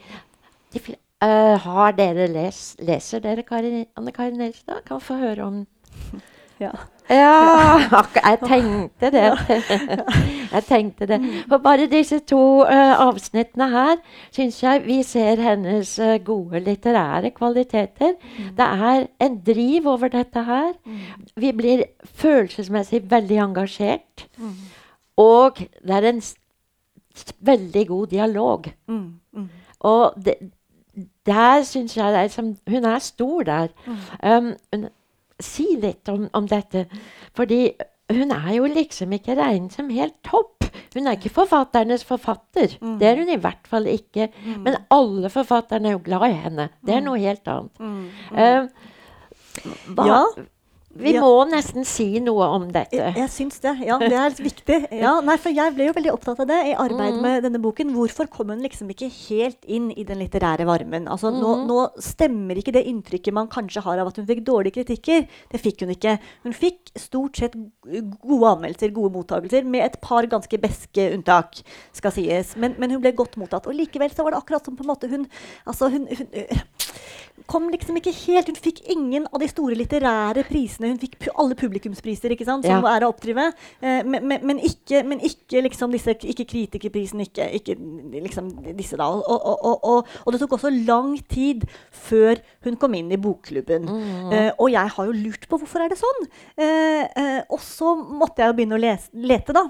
de 0.73 0.79
Eh, 1.23 1.57
Har 1.63 1.93
dere 1.95 2.27
les, 2.27 2.75
Leser 2.83 3.21
dere 3.23 3.45
Karin, 3.47 3.85
Anne 3.95 4.11
Karin 4.11 4.41
Elstad? 4.43 4.81
Kan 4.87 4.99
få 5.01 5.15
høre 5.21 5.45
om 5.45 5.65
Ja. 6.61 6.71
Ja, 7.09 7.79
jeg 8.29 8.39
tenkte 8.45 9.09
det. 9.11 9.23
jeg 10.53 10.63
tenkte 10.67 11.07
det. 11.09 11.17
For 11.49 11.59
bare 11.63 11.87
disse 11.91 12.19
to 12.29 12.61
uh, 12.63 12.93
avsnittene 13.07 13.67
her 13.71 13.97
syns 14.31 14.61
jeg 14.63 14.83
vi 14.85 14.99
ser 15.03 15.41
hennes 15.43 15.95
uh, 15.99 16.13
gode 16.23 16.61
litterære 16.63 17.33
kvaliteter. 17.35 18.13
Det 18.55 18.67
er 18.87 19.07
en 19.25 19.37
driv 19.43 19.89
over 19.95 20.13
dette 20.13 20.45
her. 20.47 20.71
Vi 21.35 21.51
blir 21.57 21.83
følelsesmessig 22.21 23.01
veldig 23.11 23.41
engasjert. 23.49 24.27
Og 25.19 25.59
det 25.59 25.97
er 25.99 26.09
en 26.13 26.23
veldig 27.51 27.87
god 27.87 28.07
dialog. 28.13 28.71
Mm, 28.87 29.07
mm, 29.33 29.49
Og 29.79 30.13
det, 30.25 30.37
der 31.25 31.63
syns 31.65 31.95
jeg 31.97 32.13
er 32.13 32.29
Hun 32.69 32.85
er 32.85 32.99
stor 32.99 33.43
der. 33.43 33.67
Um, 34.23 34.53
hun, 34.73 34.89
si 35.39 35.65
litt 35.81 36.09
om, 36.09 36.27
om 36.33 36.47
dette. 36.47 36.85
Fordi 37.35 37.71
hun 38.11 38.31
er 38.31 38.53
jo 38.57 38.65
liksom 38.69 39.11
ikke 39.11 39.35
regnet 39.39 39.73
som 39.73 39.89
helt 39.89 40.15
topp. 40.23 40.65
Hun 40.93 41.07
er 41.07 41.17
ikke 41.17 41.29
forfatternes 41.33 42.03
forfatter. 42.05 42.77
Det 42.99 43.07
er 43.07 43.17
hun 43.17 43.29
i 43.29 43.39
hvert 43.41 43.67
fall 43.67 43.87
ikke. 43.89 44.29
Men 44.61 44.75
alle 44.93 45.29
forfatterne 45.33 45.87
er 45.89 45.91
jo 45.97 46.01
glad 46.05 46.27
i 46.29 46.33
henne. 46.45 46.69
Det 46.85 46.95
er 46.95 47.01
noe 47.05 47.17
helt 47.17 47.47
annet. 47.47 47.71
Um, 47.79 48.69
hva, 49.95 50.05
Ja. 50.07 50.21
Vi 50.95 51.13
Ja. 51.15 51.21
må 51.23 51.45
nesten 51.49 51.85
si 51.89 52.19
noe 52.21 52.45
om 52.53 52.67
dette. 52.69 52.93
Jeg, 52.93 53.15
jeg 53.17 53.29
syns 53.33 53.55
det. 53.63 53.71
Ja, 53.81 53.97
det 53.97 54.13
er 54.13 54.35
viktig. 54.37 54.75
Ja, 55.03 55.15
nei, 55.25 55.37
for 55.41 55.49
jeg 55.49 55.73
ble 55.73 55.87
jo 55.87 55.93
veldig 55.95 56.11
opptatt 56.13 56.39
av 56.43 56.47
det 56.51 56.59
i 56.69 56.75
arbeidet 56.77 57.21
med 57.23 57.43
denne 57.47 57.61
boken. 57.63 57.89
Hvorfor 57.95 58.29
kom 58.29 58.51
hun 58.53 58.61
liksom 58.61 58.91
ikke 58.93 59.09
helt 59.09 59.65
inn 59.65 59.87
i 59.97 60.05
den 60.05 60.21
litterære 60.21 60.67
varmen? 60.69 61.07
Altså, 61.09 61.31
nå, 61.33 61.55
nå 61.65 61.79
stemmer 62.03 62.59
ikke 62.61 62.75
det 62.75 62.85
inntrykket 62.91 63.33
man 63.33 63.49
kanskje 63.49 63.81
har 63.87 64.03
av 64.03 64.11
at 64.11 64.19
hun 64.21 64.27
fikk 64.29 64.43
dårlige 64.45 64.77
kritikker. 64.83 65.25
Det 65.49 65.61
fikk 65.63 65.81
hun 65.81 65.95
ikke. 65.95 66.13
Hun 66.45 66.53
fikk 66.53 66.93
stort 67.01 67.41
sett 67.41 67.57
gode 67.57 68.53
anmeldelser, 68.53 68.93
gode 68.93 69.15
mottakelser, 69.17 69.65
med 69.65 69.87
et 69.87 69.97
par 70.05 70.29
ganske 70.29 70.61
beske 70.61 71.09
unntak, 71.17 71.63
skal 71.97 72.13
sies. 72.13 72.53
Men, 72.55 72.77
men 72.77 72.93
hun 72.93 73.01
ble 73.01 73.15
godt 73.17 73.35
mottatt. 73.41 73.65
Og 73.65 73.73
likevel 73.81 74.13
så 74.13 74.21
var 74.27 74.37
det 74.37 74.43
akkurat 74.43 74.69
som 74.69 74.77
på 74.77 74.85
en 74.85 74.93
måte 74.93 75.09
hun 75.09 75.25
Altså, 75.65 75.89
hun, 75.89 76.05
hun 76.05 77.32
kom 77.49 77.67
liksom 77.71 77.97
ikke 77.99 78.13
helt 78.13 78.47
Hun 78.47 78.57
fikk 78.59 78.81
ingen 78.91 79.25
av 79.33 79.41
de 79.41 79.47
store 79.51 79.75
litterære 79.77 80.45
prisene. 80.47 80.91
Hun 80.93 80.99
fikk 81.01 81.17
pu 81.19 81.29
alle 81.39 81.57
publikumspriser, 81.59 82.33
ikke 82.33 82.45
sant, 82.47 82.65
som 82.65 82.83
Ja. 82.83 82.95
er 82.95 83.05
å 83.05 83.09
oppdrive. 83.11 83.51
Eh, 83.81 84.03
men, 84.03 84.27
men, 84.27 84.45
men 84.45 84.59
ikke, 84.59 85.03
men 85.05 85.19
ikke 85.19 85.63
liksom 85.65 85.91
disse 85.91 86.15
Ikke 86.23 86.45
kritikerprisen, 86.45 87.19
ikke, 87.25 87.49
ikke 87.59 87.75
liksom 88.23 88.51
disse, 88.77 88.97
da. 88.97 89.09
Og, 89.09 89.23
og, 89.27 89.83
og, 89.83 90.07
og, 90.25 90.31
det 90.33 90.39
tok 90.43 90.57
også 90.57 90.71
lang 90.85 91.17
tid 91.27 91.65
før 91.91 92.39
hun 92.63 92.77
kom 92.77 92.93
inn 92.93 93.11
i 93.11 93.17
bokklubben. 93.19 93.89
Eh, 94.31 94.51
og 94.57 94.71
jeg 94.71 94.95
har 94.95 95.05
jo 95.05 95.11
lurt 95.11 95.47
på 95.49 95.57
hvorfor 95.57 95.83
er 95.83 95.89
det 95.93 95.99
sånn. 95.99 96.27
Eh, 96.57 97.03
eh, 97.17 97.41
og 97.49 97.59
så 97.59 97.95
måtte 97.97 98.43
jeg 98.43 98.51
jo 98.51 98.57
begynne 98.59 98.77
å 98.77 98.83
lese, 98.83 99.09
lete, 99.13 99.53
da. 99.55 99.67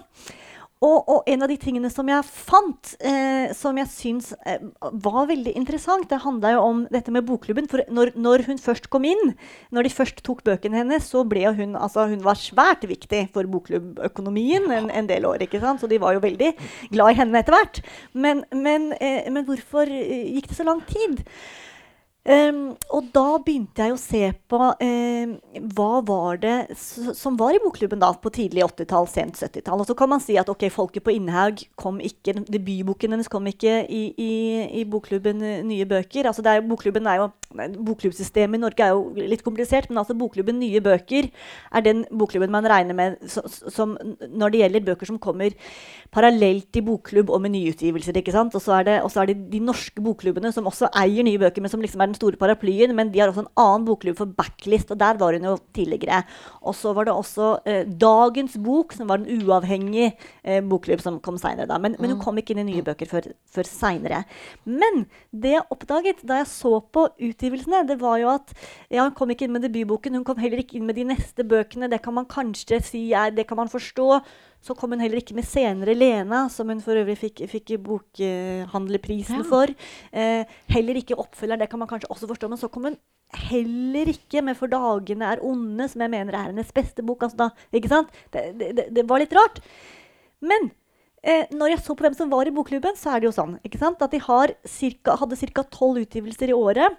Og, 0.83 1.07
og 1.07 1.29
en 1.31 1.45
av 1.45 1.51
de 1.51 1.55
tingene 1.59 1.89
som 1.93 2.09
jeg 2.11 2.25
fant, 2.27 2.93
eh, 3.07 3.53
som 3.55 3.77
jeg 3.79 3.89
syns 3.91 4.33
eh, 4.49 4.59
var 5.05 5.29
veldig 5.29 5.53
interessant, 5.55 6.09
det 6.11 6.19
handla 6.25 6.53
jo 6.57 6.63
om 6.65 6.81
dette 6.91 7.13
med 7.13 7.23
bokklubben. 7.27 7.69
For 7.71 7.85
når, 7.93 8.11
når 8.19 8.43
hun 8.49 8.59
først 8.59 8.89
kom 8.91 9.07
inn, 9.07 9.33
når 9.71 9.87
de 9.87 9.93
først 9.93 10.19
tok 10.27 10.43
bøkene 10.43 10.81
hennes, 10.81 11.07
så 11.07 11.23
ble 11.27 11.45
hun 11.55 11.77
altså 11.79 12.09
hun 12.11 12.23
var 12.25 12.39
svært 12.39 12.83
viktig 12.89 13.25
for 13.35 13.47
bokklubbøkonomien 13.55 14.67
en, 14.75 14.91
en 14.91 15.09
del 15.09 15.27
år. 15.29 15.45
ikke 15.47 15.63
sant? 15.63 15.79
Så 15.79 15.87
de 15.91 16.01
var 16.03 16.17
jo 16.17 16.23
veldig 16.25 16.51
glad 16.91 17.13
i 17.13 17.19
henne 17.21 17.39
etter 17.39 17.55
hvert. 17.55 17.83
Men, 18.11 18.43
men, 18.51 18.91
eh, 18.99 19.29
men 19.31 19.47
hvorfor 19.47 19.87
eh, 19.87 20.33
gikk 20.35 20.51
det 20.51 20.59
så 20.59 20.67
lang 20.67 20.83
tid? 20.89 21.23
Ehm, 22.23 22.77
og 22.95 23.09
da 23.11 23.35
begynte 23.43 23.83
jeg 23.83 23.91
å 23.91 23.99
se 23.99 24.21
på 24.47 24.57
um, 24.71 25.31
hva 25.75 25.89
var 26.07 26.37
det 26.39 26.53
som 26.79 27.35
var 27.39 27.51
i 27.51 27.59
bokklubben 27.59 27.99
da 27.99 28.13
på 28.15 28.31
tidlig 28.31 28.63
80-tall, 28.63 29.09
sent 29.11 29.41
70-tall. 29.41 29.81
Og 29.83 29.89
så 29.89 29.95
kan 29.99 30.07
man 30.13 30.23
si 30.23 30.37
at 30.39 30.47
ok, 30.51 30.69
folket 30.71 31.03
på 31.03 31.11
Innhaug 31.17 31.65
kom 31.79 31.99
ikke, 31.99 32.37
debutboken 32.47 33.17
hennes 33.17 33.31
kom 33.31 33.49
ikke 33.51 33.81
i, 33.91 34.05
i, 34.15 34.31
i 34.79 34.85
bokklubben 34.87 35.43
eh, 35.43 35.59
Nye 35.67 35.87
bøker. 35.89 36.29
Altså 36.29 36.45
er 36.47 36.63
bokklubben 36.63 37.09
er 37.11 37.25
jo, 37.25 37.31
Bokklubbsystemet 37.53 38.57
i 38.57 38.61
Norge 38.63 38.81
er 38.81 38.95
jo 38.95 39.27
litt 39.29 39.43
komplisert, 39.45 39.91
men 39.91 39.99
altså 40.01 40.15
bokklubben 40.17 40.57
Nye 40.61 40.79
bøker 40.81 41.27
er 41.27 41.83
den 41.85 42.01
bokklubben 42.09 42.49
man 42.53 42.65
regner 42.65 42.97
med 42.97 43.19
som, 43.29 43.45
som 43.69 43.93
når 44.31 44.55
det 44.55 44.63
gjelder 44.63 44.87
bøker 44.87 45.11
som 45.11 45.19
kommer 45.21 45.53
parallelt 46.13 46.79
i 46.79 46.85
bokklubb 46.85 47.29
og 47.33 47.43
med 47.43 47.53
nyutgivelser. 47.57 48.15
ikke 48.17 48.33
sant? 48.33 48.55
Og 48.55 48.63
så 48.63 48.79
er 48.79 48.87
det, 48.87 48.97
er 49.03 49.29
det 49.29 49.37
de 49.51 49.61
norske 49.61 50.01
bokklubbene 50.01 50.53
som 50.55 50.71
også 50.71 50.89
eier 51.03 51.27
nye 51.27 51.41
bøker, 51.41 51.61
men 51.61 51.73
som 51.73 51.83
liksom 51.83 52.01
er 52.01 52.12
den 52.12 52.12
store 52.17 52.39
paraplyen. 52.39 52.93
Men 52.95 53.11
de 53.13 53.21
har 53.21 53.31
også 53.31 53.45
en 53.45 53.53
annen 53.59 53.87
bokklubb 53.87 54.19
for 54.19 54.31
backlist, 54.37 54.91
og 54.93 54.99
der 55.01 55.19
var 55.21 55.37
hun 55.37 55.47
jo 55.47 55.55
tidligere. 55.75 56.23
Og 56.61 56.77
så 56.77 56.93
var 56.95 57.07
det 57.07 57.15
også 57.15 57.49
eh, 57.69 57.83
Dagens 57.87 58.57
Bok, 58.63 58.95
som 58.97 59.09
var 59.11 59.21
en 59.21 59.43
uavhengig 59.43 60.11
eh, 60.11 60.61
bokklubb 60.61 61.03
som 61.03 61.19
kom 61.23 61.39
seinere. 61.41 61.79
Men, 61.81 61.97
men 61.99 62.15
hun 62.15 62.21
kom 62.23 62.39
ikke 62.39 62.55
inn 62.55 62.63
i 62.63 62.69
nye 62.71 62.85
bøker 62.85 63.09
før, 63.09 63.31
før 63.49 63.69
seinere. 63.69 64.23
Men 64.65 65.05
det 65.31 65.55
jeg 65.57 65.67
oppdaget 65.73 66.23
da 66.27 66.41
jeg 66.41 66.51
så 66.53 66.77
på 66.93 67.07
utgivelsene, 67.29 67.83
det 67.89 67.99
var 68.01 68.19
jo 68.21 68.31
at 68.33 68.55
ja, 68.89 69.03
hun 69.03 69.15
kom 69.17 69.33
ikke 69.33 69.47
inn 69.47 69.55
med 69.55 69.65
debutboken, 69.67 70.17
hun 70.19 70.27
kom 70.27 70.41
heller 70.41 70.61
ikke 70.63 70.79
inn 70.79 70.87
med 70.89 70.97
de 70.99 71.07
neste 71.13 71.45
bøkene. 71.47 71.91
Det 71.91 72.01
kan 72.03 72.15
man 72.15 72.29
kanskje 72.29 72.81
si 72.85 73.05
er, 73.13 73.33
det 73.35 73.47
kan 73.49 73.59
man 73.59 73.71
forstå. 73.71 74.23
Så 74.63 74.75
kom 74.79 74.93
hun 74.95 75.01
heller 75.03 75.19
ikke 75.19 75.35
med 75.35 75.43
senere 75.47 75.95
Lena, 75.97 76.45
som 76.51 76.69
hun 76.71 76.79
for 76.83 76.95
øvrig 76.95 77.17
fikk, 77.19 77.43
fikk 77.51 77.73
bokhandlerprisen 77.83 79.41
Ja. 79.41 79.47
for. 79.47 79.73
Eh, 80.13 80.45
heller 80.71 80.95
ikke 80.95 81.19
oppfølgeren, 81.19 81.59
det 81.59 81.69
kan 81.69 81.79
man 81.79 81.89
kanskje 81.89 82.07
også 82.09 82.29
forstå. 82.31 82.49
Men 82.49 82.57
så 82.57 82.71
kom 82.71 82.83
hun 82.87 82.97
heller 83.33 84.05
ikke 84.07 84.41
med 84.41 84.55
'For 84.55 84.67
dagene 84.67 85.25
er 85.25 85.41
onde', 85.41 85.89
som 85.89 86.01
jeg 86.01 86.09
mener 86.09 86.33
er 86.33 86.51
hennes 86.51 86.71
beste 86.71 87.03
bok. 87.03 87.23
Altså 87.23 87.37
da, 87.37 87.49
ikke 87.73 87.89
sant? 87.89 88.09
Det, 88.31 88.57
det, 88.57 88.93
det, 88.93 89.09
var 89.09 89.19
litt 89.19 89.33
rart. 89.33 89.59
Men 90.41 90.71
eh, 91.23 91.45
når 91.51 91.75
jeg 91.75 91.79
så 91.79 91.95
på 91.95 92.03
hvem 92.03 92.15
som 92.15 92.29
var 92.29 92.47
i 92.47 92.51
bokklubben, 92.51 92.95
så 92.95 93.15
er 93.15 93.19
det 93.19 93.27
jo 93.27 93.35
sånn 93.35 93.57
at 93.59 94.11
de 94.11 94.19
har 94.19 94.55
cirka, 94.65 95.17
hadde 95.17 95.35
ca. 95.35 95.63
tolv 95.63 95.97
utgivelser 96.05 96.49
i 96.49 96.53
året. 96.53 96.95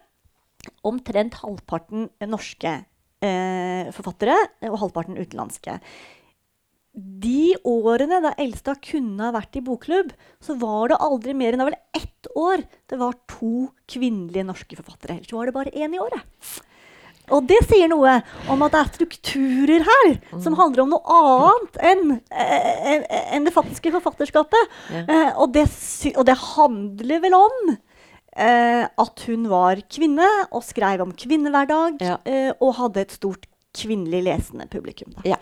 Omtrent 0.84 1.34
halvparten 1.34 2.10
norske 2.28 2.84
eh, 3.24 3.92
forfattere 3.92 4.36
og 4.68 4.78
halvparten 4.80 5.16
utenlandske. 5.16 5.80
De 6.94 7.56
årene 7.66 8.20
da 8.22 8.30
Elstad 8.38 8.78
kunne 8.86 9.24
ha 9.26 9.32
vært 9.34 9.56
i 9.58 9.62
bokklubb, 9.66 10.12
så 10.42 10.54
var 10.60 10.92
det 10.92 11.00
aldri 11.02 11.34
mer 11.34 11.52
enn 11.56 11.58
det 11.62 11.66
var 11.66 11.74
vel 11.74 12.02
ett 12.02 12.28
år 12.38 12.62
det 12.92 12.98
var 13.00 13.16
to 13.30 13.50
kvinnelige 13.90 14.46
norske 14.46 14.78
forfattere. 14.78 15.16
Ellers 15.18 15.34
var 15.34 15.50
det 15.50 15.54
bare 15.56 15.72
én 15.74 15.96
i 15.96 15.98
året. 15.98 16.22
Og 17.32 17.46
det 17.48 17.56
sier 17.64 17.88
noe 17.88 18.18
om 18.52 18.62
at 18.66 18.74
det 18.74 18.80
er 18.82 18.92
strukturer 18.98 19.84
her 19.88 20.10
som 20.44 20.54
handler 20.58 20.82
om 20.84 20.90
noe 20.92 21.16
annet 21.18 21.78
enn 21.90 22.02
en, 22.12 22.20
enn- 22.92 23.06
enn 23.38 23.46
det 23.48 23.54
faktiske 23.56 23.90
forfatterskapet. 23.96 24.74
Ja. 24.92 25.04
Eh, 25.08 25.30
og, 25.40 25.54
det, 25.56 25.64
og 26.14 26.26
det 26.28 26.36
handler 26.52 27.22
vel 27.24 27.36
om 27.38 27.56
eh, 28.36 28.84
at 28.86 29.24
hun 29.26 29.48
var 29.50 29.80
kvinne 29.88 30.28
og 30.52 30.62
skrev 30.68 31.00
om 31.06 31.16
kvinnehverdag 31.16 32.04
Ja. 32.04 32.18
eh, 32.28 32.52
og 32.60 32.76
hadde 32.82 33.06
et 33.06 33.16
stort 33.16 33.48
kvinnelig 33.74 34.20
lesende 34.28 34.68
publikum. 34.70 35.16
Da. 35.16 35.32
Ja. 35.34 35.40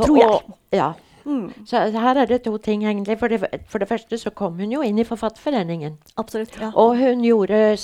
Tror 0.00 0.16
jeg. 0.18 0.28
Og, 0.28 0.58
ja. 0.72 0.92
Mm, 1.24 1.52
Så 1.66 1.88
her 1.90 2.18
er 2.20 2.26
det 2.28 2.42
to 2.44 2.56
ting, 2.58 2.84
egentlig. 2.84 3.18
For 3.18 3.28
det, 3.28 3.44
for 3.68 3.78
det 3.78 3.88
første 3.88 4.18
så 4.18 4.30
kom 4.30 4.58
hun 4.60 4.72
jo 4.72 4.82
inn 4.84 4.98
i 4.98 5.04
Forfatterforeningen. 5.04 5.98
absolutt. 6.16 6.56
Ja. 6.60 6.70
Og 6.74 6.98
hun 6.98 7.22
gjorde 7.24 7.78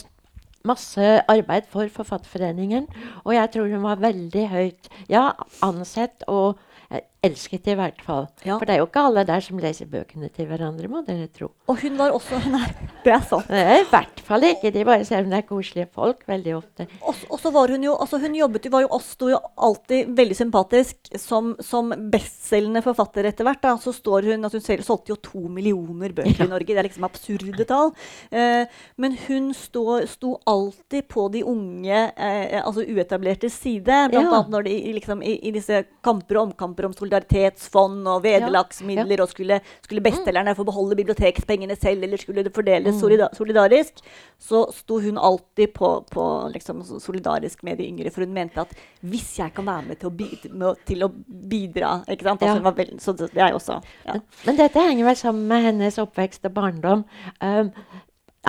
masse 0.65 1.23
arbeid 1.29 1.63
for 1.71 1.89
Forfatterforeningen. 1.89 2.87
Og 3.25 3.35
jeg 3.35 3.51
tror 3.55 3.71
hun 3.73 3.83
var 3.83 3.97
veldig 3.97 4.49
høyt 4.49 4.89
ja, 5.09 5.31
ansett 5.63 6.25
og 6.29 6.59
Jeg 6.91 7.03
elsket 7.23 7.67
i 7.69 7.75
hvert 7.77 8.01
fall. 8.01 8.27
Ja. 8.47 8.57
For 8.57 8.65
det 8.65 8.75
er 8.75 8.79
jo 8.81 8.87
ikke 8.89 9.03
alle 9.05 9.25
der 9.29 9.43
som 9.45 9.59
leser 9.61 9.89
bøkene 9.91 10.31
til 10.33 10.47
hverandre, 10.49 10.89
må 10.89 11.03
dere 11.05 11.27
tro. 11.29 11.51
Og 11.69 11.81
hun 11.83 11.99
var 11.99 12.15
også 12.17 12.39
Nei, 12.49 12.65
det 13.05 13.13
er 13.13 13.25
sant. 13.29 13.51
Er 13.53 13.83
I 13.83 13.89
hvert 13.91 14.23
fall 14.25 14.47
ikke. 14.49 14.71
De 14.73 14.85
bare 14.89 15.05
ser 15.05 15.25
om 15.27 15.29
det 15.33 15.43
er 15.43 15.47
koselige 15.49 15.89
folk 15.93 16.23
veldig 16.31 16.55
ofte. 16.57 16.87
Og 17.05 17.37
så 17.43 17.53
var 17.53 17.69
hun 17.75 17.85
jo 17.85 17.93
altså 18.01 18.21
hun 18.23 18.35
jobbet, 18.39 18.65
jo- 18.65 18.73
var 18.73 18.87
jo, 18.87 19.01
sto 19.05 19.29
jo 19.29 19.41
alltid 19.61 20.15
veldig 20.17 20.37
sympatisk 20.39 21.11
som, 21.21 21.53
som 21.61 21.93
bestselgende 22.13 22.81
forfatter 22.87 23.29
etter 23.29 23.45
hvert. 23.49 23.61
Da. 23.67 23.75
Så 23.83 23.93
står 23.97 24.31
hun 24.31 24.49
at 24.49 24.57
hun 24.57 24.65
selv 24.65 24.87
solgte 24.87 25.13
jo 25.13 25.19
to 25.21 25.45
millioner 25.53 26.15
bøker 26.17 26.41
Ja. 26.41 26.47
i 26.49 26.53
Norge. 26.55 26.71
Det 26.73 26.79
er 26.81 26.89
liksom 26.89 27.05
absurde 27.09 27.67
tall. 27.69 27.93
Eh, 28.33 28.65
men 28.97 29.19
hun 29.27 29.53
stå, 29.57 29.85
sto 30.09 30.37
alltid 30.49 31.09
på 31.13 31.29
de 31.37 31.45
unge, 31.45 32.01
eh, 32.17 32.57
altså 32.65 32.87
uetablertes 32.89 33.61
side. 33.61 33.85
Blant 34.11 34.15
Ja. 34.17 34.25
annet 34.41 34.51
når 34.57 34.65
de, 34.71 34.75
liksom, 34.97 35.23
i, 35.23 35.37
i 35.49 35.53
disse 35.55 35.85
kamper 36.07 36.41
og 36.41 36.49
omkamper 36.51 36.89
om 36.89 36.97
solidaritetsfond 37.11 38.07
og 38.09 38.23
vederlagsmidler, 38.25 39.23
og 39.23 39.29
skulle, 39.31 39.61
skulle 39.85 40.03
bestselgerne 40.05 40.55
få 40.57 40.65
beholde 40.65 40.97
bibliotekspengene 40.97 41.77
selv, 41.77 42.05
eller 42.05 42.21
skulle 42.21 42.45
det 42.45 42.55
fordeles 42.55 42.99
solida 43.01 43.29
solidarisk, 43.37 44.01
så 44.39 44.65
sto 44.75 45.01
hun 45.01 45.19
alltid 45.19 45.73
på, 45.75 46.05
på 46.11 46.27
liksom, 46.55 46.83
solidarisk 47.01 47.63
med 47.63 47.79
de 47.79 47.89
yngre. 47.89 48.11
For 48.11 48.25
hun 48.25 48.35
mente 48.35 48.61
at 48.61 48.73
hvis 49.03 49.39
jeg 49.39 49.55
kan 49.55 49.67
være 49.67 49.89
med 49.89 50.01
til 50.01 50.11
å, 50.11 50.15
bidra, 50.15 50.53
med, 50.53 50.85
til 50.87 51.05
å 51.05 51.11
bidra? 51.27 51.93
Altså, 52.07 52.47
Ja. 52.47 52.59
var 52.61 52.73
vel, 52.77 52.99
Så 53.01 53.13
det 53.13 53.37
er 53.37 53.51
jo 53.51 53.59
også 53.59 53.81
ja. 54.07 54.13
Men, 54.13 54.23
men 54.47 54.57
dette 54.57 54.81
henger 54.81 55.05
vel 55.05 55.17
sammen 55.17 55.47
med 55.49 55.63
hennes 55.63 55.99
oppvekst 55.99 56.45
og 56.45 56.55
barndom. 56.55 57.05
Um, 57.41 57.73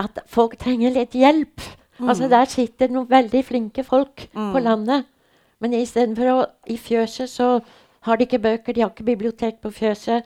at 0.00 0.18
folk 0.26 0.56
trenger 0.58 0.92
litt 0.94 1.12
hjelp. 1.12 1.60
Altså 2.02 2.28
Der 2.28 2.48
sitter 2.50 2.88
noen 2.90 3.08
veldig 3.10 3.44
flinke 3.44 3.84
folk 3.84 4.28
på 4.32 4.62
landet. 4.62 5.06
Men 5.62 5.76
istedenfor 5.78 6.30
å 6.32 6.38
I 6.66 6.76
fjøset 6.80 7.30
så 7.30 7.48
har 8.02 8.16
de 8.18 8.26
ikke 8.26 8.40
bøker, 8.42 8.72
de 8.74 8.80
har 8.84 8.90
ikke 8.90 9.04
bibliotek 9.08 9.60
på 9.62 9.70
fjøset. 9.72 10.24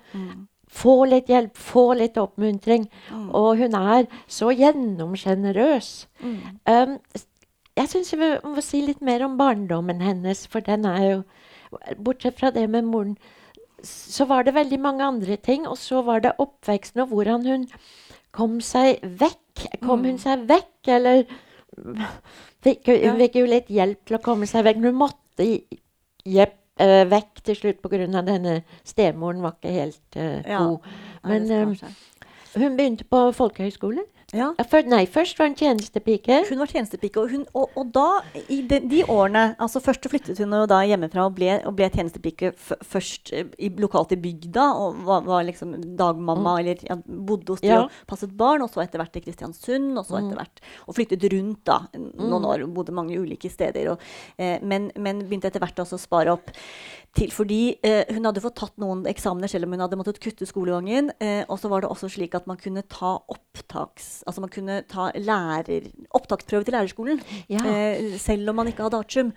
Få 0.76 1.06
litt 1.08 1.28
hjelp, 1.30 1.54
få 1.56 1.94
litt 1.96 2.16
oppmuntring. 2.18 2.88
Og 3.30 3.56
hun 3.60 3.74
er 3.78 4.06
så 4.28 4.50
gjennomsjenerøs. 4.50 6.06
Um, 6.66 6.98
s- 7.14 7.26
jeg 7.76 7.88
syns 7.92 8.12
vi 8.16 8.30
må 8.42 8.62
si 8.64 8.80
litt 8.86 9.00
mer 9.04 9.22
om 9.24 9.36
barndommen 9.38 10.00
hennes, 10.00 10.46
for 10.48 10.60
den 10.60 10.84
er 10.86 11.02
jo 11.10 11.22
Bortsett 11.98 12.38
fra 12.38 12.50
det 12.54 12.68
med 12.70 12.84
moren, 12.84 13.16
så 13.82 14.24
var 14.26 14.44
det 14.44 14.54
veldig 14.54 14.78
mange 14.80 15.02
andre 15.04 15.36
ting. 15.36 15.66
Og 15.66 15.76
så 15.76 16.02
var 16.04 16.20
det 16.20 16.32
oppveksten 16.38 17.02
og 17.02 17.08
hvordan 17.12 17.44
hun 17.46 17.66
kom 18.32 18.60
seg 18.60 19.00
vekk. 19.02 19.66
Kom 19.82 20.04
hun 20.04 20.18
seg 20.18 20.46
vekk, 20.48 20.88
eller 20.88 21.24
fikk 22.64 22.86
hun, 22.86 23.18
fikk 23.20 23.34
jo 23.40 23.46
litt 23.50 23.68
hjelp 23.72 24.04
til 24.08 24.16
å 24.18 24.22
komme 24.24 24.46
seg 24.48 24.64
vekk. 24.66 24.80
Hun 24.86 24.98
måtte 25.02 25.46
jepp, 26.26 26.56
eh, 26.80 27.04
vekk 27.10 27.42
til 27.44 27.58
slutt 27.60 27.80
pga. 27.82 28.06
denne 28.26 28.60
stemoren 28.84 29.42
var 29.42 29.56
ikke 29.56 29.74
helt 29.74 30.16
uh, 30.16 30.42
god. 30.44 30.90
Men 31.24 31.48
Ja, 31.50 31.62
eh, 31.62 31.96
hun 32.56 32.76
begynte 32.76 33.04
på 33.04 33.32
folkehøyskole. 33.32 34.04
Ja. 34.34 34.48
For, 34.66 34.82
nei, 34.90 35.04
først 35.06 35.38
var 35.38 35.46
hun 35.46 35.54
tjenestepike. 35.54 36.40
Hun 36.48 36.58
var 36.58 36.70
tjenestepike, 36.72 37.22
og, 37.22 37.30
hun, 37.30 37.44
og, 37.54 37.70
og 37.78 37.92
da, 37.94 38.06
i 38.50 38.58
de, 38.66 38.80
de 38.90 39.04
årene 39.06 39.44
altså 39.62 39.78
Først 39.84 40.08
flyttet 40.10 40.40
hun 40.42 40.56
da 40.66 40.80
hjemmefra 40.82 41.28
og 41.28 41.36
ble, 41.36 41.60
og 41.68 41.76
ble 41.78 41.86
tjenestepike 41.94 42.50
f 42.56 42.72
først 42.82 43.30
eh, 43.36 43.46
i, 43.62 43.70
lokalt 43.78 44.16
i 44.16 44.18
bygda. 44.18 44.66
Og 44.82 44.98
var, 45.06 45.22
var 45.28 45.46
liksom 45.46 45.76
dagmamma, 46.00 46.56
eller 46.58 46.82
ja, 46.88 46.98
bodde 47.06 47.54
hos 47.54 47.62
dem 47.62 47.70
Ja. 47.70 47.80
og 47.84 48.10
passet 48.10 48.34
barn. 48.36 48.66
Og 48.66 48.72
så 48.74 48.82
etter 48.82 48.98
hvert 48.98 49.14
til 49.14 49.22
Kristiansund, 49.28 49.92
og 49.94 50.08
så 50.08 50.18
etter 50.18 50.40
hvert 50.40 50.62
Og 50.88 50.98
flyttet 50.98 51.28
rundt 51.32 51.62
da, 51.70 51.78
noen 51.94 52.50
år. 52.50 52.66
og 52.66 52.74
Bodde 52.80 52.96
mange 52.98 53.14
ulike 53.22 53.50
steder. 53.52 53.92
Og, 53.94 54.02
eh, 54.42 54.58
men, 54.62 54.90
men 54.98 55.22
begynte 55.22 55.52
etter 55.52 55.62
hvert 55.62 55.78
også 55.86 56.00
å 56.00 56.02
spare 56.02 56.34
opp 56.34 56.50
til 57.16 57.30
fordi 57.32 57.78
eh, 57.86 58.02
hun 58.12 58.26
hadde 58.28 58.42
fått 58.44 58.58
tatt 58.60 58.74
noen 58.82 59.06
eksamener 59.08 59.48
selv 59.48 59.64
om 59.64 59.72
hun 59.72 59.80
hadde 59.86 59.96
måttet 59.96 60.18
kutte 60.20 60.44
skolegangen. 60.48 61.08
Eh, 61.22 61.44
og 61.48 61.56
så 61.62 61.70
var 61.72 61.80
det 61.86 61.88
også 61.94 62.10
slik 62.12 62.34
at 62.36 62.50
man 62.50 62.58
kunne 62.60 62.82
ta 62.90 63.14
opptaks... 63.32 64.16
Altså 64.26 64.42
man 64.42 64.50
kunne 64.50 64.80
ta 64.90 65.10
lærer, 65.14 65.86
opptaksprøve 66.18 66.64
til 66.66 66.74
lærerskolen. 66.74 67.20
Ja. 67.52 67.60
Eh, 67.62 68.16
selv 68.18 68.50
om 68.50 68.56
man 68.60 68.66
ikke 68.70 68.82
hadde 68.82 68.98
artium. 68.98 69.32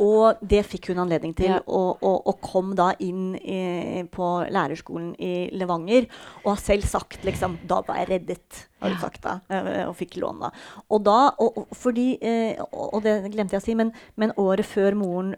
Og 0.00 0.38
det 0.40 0.62
fikk 0.64 0.88
hun 0.88 1.02
anledning 1.02 1.34
til, 1.36 1.50
Ja. 1.50 1.58
og, 1.68 1.98
og, 2.02 2.26
og 2.30 2.40
kom 2.40 2.70
da 2.78 2.90
inn 3.04 3.34
i, 3.36 4.02
på 4.10 4.28
lærerskolen 4.48 5.12
i 5.20 5.50
Levanger. 5.52 6.06
Og 6.44 6.54
har 6.54 6.62
selv 6.62 6.88
sagt 6.88 7.22
liksom 7.28 7.58
Da 7.68 7.82
var 7.86 8.00
jeg 8.00 8.08
reddet, 8.14 8.62
har 8.80 8.94
hun 8.94 9.00
sagt 9.02 9.20
da. 9.22 9.40
eh, 9.50 9.84
Og 9.88 9.94
fikk 10.00 10.16
lån 10.22 10.40
da. 10.40 10.50
Og 10.90 11.04
da, 11.04 11.18
og, 11.38 11.66
fordi, 11.76 12.14
eh, 12.22 12.56
og, 12.72 12.94
og 12.94 13.02
det 13.04 13.18
glemte 13.34 13.58
jeg 13.58 13.60
å 13.60 13.66
si, 13.68 13.74
men, 13.76 13.92
men 14.16 14.32
året 14.40 14.64
før 14.64 14.96
moren 14.96 15.34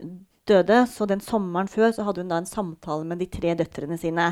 døde, 0.48 0.78
så 0.90 1.06
den 1.06 1.20
sommeren 1.22 1.68
før, 1.70 1.92
så 1.94 2.04
hadde 2.06 2.24
hun 2.24 2.30
da 2.32 2.40
en 2.42 2.48
samtale 2.48 3.06
med 3.06 3.20
de 3.22 3.28
tre 3.30 3.52
døtrene 3.58 3.98
sine 4.00 4.30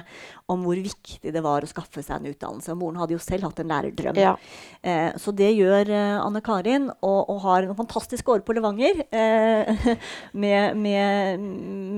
om 0.50 0.64
hvor 0.66 0.78
viktig 0.82 1.32
det 1.34 1.42
var 1.44 1.62
å 1.62 1.70
skaffe 1.70 2.02
seg 2.02 2.18
en 2.18 2.30
utdannelse. 2.32 2.72
Og 2.74 2.80
moren 2.80 2.98
hadde 3.00 3.14
jo 3.14 3.22
selv 3.22 3.46
hatt 3.46 3.62
en 3.62 3.70
lærerdrøm. 3.70 4.18
Ja. 4.18 4.34
Eh, 4.82 5.10
så 5.22 5.34
det 5.36 5.52
gjør 5.54 5.92
eh, 5.94 6.16
Anne 6.18 6.42
Karin, 6.44 6.88
og, 6.98 7.20
og 7.30 7.42
har 7.46 7.68
noen 7.68 7.78
fantastiske 7.78 8.34
år 8.34 8.42
på 8.46 8.56
Levanger. 8.58 9.04
Eh, 9.10 9.90
med, 10.44 10.78
med, 10.80 11.44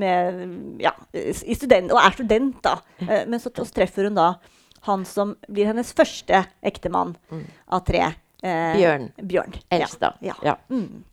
med 0.02 0.82
Ja, 0.84 0.92
i 1.22 1.56
student, 1.56 1.92
og 1.94 2.02
er 2.02 2.18
student, 2.18 2.58
da. 2.64 2.78
Eh, 3.04 3.22
men 3.28 3.40
så, 3.40 3.52
så 3.56 3.68
treffer 3.72 4.10
hun 4.10 4.18
da 4.20 4.34
han 4.88 5.04
som 5.06 5.36
blir 5.46 5.68
hennes 5.70 5.92
første 5.94 6.40
ektemann 6.66 7.14
av 7.70 7.84
tre. 7.86 8.08
Eh, 8.42 8.74
Bjørn. 8.76 9.08
Bjørn. 9.22 9.56
Elstad. 9.70 10.18
Ja. 10.20 10.34
Ja. 10.42 10.56
Ja. 10.56 10.58
Mm. 10.74 11.04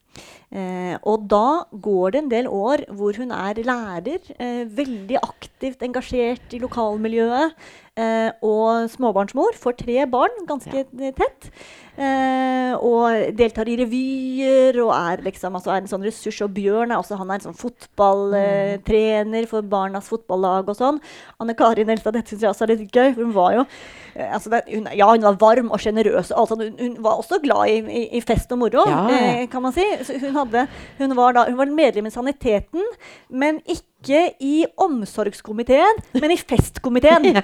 Eh, 0.50 0.96
og 1.06 1.28
da 1.30 1.66
går 1.70 2.16
det 2.16 2.22
en 2.24 2.32
del 2.32 2.48
år 2.50 2.88
hvor 2.98 3.18
hun 3.22 3.34
er 3.36 3.62
lærer, 3.62 4.32
eh, 4.40 4.64
veldig 4.66 5.20
aktivt 5.22 5.84
engasjert 5.86 6.56
i 6.58 6.62
lokalmiljøet, 6.64 7.54
eh, 8.00 8.32
og 8.46 8.90
småbarnsmor, 8.94 9.58
får 9.60 9.78
tre 9.84 10.08
barn 10.10 10.44
ganske 10.50 10.86
ja. 10.86 11.14
tett. 11.18 11.52
Eh, 12.00 12.72
og 12.80 13.34
deltar 13.36 13.68
i 13.68 13.76
revyer 13.76 14.78
og 14.86 14.94
er, 14.96 15.20
liksom, 15.26 15.58
altså 15.58 15.74
er 15.74 15.82
en 15.82 15.90
sånn 15.92 16.06
ressurs. 16.08 16.38
Og 16.46 16.54
Bjørn 16.56 16.94
er 16.94 17.02
også 17.02 17.18
han 17.20 17.34
er 17.34 17.42
en 17.42 17.50
sånn 17.50 17.58
fotballtrener 17.60 19.48
for 19.52 19.68
barnas 19.68 20.08
fotballag 20.12 20.72
og 20.72 20.80
sånn. 20.80 21.02
Anne 21.44 21.58
Karin 21.60 21.90
Nelstad, 21.92 22.16
dette 22.16 22.32
syns 22.32 22.46
jeg 22.46 22.54
også 22.54 22.68
er 22.68 22.74
litt 22.76 22.96
gøy. 22.96 23.12
Hun 23.20 23.36
var 23.36 23.58
jo 23.58 23.66
eh, 24.16 24.30
altså 24.30 24.54
det, 24.56 24.64
hun, 24.72 24.88
Ja, 24.96 25.12
hun 25.12 25.28
var 25.28 25.42
varm 25.44 25.74
og 25.76 25.84
sjenerøs. 25.84 26.32
Altså. 26.32 26.60
Hun, 26.62 26.80
hun 26.80 26.98
var 27.04 27.20
også 27.20 27.42
glad 27.44 27.74
i, 27.74 27.78
i, 27.84 28.06
i 28.22 28.24
fest 28.24 28.56
og 28.56 28.64
moro, 28.64 28.88
Ja, 28.88 29.04
eh, 29.18 29.44
kan 29.52 29.66
man 29.66 29.76
si. 29.76 29.86
Hun, 30.24 30.32
hadde, 30.40 30.68
hun, 31.02 31.20
var 31.20 31.36
da, 31.36 31.50
hun 31.52 31.60
var 31.60 31.78
medlem 31.84 32.08
i 32.08 32.16
Saniteten, 32.16 32.86
men 33.28 33.60
ikke 33.68 33.89
i 34.40 34.66
omsorgskomiteen, 34.78 35.96
men 36.22 36.32
i 36.32 36.38
festkomiteen. 36.38 37.26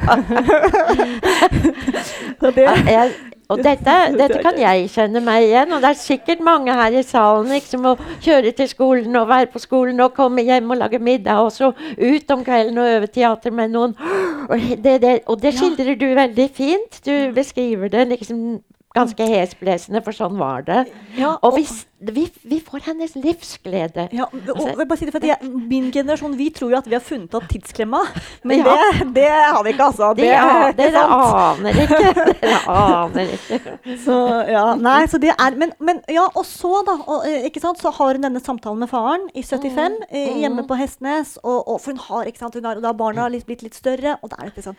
Det, 2.56 2.66
Jeg, 2.88 3.12
og 3.50 3.60
dette, 3.64 3.96
dette 4.20 4.40
kan 4.44 4.58
jeg 4.60 4.88
kjenne 4.94 5.22
meg 5.26 5.48
igjen. 5.50 5.74
Og 5.76 5.84
det 5.84 5.92
er 5.92 6.00
sikkert 6.00 6.42
mange 6.46 6.74
her 6.76 6.96
i 6.96 7.04
salen 7.06 7.52
ikke, 7.58 7.72
som 7.74 7.84
må 7.86 7.94
kjøre 8.24 8.54
til 8.58 8.70
skolen 8.72 9.18
og 9.20 9.28
være 9.30 9.50
på 9.54 9.62
skolen 9.64 10.02
og 10.06 10.16
komme 10.18 10.46
hjem 10.48 10.72
og 10.74 10.80
lage 10.82 11.00
middag, 11.04 11.42
og 11.46 11.52
så 11.56 11.72
ut 11.76 12.34
om 12.36 12.46
kvelden 12.48 12.80
og 12.82 12.92
øve 12.98 13.12
teater 13.14 13.54
med 13.56 13.74
noen. 13.76 13.98
Og 14.46 14.62
det, 14.62 15.00
det, 15.02 15.12
og 15.26 15.40
det 15.42 15.56
skildrer 15.58 15.96
du 15.98 16.04
veldig 16.14 16.44
fint. 16.54 17.00
Du 17.06 17.32
beskriver 17.34 17.90
det 17.90 18.04
liksom 18.12 18.60
ganske 18.94 19.26
hesblesende, 19.26 20.04
for 20.06 20.14
sånn 20.14 20.36
var 20.38 20.62
det. 20.68 20.84
Ja, 21.18 21.32
Og 21.42 21.56
og 21.58 21.64
s- 21.66 21.88
vi, 22.00 22.32
vi 22.42 22.60
får 22.60 22.80
hennes 22.80 23.16
livsglede. 23.16 24.10
Ja, 24.12 24.26
og, 24.28 24.50
Altså, 24.56 24.96
si 25.00 25.06
det, 25.08 25.22
jeg, 25.30 25.50
Min 25.50 25.92
generasjon 25.92 26.34
vi 26.38 26.50
tror 26.52 26.74
jo 26.74 26.78
at 26.78 26.88
vi 26.90 26.96
har 26.98 27.04
funnet 27.04 27.34
opp 27.38 27.48
tidsklemma, 27.48 28.02
men 28.44 28.60
Ja. 28.60 28.76
det, 29.00 29.14
det 29.16 29.30
har 29.32 29.64
vi 29.64 29.72
ikke. 29.72 29.86
altså. 29.86 30.10
Det 30.16 30.28
a- 30.36 30.70
ikke 30.70 30.78
dere 30.78 31.04
aner 31.16 31.80
ikke. 31.86 32.02
Dere 32.42 32.60
aner 32.68 33.32
ikke. 33.38 33.78
Så, 34.04 34.18
ja, 34.52 34.66
nei, 34.76 35.06
så 35.08 35.20
det 35.24 35.32
er, 35.32 35.56
men, 35.56 35.72
men 35.80 36.02
ja, 36.12 36.26
og 36.36 36.44
så 36.46 36.84
da, 36.86 36.98
og, 37.08 37.24
eh, 37.30 37.48
ikke 37.48 37.64
sant, 37.64 37.80
så 37.80 37.94
har 37.96 38.20
hun 38.20 38.28
denne 38.28 38.44
samtalen 38.44 38.84
med 38.84 38.92
faren 38.92 39.30
i 39.34 39.42
75 39.46 40.02
mm. 40.12 40.42
hjemme 40.44 40.68
på 40.68 40.76
Hestnes. 40.80 41.38
Og, 41.44 41.62
og, 41.64 41.80
for 41.80 41.94
hun 41.96 42.04
har, 42.10 42.28
ikke 42.28 42.44
sant, 42.44 42.60
hun 42.60 42.68
har, 42.68 42.76
og 42.76 42.84
da 42.84 42.92
har 42.92 43.00
barna 43.00 43.30
litt, 43.32 43.48
blitt 43.48 43.64
litt 43.64 43.78
større. 43.78 44.18
og 44.22 44.34
da 44.34 44.42
er 44.42 44.52
dette 44.52 44.68
sånn, 44.68 44.78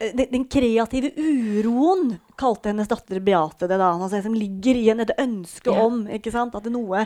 eh, 0.00 0.12
den, 0.12 0.28
den 0.36 0.44
kreative 0.52 1.14
uroen 1.16 2.18
kalte 2.42 2.72
hennes 2.72 2.88
datter 2.90 3.20
Beate 3.24 3.68
det. 3.68 3.78
da, 3.78 3.92
altså, 3.94 4.22
Som 4.24 4.34
ligger 4.36 4.76
i 4.76 4.88
henne, 4.90 5.06
ønske 5.18 5.72
Ja. 5.72 5.82
om 5.86 6.06
ikke 6.08 6.32
sant, 6.34 6.41
at 6.50 6.64
det 6.64 6.72
er 6.72 6.74
noe, 6.74 7.04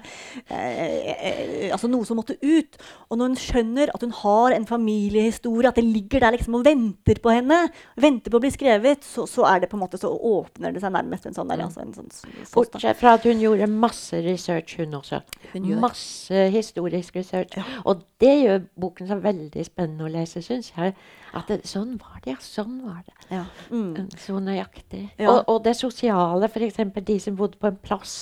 eh, 0.49 1.66
eh, 1.66 1.72
altså 1.72 1.88
noe 1.90 2.07
som 2.09 2.16
måtte 2.20 2.37
ut. 2.42 2.79
Og 3.11 3.18
når 3.18 3.33
hun 3.33 3.37
skjønner 3.40 3.92
at 3.94 4.01
hun 4.07 4.14
har 4.22 4.55
en 4.57 4.66
familiehistorie, 4.68 5.68
at 5.68 5.77
det 5.81 5.85
ligger 5.85 6.20
der 6.25 6.37
liksom 6.37 6.55
og 6.59 6.64
venter 6.66 7.20
på 7.22 7.33
henne, 7.35 7.59
venter 8.01 8.31
på 8.33 8.38
å 8.40 8.44
bli 8.46 8.51
skrevet, 8.55 9.05
så, 9.05 9.27
så 9.29 9.44
er 9.51 9.61
det 9.64 9.70
på 9.72 9.77
en 9.79 9.85
måte 9.85 10.01
så 10.01 10.11
åpner 10.11 10.72
det 10.75 10.83
seg 10.85 10.94
nærmest 10.96 11.27
en 11.29 11.37
sånn 11.37 11.51
der, 11.53 11.64
altså, 11.66 11.83
en 11.85 11.94
sånn 11.96 12.11
s- 12.12 12.25
foss, 12.49 12.70
da. 12.70 12.79
Bortsett 12.79 13.01
fra 13.03 13.14
at 13.18 13.27
hun 13.29 13.42
gjorde 13.42 13.68
masse 13.70 14.22
research, 14.25 14.77
hun 14.81 14.96
også. 15.01 15.20
Hun. 15.53 15.68
Masse 15.83 16.46
historisk 16.55 17.16
research. 17.20 17.59
Og 17.85 18.03
det 18.22 18.33
gjør 18.44 18.64
boken 18.81 19.09
så 19.11 19.20
veldig 19.20 19.64
spennende 19.66 20.07
å 20.07 20.12
lese, 20.12 20.42
syns 20.44 20.72
jeg. 20.77 20.94
At 21.37 21.51
det, 21.51 21.59
sånn 21.68 21.96
var 22.01 22.20
det, 22.25 22.31
ja. 22.33 22.37
Sånn 22.40 22.79
var 22.87 23.03
det. 23.05 23.12
Ja. 23.35 23.42
Mm. 23.70 24.07
Så 24.16 24.38
nøyaktig. 24.40 25.03
Ja. 25.20 25.31
Og, 25.35 25.42
og 25.53 25.59
det 25.66 25.75
sosiale, 25.77 26.49
f.eks. 26.49 26.79
de 27.05 27.16
som 27.20 27.37
bodde 27.37 27.59
på 27.61 27.68
en 27.68 27.77
plass. 27.83 28.14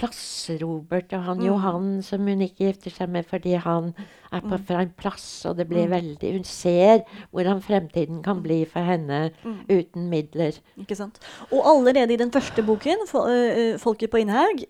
plass-Robert 0.00 1.12
og 1.16 1.24
han 1.28 1.40
Mm. 1.42 1.46
Johan 1.46 1.90
som 2.02 2.26
hun 2.26 2.42
ikke 2.46 2.70
gifter 2.70 2.94
seg 2.94 3.12
med 3.12 3.28
fordi 3.28 3.54
han 3.60 3.92
er 4.32 4.40
på 4.40 4.56
Mm. 4.58 4.64
fra 4.66 4.80
en 4.82 4.92
plass, 4.96 5.44
og 5.46 5.56
det 5.56 5.68
blir 5.68 5.86
Mm. 5.88 5.90
veldig 6.18 6.32
Hun 6.32 6.44
ser 6.44 7.02
hvordan 7.34 7.60
fremtiden 7.62 8.22
kan 8.22 8.42
bli 8.42 8.64
for 8.64 8.80
henne 8.80 9.30
Mm. 9.44 9.64
uten 9.68 10.08
midler. 10.10 10.52
Ikke 10.78 10.96
sant? 10.96 11.18
Og 11.52 11.62
allerede 11.64 12.12
i 12.12 12.16
den 12.16 12.30
første 12.30 12.62
boken, 12.64 13.06
Fo- 13.08 13.76
'Folket 13.78 14.10
på 14.10 14.18
Innhaug', 14.22 14.64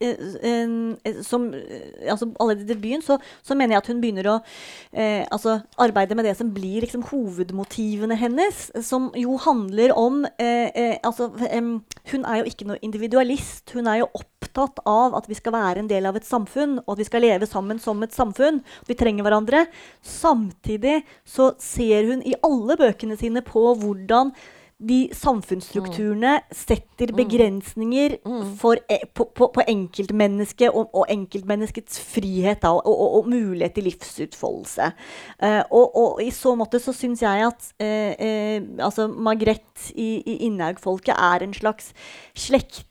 som, 1.22 1.52
altså 2.08 2.30
allerede 2.40 2.62
i 2.64 2.74
debuten, 2.74 3.02
så, 3.02 3.18
så 3.42 3.54
mener 3.56 3.74
jeg 3.76 3.82
at 3.82 3.90
hun 3.90 4.00
begynner 4.02 4.28
å 4.30 4.36
eh, 4.92 5.24
altså 5.30 5.60
arbeide 5.78 6.14
med 6.18 6.24
det 6.24 6.36
som 6.38 6.50
blir 6.54 6.80
liksom 6.84 7.04
hovedmotivene 7.10 8.16
hennes, 8.20 8.70
som 8.86 9.10
jo 9.18 9.36
handler 9.38 9.92
om 9.96 10.24
eh, 10.38 10.70
eh, 10.74 10.96
altså, 11.04 11.30
Hun 12.10 12.24
er 12.24 12.40
jo 12.40 12.44
ikke 12.48 12.66
noe 12.66 12.78
individualist. 12.82 13.70
Hun 13.74 13.86
er 13.90 14.00
jo 14.00 14.06
opptatt 14.16 14.78
av 14.88 15.14
at 15.18 15.26
vi 15.30 15.34
skal 15.38 15.52
være 15.52 15.78
en 15.82 15.88
del 15.90 16.06
av 16.08 16.16
et 16.18 16.24
samfunn, 16.26 16.78
og 16.86 16.94
at 16.94 16.98
vi 17.02 17.06
skal 17.08 17.22
leve 17.22 17.46
sammen 17.46 17.78
som 17.82 18.02
et 18.02 18.14
samfunn. 18.16 18.62
Vi 18.88 18.94
trenger 18.98 19.22
hverandre. 19.26 19.49
Samtidig 20.02 21.02
så 21.24 21.54
ser 21.58 22.06
hun 22.12 22.22
i 22.22 22.34
alle 22.46 22.76
bøkene 22.76 23.16
sine 23.20 23.42
på 23.42 23.74
hvordan 23.80 24.32
de 24.80 25.10
samfunnsstrukturene 25.12 26.38
setter 26.56 27.10
begrensninger 27.12 28.16
Mm. 28.24 28.56
for, 28.56 28.76
e- 28.88 29.06
på, 29.14 29.26
på, 29.34 29.50
på 29.52 29.60
enkeltmennesket 29.68 30.70
og, 30.72 30.88
og 30.94 31.04
enkeltmenneskets 31.12 32.00
frihet 32.00 32.62
da, 32.62 32.68
og, 32.68 32.86
og, 32.86 33.18
og 33.18 33.28
mulighet 33.28 33.74
til 33.74 33.84
livsutfoldelse. 33.84 34.92
Uh, 35.42 35.62
og, 35.70 36.22
i 36.22 36.30
så 36.30 36.54
måte 36.56 36.80
så 36.80 36.92
syns 36.96 37.20
jeg 37.22 37.44
at 37.44 37.68
uh, 37.82 38.12
uh, 38.16 38.86
altså 38.86 39.08
Margrethe 39.08 39.92
i, 39.94 40.22
i 40.24 40.36
Innhaug-folket 40.48 41.12
er 41.12 41.44
en 41.44 41.54
slags 41.54 41.92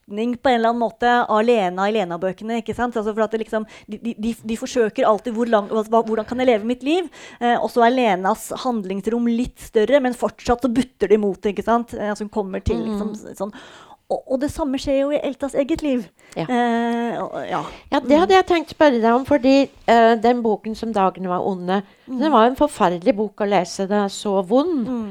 slektning 0.09 0.37
på 0.37 0.49
en 0.49 0.55
eller 0.59 0.69
annen 0.69 0.79
måte 0.81 1.25
av 1.29 1.43
Lena 1.43 1.87
i 1.89 1.93
Lena-bøkene. 1.93 2.59
ikke 2.61 2.75
sant? 2.75 2.95
Altså 2.97 3.13
for 3.13 3.23
at 3.23 3.31
det 3.31 3.39
liksom, 3.45 3.65
de, 3.87 3.97
de, 4.17 4.35
de, 4.43 4.55
forsøker 4.57 5.05
alltid 5.05 5.33
hvor 5.33 5.47
lang, 5.47 5.67
hvordan 5.69 6.25
kan 6.25 6.39
jeg 6.39 6.47
leve 6.47 6.65
mitt 6.65 6.83
liv? 6.83 7.09
Eh, 7.39 7.57
og 7.61 7.69
så 7.69 7.85
er 7.85 7.91
Lenas 7.93 8.51
handlingsrom 8.63 9.27
litt 9.27 9.59
større, 9.59 9.99
men 10.01 10.13
fortsatt 10.13 10.61
så 10.61 10.69
butter 10.71 11.07
det 11.07 11.15
imot. 11.19 11.45
ikke 11.45 11.63
sant? 11.63 11.93
Eh, 11.93 12.09
altså 12.09 12.25
hun 12.25 12.29
kommer 12.33 12.59
til 12.63 12.77
liksom 12.81 13.13
s- 13.15 13.37
sånn. 13.37 13.53
Og, 14.09 14.23
og 14.25 14.39
det 14.41 14.49
samme 14.49 14.79
skjer 14.81 15.03
jo 15.03 15.11
i 15.13 15.21
Eltas 15.21 15.53
eget 15.53 15.83
liv. 15.85 16.07
Ja. 16.35 16.47
Eh, 16.49 17.21
og, 17.21 17.35
ja. 17.45 17.61
Ja, 17.91 17.99
det 18.01 18.17
hadde 18.17 18.33
jeg 18.33 18.47
tenkt 18.49 18.73
å 18.73 18.77
spørre 18.77 19.01
deg 19.03 19.13
om, 19.13 19.25
fordi 19.25 19.69
eh, 19.85 20.15
den 20.17 20.41
boken 20.41 20.75
som 20.75 20.91
'Dagene 20.93 21.29
var 21.29 21.45
onde', 21.45 21.83
den 22.07 22.31
var 22.31 22.47
en 22.47 22.57
forferdelig 22.57 23.15
bok 23.15 23.41
å 23.41 23.49
lese. 23.49 23.85
Den 23.87 24.05
er 24.07 24.13
så 24.13 24.41
vond. 24.41 24.87
Mm. 24.87 25.09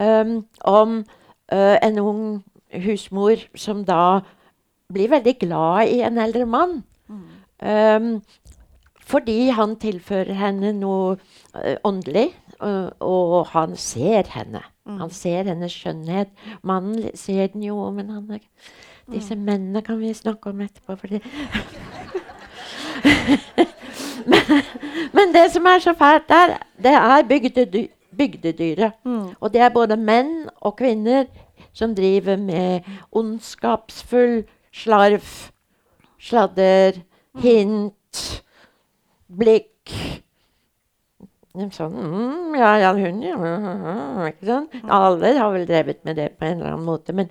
um, 0.00 0.44
om 0.64 1.04
uh, 1.52 1.76
en 1.82 1.98
ung 1.98 2.42
husmor 2.72 3.36
som 3.58 3.84
da 3.84 4.20
blir 4.90 5.10
veldig 5.10 5.38
glad 5.38 5.88
i 5.88 6.00
en 6.06 6.18
eldre 6.18 6.46
mann. 6.46 6.82
Um, 7.60 8.22
fordi 9.10 9.50
han 9.50 9.76
tilfører 9.76 10.32
henne 10.38 10.72
noe 10.78 11.16
uh, 11.54 11.76
åndelig, 11.84 12.30
uh, 12.62 12.88
og 13.00 13.46
han 13.52 13.76
ser 13.76 14.22
henne. 14.32 14.62
Han 14.90 15.10
ser 15.14 15.46
hennes 15.46 15.74
skjønnhet. 15.74 16.28
Mannen 16.66 17.10
ser 17.14 17.46
den 17.52 17.62
jo, 17.62 17.90
men 17.94 18.08
han 18.10 18.30
er, 18.34 18.40
disse 19.10 19.36
mennene 19.36 19.82
kan 19.86 20.00
vi 20.00 20.14
snakke 20.14 20.50
om 20.50 20.60
etterpå. 20.64 20.96
Fordi 20.98 21.20
men, 24.30 24.42
men 25.14 25.34
det 25.36 25.46
som 25.54 25.66
er 25.70 25.78
så 25.84 25.94
fælt 25.98 26.28
der, 26.28 26.56
det 26.82 26.94
er 26.96 27.28
bygdedy 27.28 27.86
bygdedyret. 28.20 28.92
Mm. 29.04 29.28
Og 29.40 29.52
det 29.52 29.60
er 29.60 29.74
både 29.74 29.96
menn 29.96 30.48
og 30.60 30.76
kvinner 30.76 31.24
som 31.72 31.94
driver 31.94 32.36
med 32.36 32.86
ondskapsfull 33.12 34.44
slarv, 34.72 35.26
sladder, 36.20 37.00
hint, 37.42 38.24
blikk 39.30 39.79
Sånn 41.74 41.92
mm, 41.94 42.54
Ja, 42.58 42.70
ja, 42.80 42.90
hun 42.96 43.20
ja, 43.22 43.36
Ikke 44.30 44.46
sånn? 44.48 44.68
Alle 44.90 45.32
har 45.36 45.52
vel 45.54 45.66
drevet 45.68 46.00
med 46.08 46.16
det 46.16 46.28
på 46.38 46.46
en 46.48 46.58
eller 46.60 46.72
annen 46.74 46.86
måte. 46.86 47.14
Men 47.16 47.28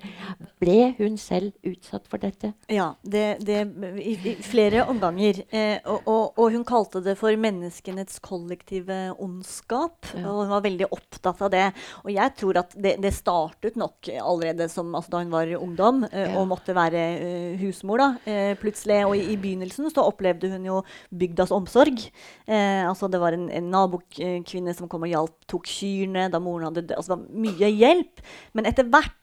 ble 0.61 0.93
hun 0.99 1.17
selv 1.19 1.51
utsatt 1.65 2.05
for 2.11 2.21
dette? 2.21 2.51
Ja, 2.71 2.91
det, 3.03 3.39
det, 3.47 3.63
i, 4.03 4.13
i 4.31 4.35
flere 4.43 4.85
omganger. 4.91 5.41
Eh, 5.49 5.79
og, 5.89 6.07
og, 6.09 6.39
og 6.39 6.53
hun 6.55 6.65
kalte 6.67 7.01
det 7.05 7.15
for 7.19 7.35
menneskenes 7.39 8.19
kollektive 8.25 8.99
ondskap. 9.19 10.09
Ja. 10.13 10.25
Og 10.29 10.43
hun 10.45 10.53
var 10.53 10.65
veldig 10.65 10.89
opptatt 10.95 11.41
av 11.45 11.51
det. 11.53 11.65
Og 12.03 12.11
jeg 12.13 12.35
tror 12.39 12.61
at 12.63 12.75
det, 12.75 12.97
det 13.03 13.13
startet 13.15 13.79
nok 13.79 14.11
allerede 14.19 14.69
som, 14.71 14.91
altså 14.97 15.15
da 15.15 15.23
hun 15.23 15.33
var 15.33 15.53
ungdom 15.59 16.03
eh, 16.11 16.27
Ja. 16.29 16.35
og 16.41 16.49
måtte 16.51 16.75
være 16.75 16.99
eh, 17.23 17.59
husmor. 17.61 18.01
da, 18.03 18.09
eh, 18.29 18.53
plutselig. 18.59 19.01
Og 19.07 19.15
i, 19.17 19.23
i 19.33 19.37
begynnelsen 19.39 19.87
så 19.93 20.03
opplevde 20.09 20.51
hun 20.51 20.67
jo 20.67 20.81
bygdas 21.15 21.53
omsorg. 21.55 22.03
Eh, 22.47 22.83
altså 22.87 23.07
Det 23.09 23.21
var 23.21 23.33
en, 23.37 23.47
en 23.49 23.69
nabokvinne 24.19 24.75
som 24.77 24.89
kom 24.91 25.07
og 25.07 25.13
hjalp, 25.13 25.37
tok 25.49 25.69
kyrne 25.69 26.27
da 26.31 26.41
moren 26.43 26.69
hadde 26.69 26.85
dødd. 26.85 26.97
Altså 26.97 27.15
det 27.15 27.17
var 27.17 27.47
mye 27.47 27.71
hjelp. 27.75 28.27
Men 28.57 28.69
etter 28.69 28.89
hvert 28.89 29.15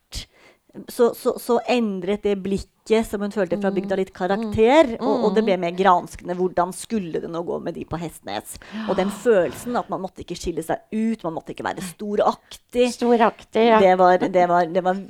så, 0.88 1.14
så, 1.16 1.36
så 1.40 1.58
endret 1.72 2.24
det 2.26 2.36
blikket 2.44 3.06
som 3.08 3.22
hun 3.24 3.32
følte 3.34 3.58
fra 3.58 3.72
bygda, 3.74 3.96
litt 3.98 4.12
karakter. 4.14 4.92
Og, 5.00 5.26
og 5.26 5.36
det 5.36 5.44
ble 5.46 5.56
mer 5.60 5.74
granskende. 5.76 6.36
Hvordan 6.38 6.74
skulle 6.76 7.22
det 7.22 7.30
nå 7.32 7.42
gå 7.46 7.58
med 7.64 7.76
de 7.78 7.86
på 7.88 7.98
Hestnes? 8.00 8.58
Og 8.86 8.96
den 8.98 9.10
følelsen 9.10 9.78
at 9.80 9.90
man 9.92 10.02
måtte 10.04 10.22
ikke 10.24 10.38
skille 10.38 10.64
seg 10.66 10.84
ut, 10.92 11.24
man 11.26 11.36
måtte 11.38 11.54
ikke 11.54 11.66
være 11.66 11.84
storaktig. 11.86 12.90
Storaktig, 12.94 13.68
ja. 13.70 13.80
Det 13.82 13.94
var, 13.98 14.18
det 14.20 14.48
var, 14.50 14.68
det 14.70 14.84
var 14.84 15.00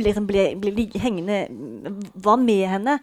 liksom 0.00 0.26
ble, 0.28 0.50
ble 0.60 0.88
hengende 1.00 1.44
Var 2.20 2.42
med 2.42 2.66
henne. 2.74 2.98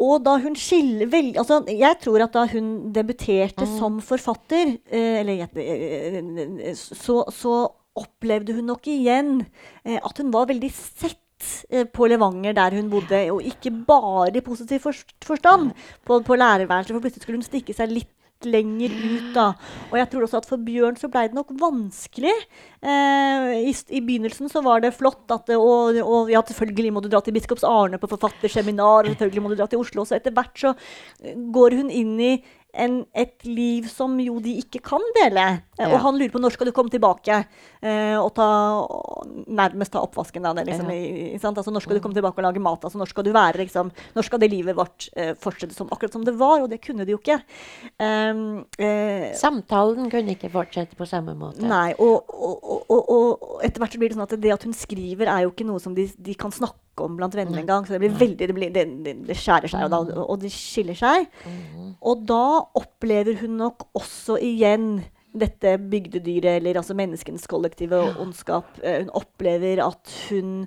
Og 0.00 0.22
da 0.24 0.38
hun 0.40 0.54
skiller 0.56 1.08
vel, 1.12 1.34
altså 1.36 1.60
Jeg 1.68 1.98
tror 2.00 2.24
at 2.24 2.32
da 2.32 2.46
hun 2.48 2.92
debuterte 2.94 3.66
som 3.76 4.00
forfatter, 4.00 4.78
eh, 4.88 5.20
eller 5.20 5.44
eh, 5.60 6.72
så, 6.74 7.22
så 7.28 7.56
opplevde 7.98 8.56
hun 8.56 8.70
nok 8.72 8.88
igjen 8.88 9.42
eh, 9.84 9.98
at 9.98 10.22
hun 10.22 10.32
var 10.32 10.48
veldig 10.48 10.70
sett 10.72 11.68
eh, 11.68 11.84
på 11.84 12.08
Levanger 12.08 12.56
der 12.56 12.78
hun 12.78 12.88
bodde, 12.92 13.20
og 13.34 13.44
ikke 13.44 13.74
bare 13.86 14.32
i 14.32 14.44
positiv 14.44 14.80
forstand. 14.80 15.74
På, 16.06 16.22
på 16.24 16.40
lærerværelset, 16.40 16.94
for 16.94 17.04
plutselig 17.04 17.26
skulle 17.26 17.42
hun 17.42 17.50
stikke 17.50 17.76
seg 17.76 17.92
litt 17.92 18.12
lenger 18.48 18.92
ut. 18.92 19.28
da. 19.34 19.46
Og 19.90 19.98
jeg 20.00 20.10
tror 20.12 20.26
også 20.26 20.40
at 20.42 20.48
for 20.48 20.62
Bjørn 20.62 20.98
så 21.00 21.10
blei 21.12 21.26
det 21.28 21.38
nok 21.38 21.52
vanskelig. 21.60 22.34
Eh, 22.82 23.48
i, 23.70 23.74
I 23.94 24.02
begynnelsen 24.04 24.50
så 24.52 24.62
var 24.64 24.82
det 24.84 24.94
flott 24.96 25.30
at 25.34 25.46
det, 25.50 25.58
og, 25.60 25.98
og 26.02 26.32
ja, 26.32 26.42
selvfølgelig 26.48 26.94
må 26.96 27.04
du 27.04 27.10
dra 27.12 27.22
til 27.24 27.36
Biskops 27.36 27.66
Arne 27.68 28.00
på 28.02 28.10
forfatterseminar, 28.10 29.06
og 29.06 29.14
selvfølgelig 29.14 29.44
må 29.44 29.52
du 29.52 29.58
dra 29.60 29.68
til 29.70 29.82
Oslo. 29.82 30.06
Så 30.08 30.18
etter 30.18 30.34
hvert 30.34 30.56
så 30.58 30.74
eh, 31.22 31.36
går 31.54 31.78
hun 31.80 31.92
inn 31.92 32.18
i 32.20 32.34
en, 32.72 33.02
et 33.14 33.44
liv 33.44 33.86
som 33.90 34.14
jo 34.22 34.38
de 34.40 34.54
ikke 34.62 34.80
kan 34.84 35.02
dele. 35.20 35.46
Eh, 35.78 35.82
Ja. 35.82 35.88
Og 35.92 36.00
han 36.04 36.14
lurer 36.18 36.30
på 36.30 36.40
når 36.40 36.52
skal 36.54 36.68
du 36.68 36.72
komme 36.72 36.92
tilbake 36.92 37.44
eh, 37.82 38.16
og 38.16 38.30
ta 38.36 38.46
nærmest 39.50 39.92
ta 39.92 40.02
oppvasken. 40.04 40.42
Da, 40.44 40.52
det, 40.54 40.66
liksom, 40.68 40.88
Ja. 40.88 40.94
i? 40.94 41.38
Altså, 41.42 41.70
når 41.72 41.82
skal 41.82 41.96
du 41.96 42.00
komme 42.00 42.14
tilbake 42.14 42.38
og 42.38 42.46
lage 42.46 42.62
mat? 42.62 42.84
Altså, 42.84 42.98
når 42.98 43.10
skal 43.10 43.24
du 43.24 43.32
være 43.32 43.58
liksom, 43.64 43.90
Når 44.14 44.22
skal 44.22 44.38
det 44.38 44.50
livet 44.50 44.76
vårt 44.76 45.08
eh, 45.16 45.34
fortsette 45.34 45.74
som 45.74 45.88
akkurat 45.92 46.12
som 46.12 46.24
det 46.24 46.36
var? 46.38 46.62
Og 46.62 46.70
det 46.70 46.80
kunne 46.84 47.04
det 47.04 47.12
jo 47.12 47.18
ikke. 47.18 47.40
Um, 47.98 48.64
eh, 48.78 49.32
Samtalen 49.34 50.10
kunne 50.10 50.36
ikke 50.36 50.50
fortsette 50.52 50.96
på 50.96 51.06
samme 51.08 51.34
måte. 51.34 51.62
Nei, 51.66 51.92
og, 51.98 52.30
og, 52.32 52.84
og, 52.88 53.12
og 53.12 53.60
etter 53.64 53.82
hvert 53.82 53.92
så 53.92 53.98
blir 53.98 54.12
det 54.12 54.16
sånn 54.16 54.28
at 54.28 54.40
det 54.40 54.52
at 54.54 54.64
hun 54.64 54.76
skriver, 54.76 55.26
er 55.26 55.44
jo 55.46 55.52
ikke 55.52 55.66
noe 55.66 55.80
som 55.82 55.94
de, 55.96 56.06
de 56.16 56.34
kan 56.38 56.52
snakke 56.54 56.78
om 57.00 57.16
blant 57.16 57.34
venner 57.34 57.62
engang. 57.62 57.86
Så 57.86 57.94
det 57.94 58.02
blir 58.02 58.18
veldig, 58.20 58.48
det, 58.48 58.56
blir, 58.56 58.74
det, 58.74 58.84
det, 59.06 59.16
det 59.28 59.38
skjærer 59.38 59.72
seg, 59.72 59.86
og, 59.86 59.94
da, 59.94 60.20
og 60.26 60.42
det 60.42 60.52
skiller 60.52 60.98
seg. 60.98 61.26
Og 62.02 62.26
da 62.28 62.44
opplever 62.78 63.40
hun 63.40 63.56
nok 63.62 63.88
også 63.96 64.36
igjen 64.42 64.98
dette 65.32 65.78
bygdedyret, 65.80 66.58
eller 66.58 66.80
altså 66.80 66.96
menneskenes 66.96 67.48
kollektive 67.48 68.02
ondskap. 68.20 68.68
Eh, 68.82 69.00
hun 69.00 69.14
opplever 69.16 69.80
at, 69.84 70.12
hun, 70.28 70.66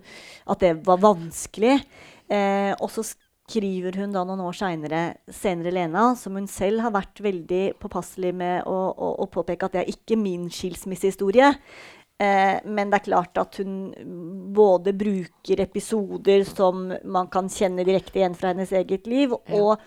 at 0.49 0.63
det 0.63 0.73
var 0.87 1.03
vanskelig. 1.03 1.77
Eh, 2.33 2.73
og 2.79 2.89
så 2.89 3.05
skriver 3.45 3.99
hun 4.01 4.13
da 4.15 4.23
noen 4.25 4.41
år 4.47 4.57
seinere, 4.57 5.03
senere 5.29 5.73
Lena, 5.75 6.07
som 6.17 6.37
hun 6.37 6.47
selv 6.49 6.81
har 6.81 6.95
vært 6.95 7.21
veldig 7.21 7.75
påpasselig 7.81 8.33
med 8.33 8.65
å, 8.65 8.77
å, 8.89 9.11
å 9.21 9.29
påpeke 9.29 9.67
at 9.67 9.75
det 9.75 9.83
er 9.83 9.93
ikke 9.93 10.17
min 10.17 10.47
skilsmissehistorie. 10.49 11.51
Eh, 12.19 12.59
men 12.63 12.91
det 12.91 12.95
er 13.01 13.05
klart 13.09 13.37
at 13.37 13.57
hun 13.59 13.93
både 14.55 14.93
bruker 14.95 15.59
episoder 15.59 16.45
som 16.47 16.93
man 17.03 17.27
kan 17.27 17.49
kjenne 17.51 17.83
direkte 17.83 18.19
igjen 18.21 18.35
fra 18.39 18.47
hennes 18.53 18.71
eget 18.71 19.07
liv, 19.07 19.33
Ja. 19.49 19.55
og 19.59 19.79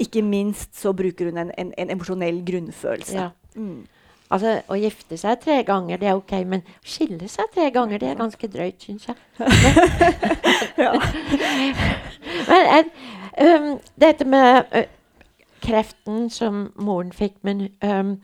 ikke 0.00 0.22
minst 0.22 0.74
så 0.80 0.92
bruker 0.96 1.24
hun 1.28 1.36
en, 1.38 1.50
en, 1.58 1.74
en 1.76 1.90
emosjonell 1.90 2.40
grunnfølelse. 2.44 3.16
Ja. 3.16 3.28
Mm. 3.54 3.86
Altså, 4.30 4.60
Å 4.70 4.74
gifte 4.78 5.16
seg 5.18 5.40
tre 5.42 5.62
ganger, 5.66 5.96
det 5.98 6.06
er 6.08 6.14
ok, 6.16 6.32
men 6.46 6.60
å 6.62 6.64
skille 6.86 7.28
seg 7.28 7.44
tre 7.54 7.70
ganger, 7.74 7.98
det 7.98 8.08
er 8.08 8.14
ganske 8.20 8.48
drøyt, 8.48 8.82
syns 8.86 9.08
jeg. 9.10 9.16
men 12.48 12.84
um, 13.42 13.78
dette 14.00 14.24
med 14.24 14.64
uh, 14.70 14.84
kreften 15.60 16.30
som 16.30 16.72
moren 16.78 17.12
fikk 17.12 17.34
Men 17.42 17.68
um, 17.82 18.20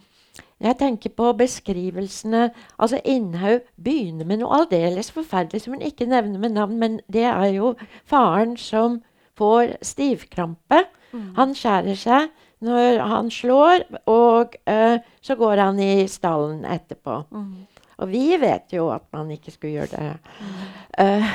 jeg 0.60 0.78
tenker 0.80 1.12
på 1.12 1.32
beskrivelsene 1.36 2.50
Altså, 2.78 3.00
Innhaug 3.04 3.60
begynner 3.76 4.24
med 4.24 4.40
noe 4.40 4.62
aldeles 4.62 5.10
forferdelig 5.12 5.62
som 5.64 5.76
hun 5.76 5.84
ikke 5.84 6.08
nevner 6.08 6.40
med 6.40 6.56
navn, 6.56 6.78
men 6.78 7.00
det 7.12 7.26
er 7.28 7.50
jo 7.56 7.74
faren 8.08 8.56
som 8.56 9.02
får 9.36 9.76
stivkrampe. 9.84 10.86
Han 11.36 11.54
skjærer 11.56 11.96
seg 12.00 12.28
når 12.64 13.02
han 13.04 13.30
slår, 13.30 13.84
og 14.08 14.56
uh, 14.68 14.96
så 15.20 15.36
går 15.36 15.60
han 15.60 15.80
i 15.80 16.06
stallen 16.08 16.64
etterpå. 16.64 17.22
Og 17.96 18.10
vi 18.12 18.36
vet 18.40 18.72
jo 18.72 18.90
at 18.92 19.04
man 19.12 19.30
ikke 19.32 19.52
skulle 19.52 19.72
gjøre 19.72 19.92
det. 19.92 20.16
Uh, 21.00 21.30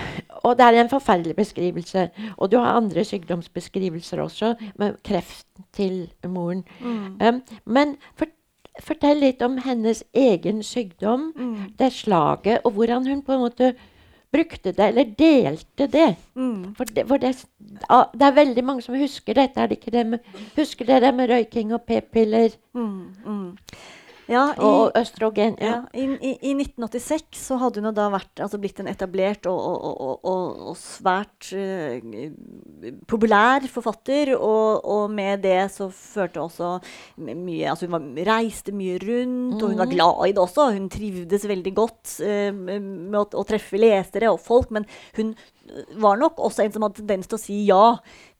og 0.45 0.57
det 0.57 0.65
er 0.65 0.81
en 0.81 0.89
forferdelig 0.89 1.35
beskrivelse. 1.35 2.09
Og 2.37 2.51
du 2.51 2.57
har 2.57 2.77
andre 2.77 3.05
sykdomsbeskrivelser 3.05 4.21
også, 4.21 4.55
med 4.75 4.97
kreft 5.05 5.47
til 5.73 6.11
moren. 6.25 6.65
Um, 7.21 7.41
men 7.65 7.95
for, 8.15 8.25
fortell 8.81 9.21
litt 9.23 9.41
om 9.41 9.57
hennes 9.65 10.03
egen 10.13 10.63
sykdom, 10.63 11.31
det 11.79 11.91
slaget, 11.93 12.61
og 12.63 12.71
hvordan 12.77 13.07
hun 13.07 13.21
på 13.21 13.33
en 13.33 13.45
måte 13.45 13.73
brukte 14.31 14.71
det, 14.71 14.85
eller 14.87 15.03
delte 15.19 15.87
det. 15.91 16.15
Mm. 16.35 16.75
For, 16.77 16.85
det, 16.85 17.07
for 17.07 17.17
det, 17.19 17.33
det 18.13 18.27
er 18.27 18.37
veldig 18.37 18.63
mange 18.63 18.81
som 18.81 18.95
husker 18.95 19.35
dette. 19.35 19.59
er 19.59 19.67
det 19.67 19.79
ikke 19.79 19.91
det 19.91 20.05
med, 20.07 20.19
Husker 20.55 20.85
det 20.85 21.13
med 21.15 21.29
røyking 21.29 21.73
og 21.73 21.81
p-piller 21.87 22.49
Mm. 23.25 23.57
Mm. 24.31 24.35
Ja, 24.35 24.43
i, 24.55 24.63
og 24.63 24.95
østrogen? 24.97 25.57
Ja. 25.59 25.81
I, 25.93 26.05
i, 26.15 26.31
I 26.51 26.53
1986 26.55 27.41
så 27.49 27.57
hadde 27.59 27.83
hun 27.83 27.91
da 27.95 28.07
vært, 28.13 28.31
altså 28.43 28.59
blitt 28.61 28.79
en 28.79 28.89
etablert 28.91 29.47
og, 29.51 29.59
og, 29.59 30.23
og, 30.31 30.71
svært 30.79 31.51
uh, 31.51 31.99
populær 33.11 33.67
forfatter. 33.71 34.33
Og, 34.37 35.11
med 35.11 35.43
det 35.43 35.59
så 35.73 35.89
førte 35.91 36.39
også 36.41 36.75
mye 37.17 37.71
Altså 37.71 37.87
hun 37.87 37.95
var, 37.95 38.03
reiste 38.31 38.73
mye 38.75 38.99
rundt, 39.01 39.59
og 39.59 39.73
hun 39.73 39.81
var 39.81 39.91
glad 39.91 40.27
i 40.29 40.35
det 40.35 40.43
også. 40.43 40.69
Hun 40.77 40.89
trivdes 40.91 41.47
veldig 41.51 41.73
godt 41.75 42.17
uh, 42.23 42.51
med 42.55 43.19
å, 43.19 43.25
å 43.41 43.47
treffe 43.47 43.81
lesere 43.81 44.31
og 44.31 44.39
folk. 44.43 44.71
Men 44.71 44.87
hun 45.17 45.35
var 46.01 46.19
nok 46.19 46.39
også 46.39 46.63
en 46.63 46.73
som 46.73 46.85
hadde 46.85 47.01
tendens 47.01 47.29
til 47.29 47.37
å 47.37 47.41
si 47.41 47.57
ja 47.67 47.85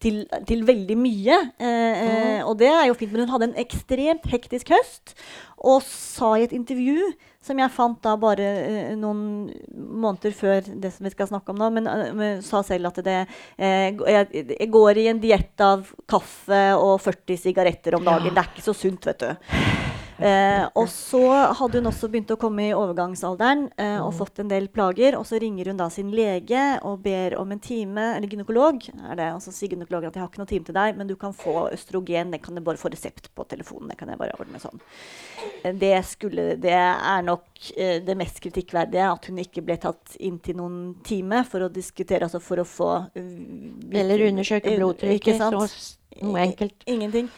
til, 0.02 0.24
til 0.50 0.64
veldig 0.68 0.98
mye. 1.00 1.38
Eh, 1.62 2.02
mm. 2.02 2.48
og 2.50 2.56
det 2.62 2.72
er 2.72 2.88
jo 2.90 2.98
fint, 2.98 3.14
men 3.14 3.26
hun 3.26 3.34
hadde 3.36 3.52
en 3.52 3.60
ekstremt 3.62 4.26
hektisk 4.32 4.74
høst. 4.74 5.16
Og 5.62 5.84
sa 5.86 6.34
i 6.38 6.46
et 6.48 6.56
intervju, 6.58 7.12
som 7.46 7.58
jeg 7.62 7.74
fant 7.74 7.98
da 8.06 8.16
bare 8.22 8.48
eh, 8.62 8.92
noen 8.98 9.50
måneder 9.74 10.34
før 10.38 10.66
det 10.66 10.94
som 10.94 11.06
vi 11.06 11.14
skal 11.14 11.30
snakke 11.30 11.54
om 11.54 11.62
nå, 11.62 11.70
men, 11.74 11.90
uh, 11.90 12.42
sa 12.46 12.62
selv 12.66 12.92
at 12.92 13.02
det 13.06 13.18
eh, 13.22 13.90
jeg, 13.94 14.46
jeg 14.52 14.70
går 14.74 15.02
i 15.02 15.08
en 15.14 15.22
diett 15.22 15.66
av 15.66 15.90
kaffe 16.10 16.62
og 16.78 17.00
40 17.02 17.42
sigaretter 17.46 17.98
om 17.98 18.06
dagen. 18.06 18.34
Det 18.34 18.44
er 18.44 18.54
ikke 18.54 18.70
så 18.70 18.78
sunt, 18.78 19.10
vet 19.10 19.26
du. 19.26 19.91
Eh, 20.22 20.66
og 20.78 20.86
så 20.92 21.24
hadde 21.58 21.80
hun 21.80 21.90
også 21.90 22.08
begynt 22.12 22.32
å 22.34 22.38
komme 22.40 22.68
i 22.68 22.74
overgangsalderen 22.78 23.64
eh, 23.82 23.98
og 23.98 24.14
fått 24.20 24.42
en 24.44 24.52
del 24.52 24.68
plager. 24.74 25.18
Og 25.18 25.26
så 25.26 25.40
ringer 25.42 25.72
hun 25.72 25.80
da 25.80 25.88
sin 25.94 26.12
lege 26.14 26.62
og 26.88 27.02
ber 27.06 27.36
om 27.40 27.54
en 27.56 27.62
time, 27.64 28.12
eller 28.18 28.30
gynekolog. 28.30 28.86
er 29.10 29.18
det, 29.18 29.30
Og 29.34 29.42
så 29.42 29.54
sier 29.56 29.74
gynekologen 29.74 30.12
at 30.12 30.20
jeg 30.20 30.24
har 30.24 30.30
ikke 30.30 30.44
noe 30.44 30.52
time 30.52 30.68
til 30.68 30.78
deg, 30.78 31.00
men 31.00 31.10
du 31.10 31.16
kan 31.20 31.34
få 31.34 31.72
østrogen. 31.72 32.36
Det 32.36 32.42
kan 32.46 32.56
du 32.56 32.62
bare 32.66 32.82
få 32.82 32.92
resept 32.94 33.32
på 33.36 33.48
telefonen. 33.50 33.90
Det 33.92 33.98
kan 33.98 34.14
jeg 34.14 34.22
bare 34.22 34.38
ordne 34.40 34.62
sånn. 34.62 34.84
Eh, 35.64 35.74
Det, 35.82 35.96
skulle, 36.06 36.56
det 36.62 36.78
er 36.78 37.26
nok 37.26 37.74
eh, 37.76 37.98
det 38.06 38.18
mest 38.20 38.42
kritikkverdige, 38.44 39.10
at 39.10 39.26
hun 39.26 39.42
ikke 39.42 39.66
ble 39.66 39.80
tatt 39.82 40.20
inn 40.20 40.38
til 40.44 40.60
noen 40.62 40.80
time 41.08 41.42
for 41.50 41.66
å 41.66 41.72
diskutere, 41.74 42.28
altså 42.28 42.42
for 42.44 42.62
å 42.62 42.68
få 42.68 42.92
uh, 43.18 43.98
Eller 43.98 44.28
undersøke 44.28 44.70
eh, 44.70 44.78
blodtrykket. 44.78 45.42
Så 45.42 46.22
noe 46.22 46.46
enkelt. 46.46 46.84
Ingenting. 46.86 47.30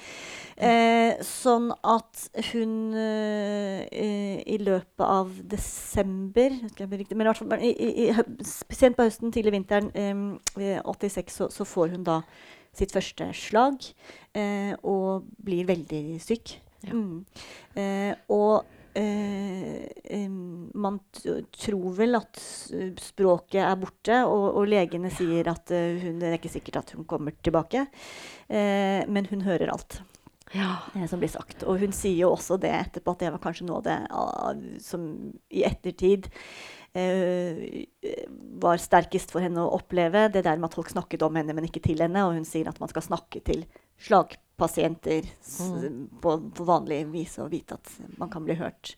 Eh, 0.54 1.18
sånn 1.26 1.72
at 1.82 2.28
hun 2.52 2.94
eh, 2.94 3.88
eh, 3.90 4.42
i 4.46 4.60
løpet 4.62 5.06
av 5.06 5.32
desember 5.50 6.54
riktig, 6.54 7.18
men 7.18 7.26
i 7.26 7.32
hvert 7.32 7.42
fall 7.42 7.56
i, 7.58 7.72
i, 7.74 8.06
Sent 8.46 8.98
på 8.98 9.08
høsten, 9.08 9.34
tidlig 9.34 9.56
vinteren 9.56 9.90
eh, 9.98 10.78
86, 10.86 11.34
så, 11.34 11.50
så 11.54 11.66
får 11.66 11.96
hun 11.96 12.06
da 12.06 12.22
sitt 12.74 12.94
første 12.94 13.32
slag 13.38 13.82
eh, 14.38 14.78
og 14.82 15.26
blir 15.42 15.66
veldig 15.70 16.22
syk. 16.22 16.58
Ja. 16.86 16.94
Mm. 16.94 17.26
Eh, 17.80 18.14
og 18.34 18.70
man 18.94 21.00
tror 21.18 21.96
vel 21.98 22.14
at 22.14 22.38
språket 23.02 23.64
er 23.64 23.80
borte, 23.82 24.20
og, 24.30 24.60
og 24.60 24.68
legene 24.70 25.10
sier 25.10 25.50
at 25.50 25.74
hun, 25.74 26.20
det 26.22 26.30
er 26.30 26.38
ikke 26.38 26.52
sikkert 26.54 26.84
at 26.84 26.94
hun 26.94 27.08
kommer 27.10 27.34
tilbake. 27.42 27.88
Men 28.54 29.32
hun 29.32 29.42
hører 29.48 29.74
alt 29.74 29.98
Ja. 30.54 30.78
eh, 30.96 31.08
som 31.10 31.22
blir 31.22 31.32
sagt. 31.32 31.66
Og 31.68 31.82
hun 31.82 31.96
sier 31.96 32.24
jo 32.24 32.34
også 32.36 32.60
det 32.62 32.72
etterpå, 32.74 33.16
at 33.16 33.26
det 33.26 33.34
var 33.34 33.44
kanskje 33.44 33.68
noe 33.68 33.82
av 33.82 33.88
det 33.88 33.98
ah, 34.14 34.52
som 34.84 35.08
i 35.54 35.64
ettertid 35.68 36.30
eh, 36.94 37.86
var 38.64 38.82
sterkest 38.82 39.34
for 39.34 39.44
henne 39.46 39.64
å 39.64 39.74
oppleve. 39.80 40.28
Det 40.34 40.46
der 40.46 40.60
med 40.60 40.70
at 40.70 40.78
folk 40.78 40.92
snakket 40.94 41.26
om 41.26 41.40
henne, 41.40 41.56
men 41.58 41.70
ikke 41.70 41.84
til 41.84 42.04
henne. 42.06 42.28
Og 42.28 42.38
hun 42.38 42.48
sier 42.48 42.70
at 42.70 42.80
man 42.84 42.92
skal 42.92 43.06
snakke 43.06 43.42
til 43.46 43.66
slagpasienter 44.04 45.26
s 45.42 45.58
på, 46.22 46.38
på 46.54 46.68
vanlig 46.68 47.04
vis 47.14 47.38
og 47.42 47.54
vite 47.54 47.80
at 47.80 47.98
man 48.22 48.32
kan 48.34 48.46
bli 48.46 48.58
hørt. 48.60 48.96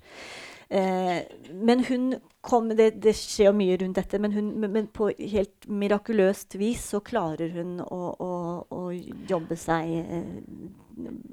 Eh, 0.69 1.21
men 1.53 1.83
hun 1.89 2.15
kom, 2.41 2.69
det, 2.77 2.91
det 3.01 3.13
skjer 3.17 3.49
jo 3.49 3.57
mye 3.57 3.77
rundt 3.81 3.97
dette, 3.99 4.19
men, 4.21 4.33
hun, 4.33 4.49
men, 4.61 4.87
på 4.93 5.09
helt 5.17 5.67
mirakuløst 5.69 6.57
vis 6.61 6.83
så 6.93 7.01
klarer 7.05 7.53
hun 7.55 7.77
å, 7.81 8.01
å, 8.21 8.31
å 8.69 8.81
jobbe 9.29 9.57
seg 9.59 9.93
eh, 10.01 10.33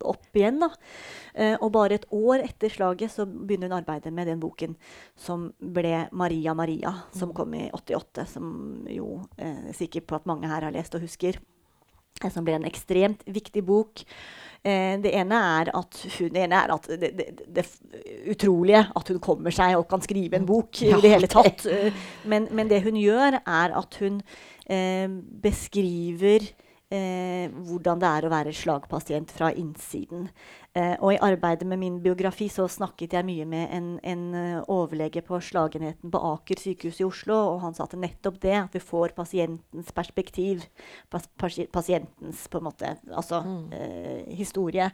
opp 0.08 0.36
igjen. 0.36 0.60
Da. 0.62 0.70
Eh, 1.34 1.54
og 1.58 1.72
bare 1.74 1.98
et 1.98 2.08
år 2.16 2.44
etter 2.44 2.72
slaget 2.72 3.14
så 3.14 3.26
begynner 3.28 3.70
hun 3.70 3.78
arbeidet 3.80 4.12
med 4.14 4.28
den 4.30 4.42
boken 4.42 4.76
som 5.16 5.50
ble 5.58 6.08
'Maria 6.10 6.54
Maria', 6.54 6.94
som 7.12 7.34
kom 7.36 7.54
i 7.54 7.68
88. 7.72 8.26
Som 8.34 8.86
jo 8.90 9.22
eh, 9.38 9.72
er 9.72 10.06
på 10.06 10.18
at 10.18 10.28
mange 10.28 10.48
her 10.50 10.68
har 10.68 10.74
lest 10.74 10.94
og 10.94 11.04
husker. 11.04 11.40
Som 12.30 12.44
ble 12.44 12.54
en 12.54 12.68
ekstremt 12.68 13.24
viktig 13.26 13.64
bok. 13.66 14.04
Eh, 14.64 14.94
det 15.02 15.10
ene 15.18 15.38
er 15.58 15.70
at 15.74 15.96
hun, 16.18 16.28
det 16.30 16.44
ene 16.44 16.54
er 16.62 16.70
at 16.70 16.84
det, 17.00 17.08
det, 17.18 17.46
det 17.50 17.64
utrolige 18.30 18.84
at 18.94 19.08
hun 19.10 19.18
kommer 19.24 19.50
seg 19.54 19.74
og 19.74 19.88
kan 19.90 20.04
skrive 20.04 20.38
en 20.38 20.46
bok 20.46 20.82
i 20.86 20.92
det 21.02 21.10
hele 21.10 21.30
tatt. 21.30 21.66
Eh, 21.66 21.90
Men, 22.30 22.46
men 22.54 22.70
det 22.70 22.82
hun 22.84 22.94
gjør, 23.00 23.40
er 23.42 23.74
at 23.80 23.98
hun 23.98 24.20
eh, 24.70 25.08
beskriver 25.42 26.46
eh, 26.92 27.52
hvordan 27.66 28.00
det 28.02 28.08
er 28.08 28.26
å 28.26 28.32
være 28.32 28.52
slagpasient 28.56 29.32
fra 29.32 29.50
innsiden. 29.56 30.28
Eh, 30.72 30.94
og 31.04 31.12
i 31.12 31.20
arbeidet 31.20 31.66
med 31.68 31.80
min 31.82 31.98
biografi 32.00 32.46
så 32.48 32.64
snakket 32.70 33.12
jeg 33.18 33.26
mye 33.28 33.44
med 33.48 33.74
en, 33.76 33.88
en 34.08 34.22
eh, 34.38 34.70
overlege 34.72 35.20
på 35.26 35.36
slagenheten 35.44 36.12
på 36.12 36.22
Aker 36.30 36.62
sykehus 36.62 37.02
i 37.02 37.04
Oslo, 37.04 37.36
og 37.50 37.58
han 37.64 37.76
sa 37.76 37.84
at 37.84 37.96
nettopp 38.00 38.38
det, 38.40 38.54
at 38.56 38.78
vi 38.78 38.80
får 38.80 39.12
pasientens 39.16 39.92
perspektiv, 39.92 40.64
pas, 41.12 41.28
pasi- 41.40 41.68
pasientens 41.72 42.46
på 42.48 42.62
en 42.62 42.68
måte, 42.70 42.94
altså 43.12 43.42
eh, 43.76 44.32
historie 44.38 44.88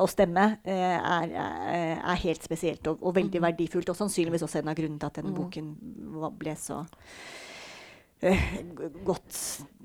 og 0.00 0.08
stemme, 0.08 0.46
eh, 0.64 0.96
er, 0.96 1.36
er, 1.36 2.24
helt 2.24 2.44
spesielt 2.44 2.88
og, 2.88 3.04
og 3.04 3.16
veldig 3.20 3.44
verdifullt, 3.44 3.92
og 3.92 4.00
sannsynligvis 4.00 4.48
også 4.48 4.62
en 4.62 4.72
av 4.72 4.80
grunnene 4.80 5.00
til 5.00 5.12
at 5.12 5.20
denne 5.20 5.36
boken 5.36 5.76
ble 6.40 6.56
så 6.56 6.82
godt 9.06 9.40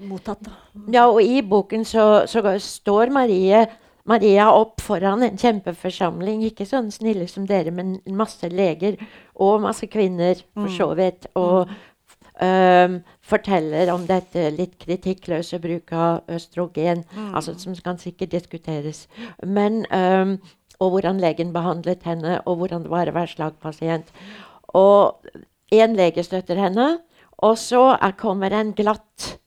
mottatt. 0.10 0.44
Da. 0.44 0.56
Ja, 0.92 1.08
og 1.08 1.22
i 1.24 1.42
boken 1.42 1.86
så, 1.88 2.26
så 2.28 2.44
står 2.60 3.14
Marie 3.16 3.66
Maria 4.06 4.52
opp 4.54 4.84
foran 4.86 5.24
en 5.26 5.38
kjempeforsamling, 5.42 6.44
ikke 6.46 6.68
sånn 6.70 6.92
snille 6.94 7.26
som 7.30 7.48
dere, 7.50 7.72
men 7.74 7.98
masse 8.14 8.46
leger 8.52 9.00
og 9.42 9.64
masse 9.64 9.90
kvinner, 9.90 10.44
for 10.54 10.70
så 10.70 10.92
vidt, 10.98 11.26
og 11.34 11.72
øhm, 12.46 13.00
forteller 13.26 13.90
om 13.96 14.06
dette 14.06 14.52
litt 14.54 14.78
kritikkløse 14.84 15.58
bruk 15.64 15.96
av 15.98 16.36
østrogen, 16.38 17.02
altså 17.32 17.56
som 17.58 17.74
kan 17.82 17.98
sikkert 18.02 18.36
diskuteres. 18.36 19.08
Men, 19.42 19.88
øhm, 19.90 20.38
og 20.78 20.94
hvordan 20.94 21.24
legen 21.24 21.56
behandlet 21.56 22.06
henne, 22.06 22.38
og 22.46 22.62
hvordan 22.62 22.86
det 22.86 22.94
var 22.94 23.10
å 23.10 23.18
være 23.18 23.34
slagpasient. 23.34 24.14
Og 24.78 25.18
én 25.74 25.98
lege 25.98 26.22
støtter 26.22 26.62
henne, 26.62 27.00
og 27.44 27.58
så 27.60 27.98
er, 27.98 28.16
kommer 28.20 28.54
en 28.56 28.74
glatt 28.78 29.40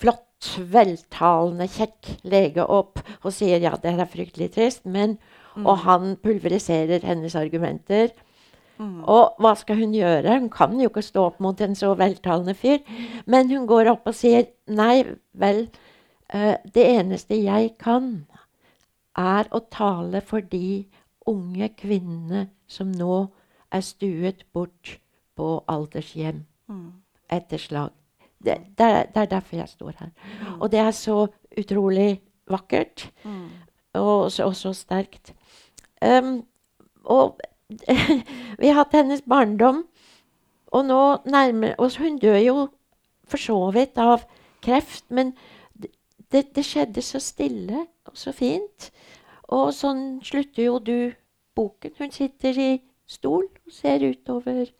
flott, 0.00 0.56
veltalende, 0.72 1.68
kjekk 1.70 2.16
lege 2.24 2.64
opp 2.64 3.02
og 3.22 3.30
sier 3.34 3.62
ja, 3.62 3.76
det 3.80 3.94
er 3.94 4.10
fryktelig 4.10 4.52
trist, 4.56 4.84
men 4.84 5.18
Og 5.68 5.82
han 5.84 6.16
pulveriserer 6.16 7.04
hennes 7.04 7.34
argumenter. 7.36 8.08
Og 9.04 9.36
hva 9.38 9.54
skal 9.54 9.76
hun 9.76 9.92
gjøre? 9.94 10.38
Hun 10.40 10.48
kan 10.50 10.80
jo 10.80 10.88
ikke 10.88 11.02
stå 11.04 11.26
opp 11.28 11.40
mot 11.40 11.60
en 11.60 11.74
så 11.76 11.94
veltalende 11.94 12.54
fyr. 12.54 12.78
Men 13.26 13.50
hun 13.50 13.66
går 13.66 13.90
opp 13.92 14.08
og 14.08 14.16
sier 14.16 14.48
nei 14.66 15.04
vel, 15.32 15.68
eh, 16.32 16.56
det 16.74 16.86
eneste 16.88 17.36
jeg 17.36 17.74
kan, 17.78 18.26
er 19.16 19.44
å 19.52 19.60
tale 19.70 20.22
for 20.24 20.40
de 20.40 20.86
unge 21.26 21.68
kvinnene 21.76 22.48
som 22.66 22.90
nå 22.90 23.28
er 23.70 23.84
stuet 23.84 24.46
bort 24.52 24.98
på 25.36 25.62
aldershjem 25.68 26.46
etter 27.32 27.60
slag. 27.60 27.90
Det, 28.42 28.56
det, 28.78 28.86
er, 28.86 29.06
det 29.14 29.22
er 29.22 29.30
derfor 29.30 29.56
jeg 29.56 29.68
står 29.68 29.92
her. 29.98 30.10
Og 30.58 30.70
det 30.72 30.80
er 30.82 30.90
så 30.90 31.26
utrolig 31.58 32.22
vakkert. 32.50 33.12
Og, 33.94 34.32
så, 34.32 34.44
og 34.44 34.56
så 34.56 34.72
sterkt. 34.72 35.34
Um, 36.02 36.42
og 37.04 37.40
vi 38.60 38.68
har 38.68 38.82
hatt 38.82 38.96
hennes 38.96 39.22
barndom, 39.28 39.84
og 40.72 40.84
nå 40.88 41.00
nærmer 41.28 41.74
oss 41.78 41.98
Hun 42.00 42.18
dør 42.18 42.38
jo 42.40 42.68
for 43.28 43.40
så 43.40 43.58
vidt 43.74 43.98
av 44.00 44.24
kreft, 44.64 45.04
men 45.10 45.34
det, 46.32 46.54
det 46.56 46.64
skjedde 46.64 47.02
så 47.04 47.20
stille 47.20 47.86
og 48.08 48.16
så 48.16 48.32
fint. 48.32 48.88
Og 49.52 49.72
sånn 49.76 50.22
slutter 50.24 50.64
jo 50.64 50.78
du 50.80 51.12
boken. 51.56 51.92
Hun 51.98 52.12
sitter 52.12 52.56
i 52.56 52.70
stol 53.08 53.44
og 53.44 53.74
ser 53.74 54.04
utover 54.04 54.70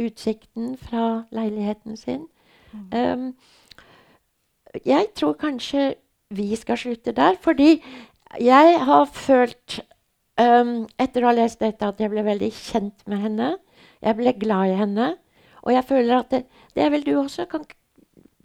utsikten 0.00 0.76
fra 0.80 1.24
leiligheten 1.34 1.96
sin. 1.96 2.26
Um, 2.92 3.34
jeg 4.86 5.10
tror 5.18 5.34
kanskje 5.40 5.94
vi 6.32 6.56
skal 6.56 6.78
slutte 6.80 7.12
der, 7.12 7.36
fordi 7.40 7.82
jeg 8.40 8.78
har 8.80 9.04
følt 9.04 9.80
um, 10.40 10.86
etter 10.98 11.22
å 11.22 11.28
ha 11.28 11.34
lest 11.36 11.60
dette 11.60 11.84
at 11.84 12.00
jeg 12.00 12.10
ble 12.14 12.24
veldig 12.24 12.48
kjent 12.56 13.04
med 13.06 13.20
henne. 13.26 13.50
Jeg 14.02 14.16
ble 14.16 14.32
glad 14.40 14.72
i 14.72 14.78
henne. 14.80 15.10
Og 15.62 15.74
jeg 15.76 15.84
føler 15.84 16.16
at 16.22 16.30
det, 16.32 16.46
det 16.74 16.82
er 16.86 16.90
vel 16.90 17.04
du 17.06 17.14
også. 17.20 17.46
Kan, 17.50 17.68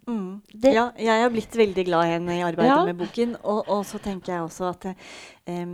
Mm. 0.08 0.39
Ja, 0.64 0.86
jeg 0.95 1.20
har 1.20 1.30
blitt 1.34 1.52
veldig 1.60 1.84
glad 1.84 2.06
i 2.08 2.12
henne 2.14 2.36
i 2.38 2.43
arbeidet 2.48 2.72
Ja. 2.72 2.86
med 2.88 2.95
boken. 2.95 3.34
Og, 3.43 3.68
og 3.68 3.82
så 3.86 4.00
tenker 4.00 4.34
jeg 4.34 4.41
også 4.45 4.70
at 4.70 4.86
eh, 4.88 5.66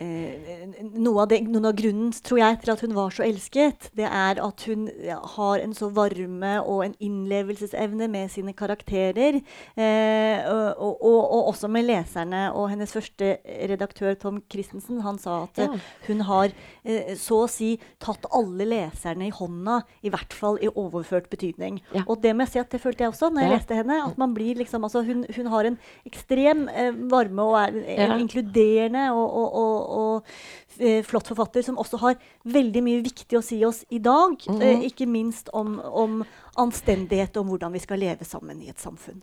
noe 0.00 1.22
av 1.24 1.28
det, 1.30 1.40
Noen 1.48 1.66
av 1.70 1.74
grunnen 1.78 2.12
tror 2.24 2.38
jeg, 2.40 2.58
til 2.62 2.72
at 2.74 2.82
hun 2.84 2.94
var 2.96 3.10
så 3.14 3.24
elsket, 3.26 3.88
det 3.98 4.06
er 4.06 4.38
at 4.42 4.64
hun 4.68 4.86
har 5.34 5.62
en 5.62 5.74
så 5.76 5.88
varme 5.94 6.52
og 6.62 6.84
en 6.84 6.94
innlevelsesevne 7.02 8.08
med 8.10 8.30
sine 8.32 8.52
karakterer. 8.56 9.40
Eh, 9.78 10.46
og, 10.48 10.68
og, 10.78 11.02
og, 11.02 11.18
og 11.38 11.48
også 11.52 11.70
med 11.72 11.86
leserne. 11.88 12.44
Og 12.54 12.68
hennes 12.72 12.92
første 12.94 13.36
redaktør, 13.70 14.14
Tom 14.20 14.40
Christensen, 14.50 15.00
han 15.04 15.18
sa 15.22 15.42
at 15.46 15.58
Ja. 15.58 15.68
eh, 15.72 15.80
hun 16.08 16.20
har 16.28 16.52
eh, 16.84 17.14
så 17.18 17.42
å 17.44 17.50
si 17.50 17.72
tatt 18.02 18.26
alle 18.34 18.66
leserne 18.68 19.28
i 19.28 19.34
hånda, 19.34 19.80
i 20.06 20.10
hvert 20.14 20.32
fall 20.36 20.58
i 20.62 20.68
overført 20.70 21.28
betydning. 21.32 21.80
Ja. 21.94 22.04
Og 22.06 22.22
det 22.22 22.34
må 22.36 22.46
jeg 22.46 22.54
si 22.54 22.62
at 22.62 22.70
det 22.70 22.80
følte 22.82 23.04
jeg 23.06 23.12
også 23.14 23.32
når 23.32 23.42
jeg 23.42 23.50
Ja. 23.50 23.56
leste 23.56 23.74
henne. 23.74 23.98
At 24.06 24.18
man 24.18 24.34
blir 24.34 24.54
liksom, 24.56 24.84
altså 24.84 25.02
hun, 25.06 25.24
hun 25.36 25.46
har 25.46 25.64
en 25.64 25.78
ekstrem 26.06 26.68
eh, 26.68 26.92
varme 27.10 27.42
og 27.42 27.56
er 27.58 28.08
Ja. 28.08 28.16
inkluderende 28.18 29.08
og, 29.12 29.26
og, 29.32 29.87
og, 29.88 30.22
og 30.22 30.80
eh, 30.80 31.00
flott 31.06 31.30
forfatter 31.30 31.64
som 31.66 31.80
også 31.80 32.00
har 32.04 32.18
veldig 32.44 32.84
mye 32.84 33.02
viktig 33.06 33.38
å 33.38 33.44
si 33.44 33.62
oss 33.66 33.84
i 33.90 33.98
dag. 33.98 34.36
Mm 34.48 34.60
-hmm. 34.60 34.84
ikke 34.90 35.06
minst 35.06 35.50
om, 35.52 35.80
om 35.80 36.24
anstendighet 36.56 37.36
og 37.36 37.40
om 37.40 37.48
hvordan 37.48 37.72
vi 37.72 37.78
skal 37.78 37.98
leve 37.98 38.24
sammen 38.24 38.62
i 38.62 38.68
et 38.68 38.80
samfunn. 38.80 39.22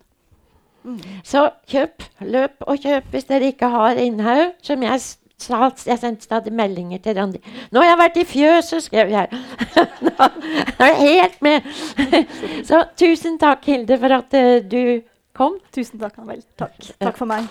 Så 1.24 1.50
kjøp, 1.66 2.02
løp 2.20 2.62
og 2.66 2.78
kjøp 2.78 3.04
hvis 3.10 3.24
dere 3.24 3.50
ikke 3.50 3.68
har 3.68 3.98
innhaug. 4.00 4.52
Som 4.62 4.82
jeg 4.82 5.00
sa, 5.38 5.70
jeg 5.86 5.98
sendte 5.98 6.24
stadig 6.24 6.52
meldinger 6.52 6.98
til 6.98 7.18
Randi. 7.18 7.38
'Nå 7.70 7.80
har 7.80 7.88
jeg 7.90 7.98
vært 7.98 8.16
i 8.16 8.24
fjøset', 8.24 8.86
skrev 8.86 9.10
jeg. 9.10 9.28
Nå 10.06 10.14
nå 10.78 10.86
er 10.86 10.94
jeg 10.94 10.96
helt 11.02 11.42
med. 11.42 11.60
Så 12.68 12.84
tusen 12.96 13.38
takk, 13.38 13.64
Hilde, 13.66 13.98
for 13.98 14.18
at 14.20 14.38
uh, 14.38 14.56
du 14.64 15.00
kom. 15.36 15.58
Tusen 15.74 16.00
takk, 16.00 16.18
Annabelle. 16.18 16.46
Takk. 16.58 16.92
Takk 17.00 17.16
for 17.16 17.26
meg. 17.26 17.50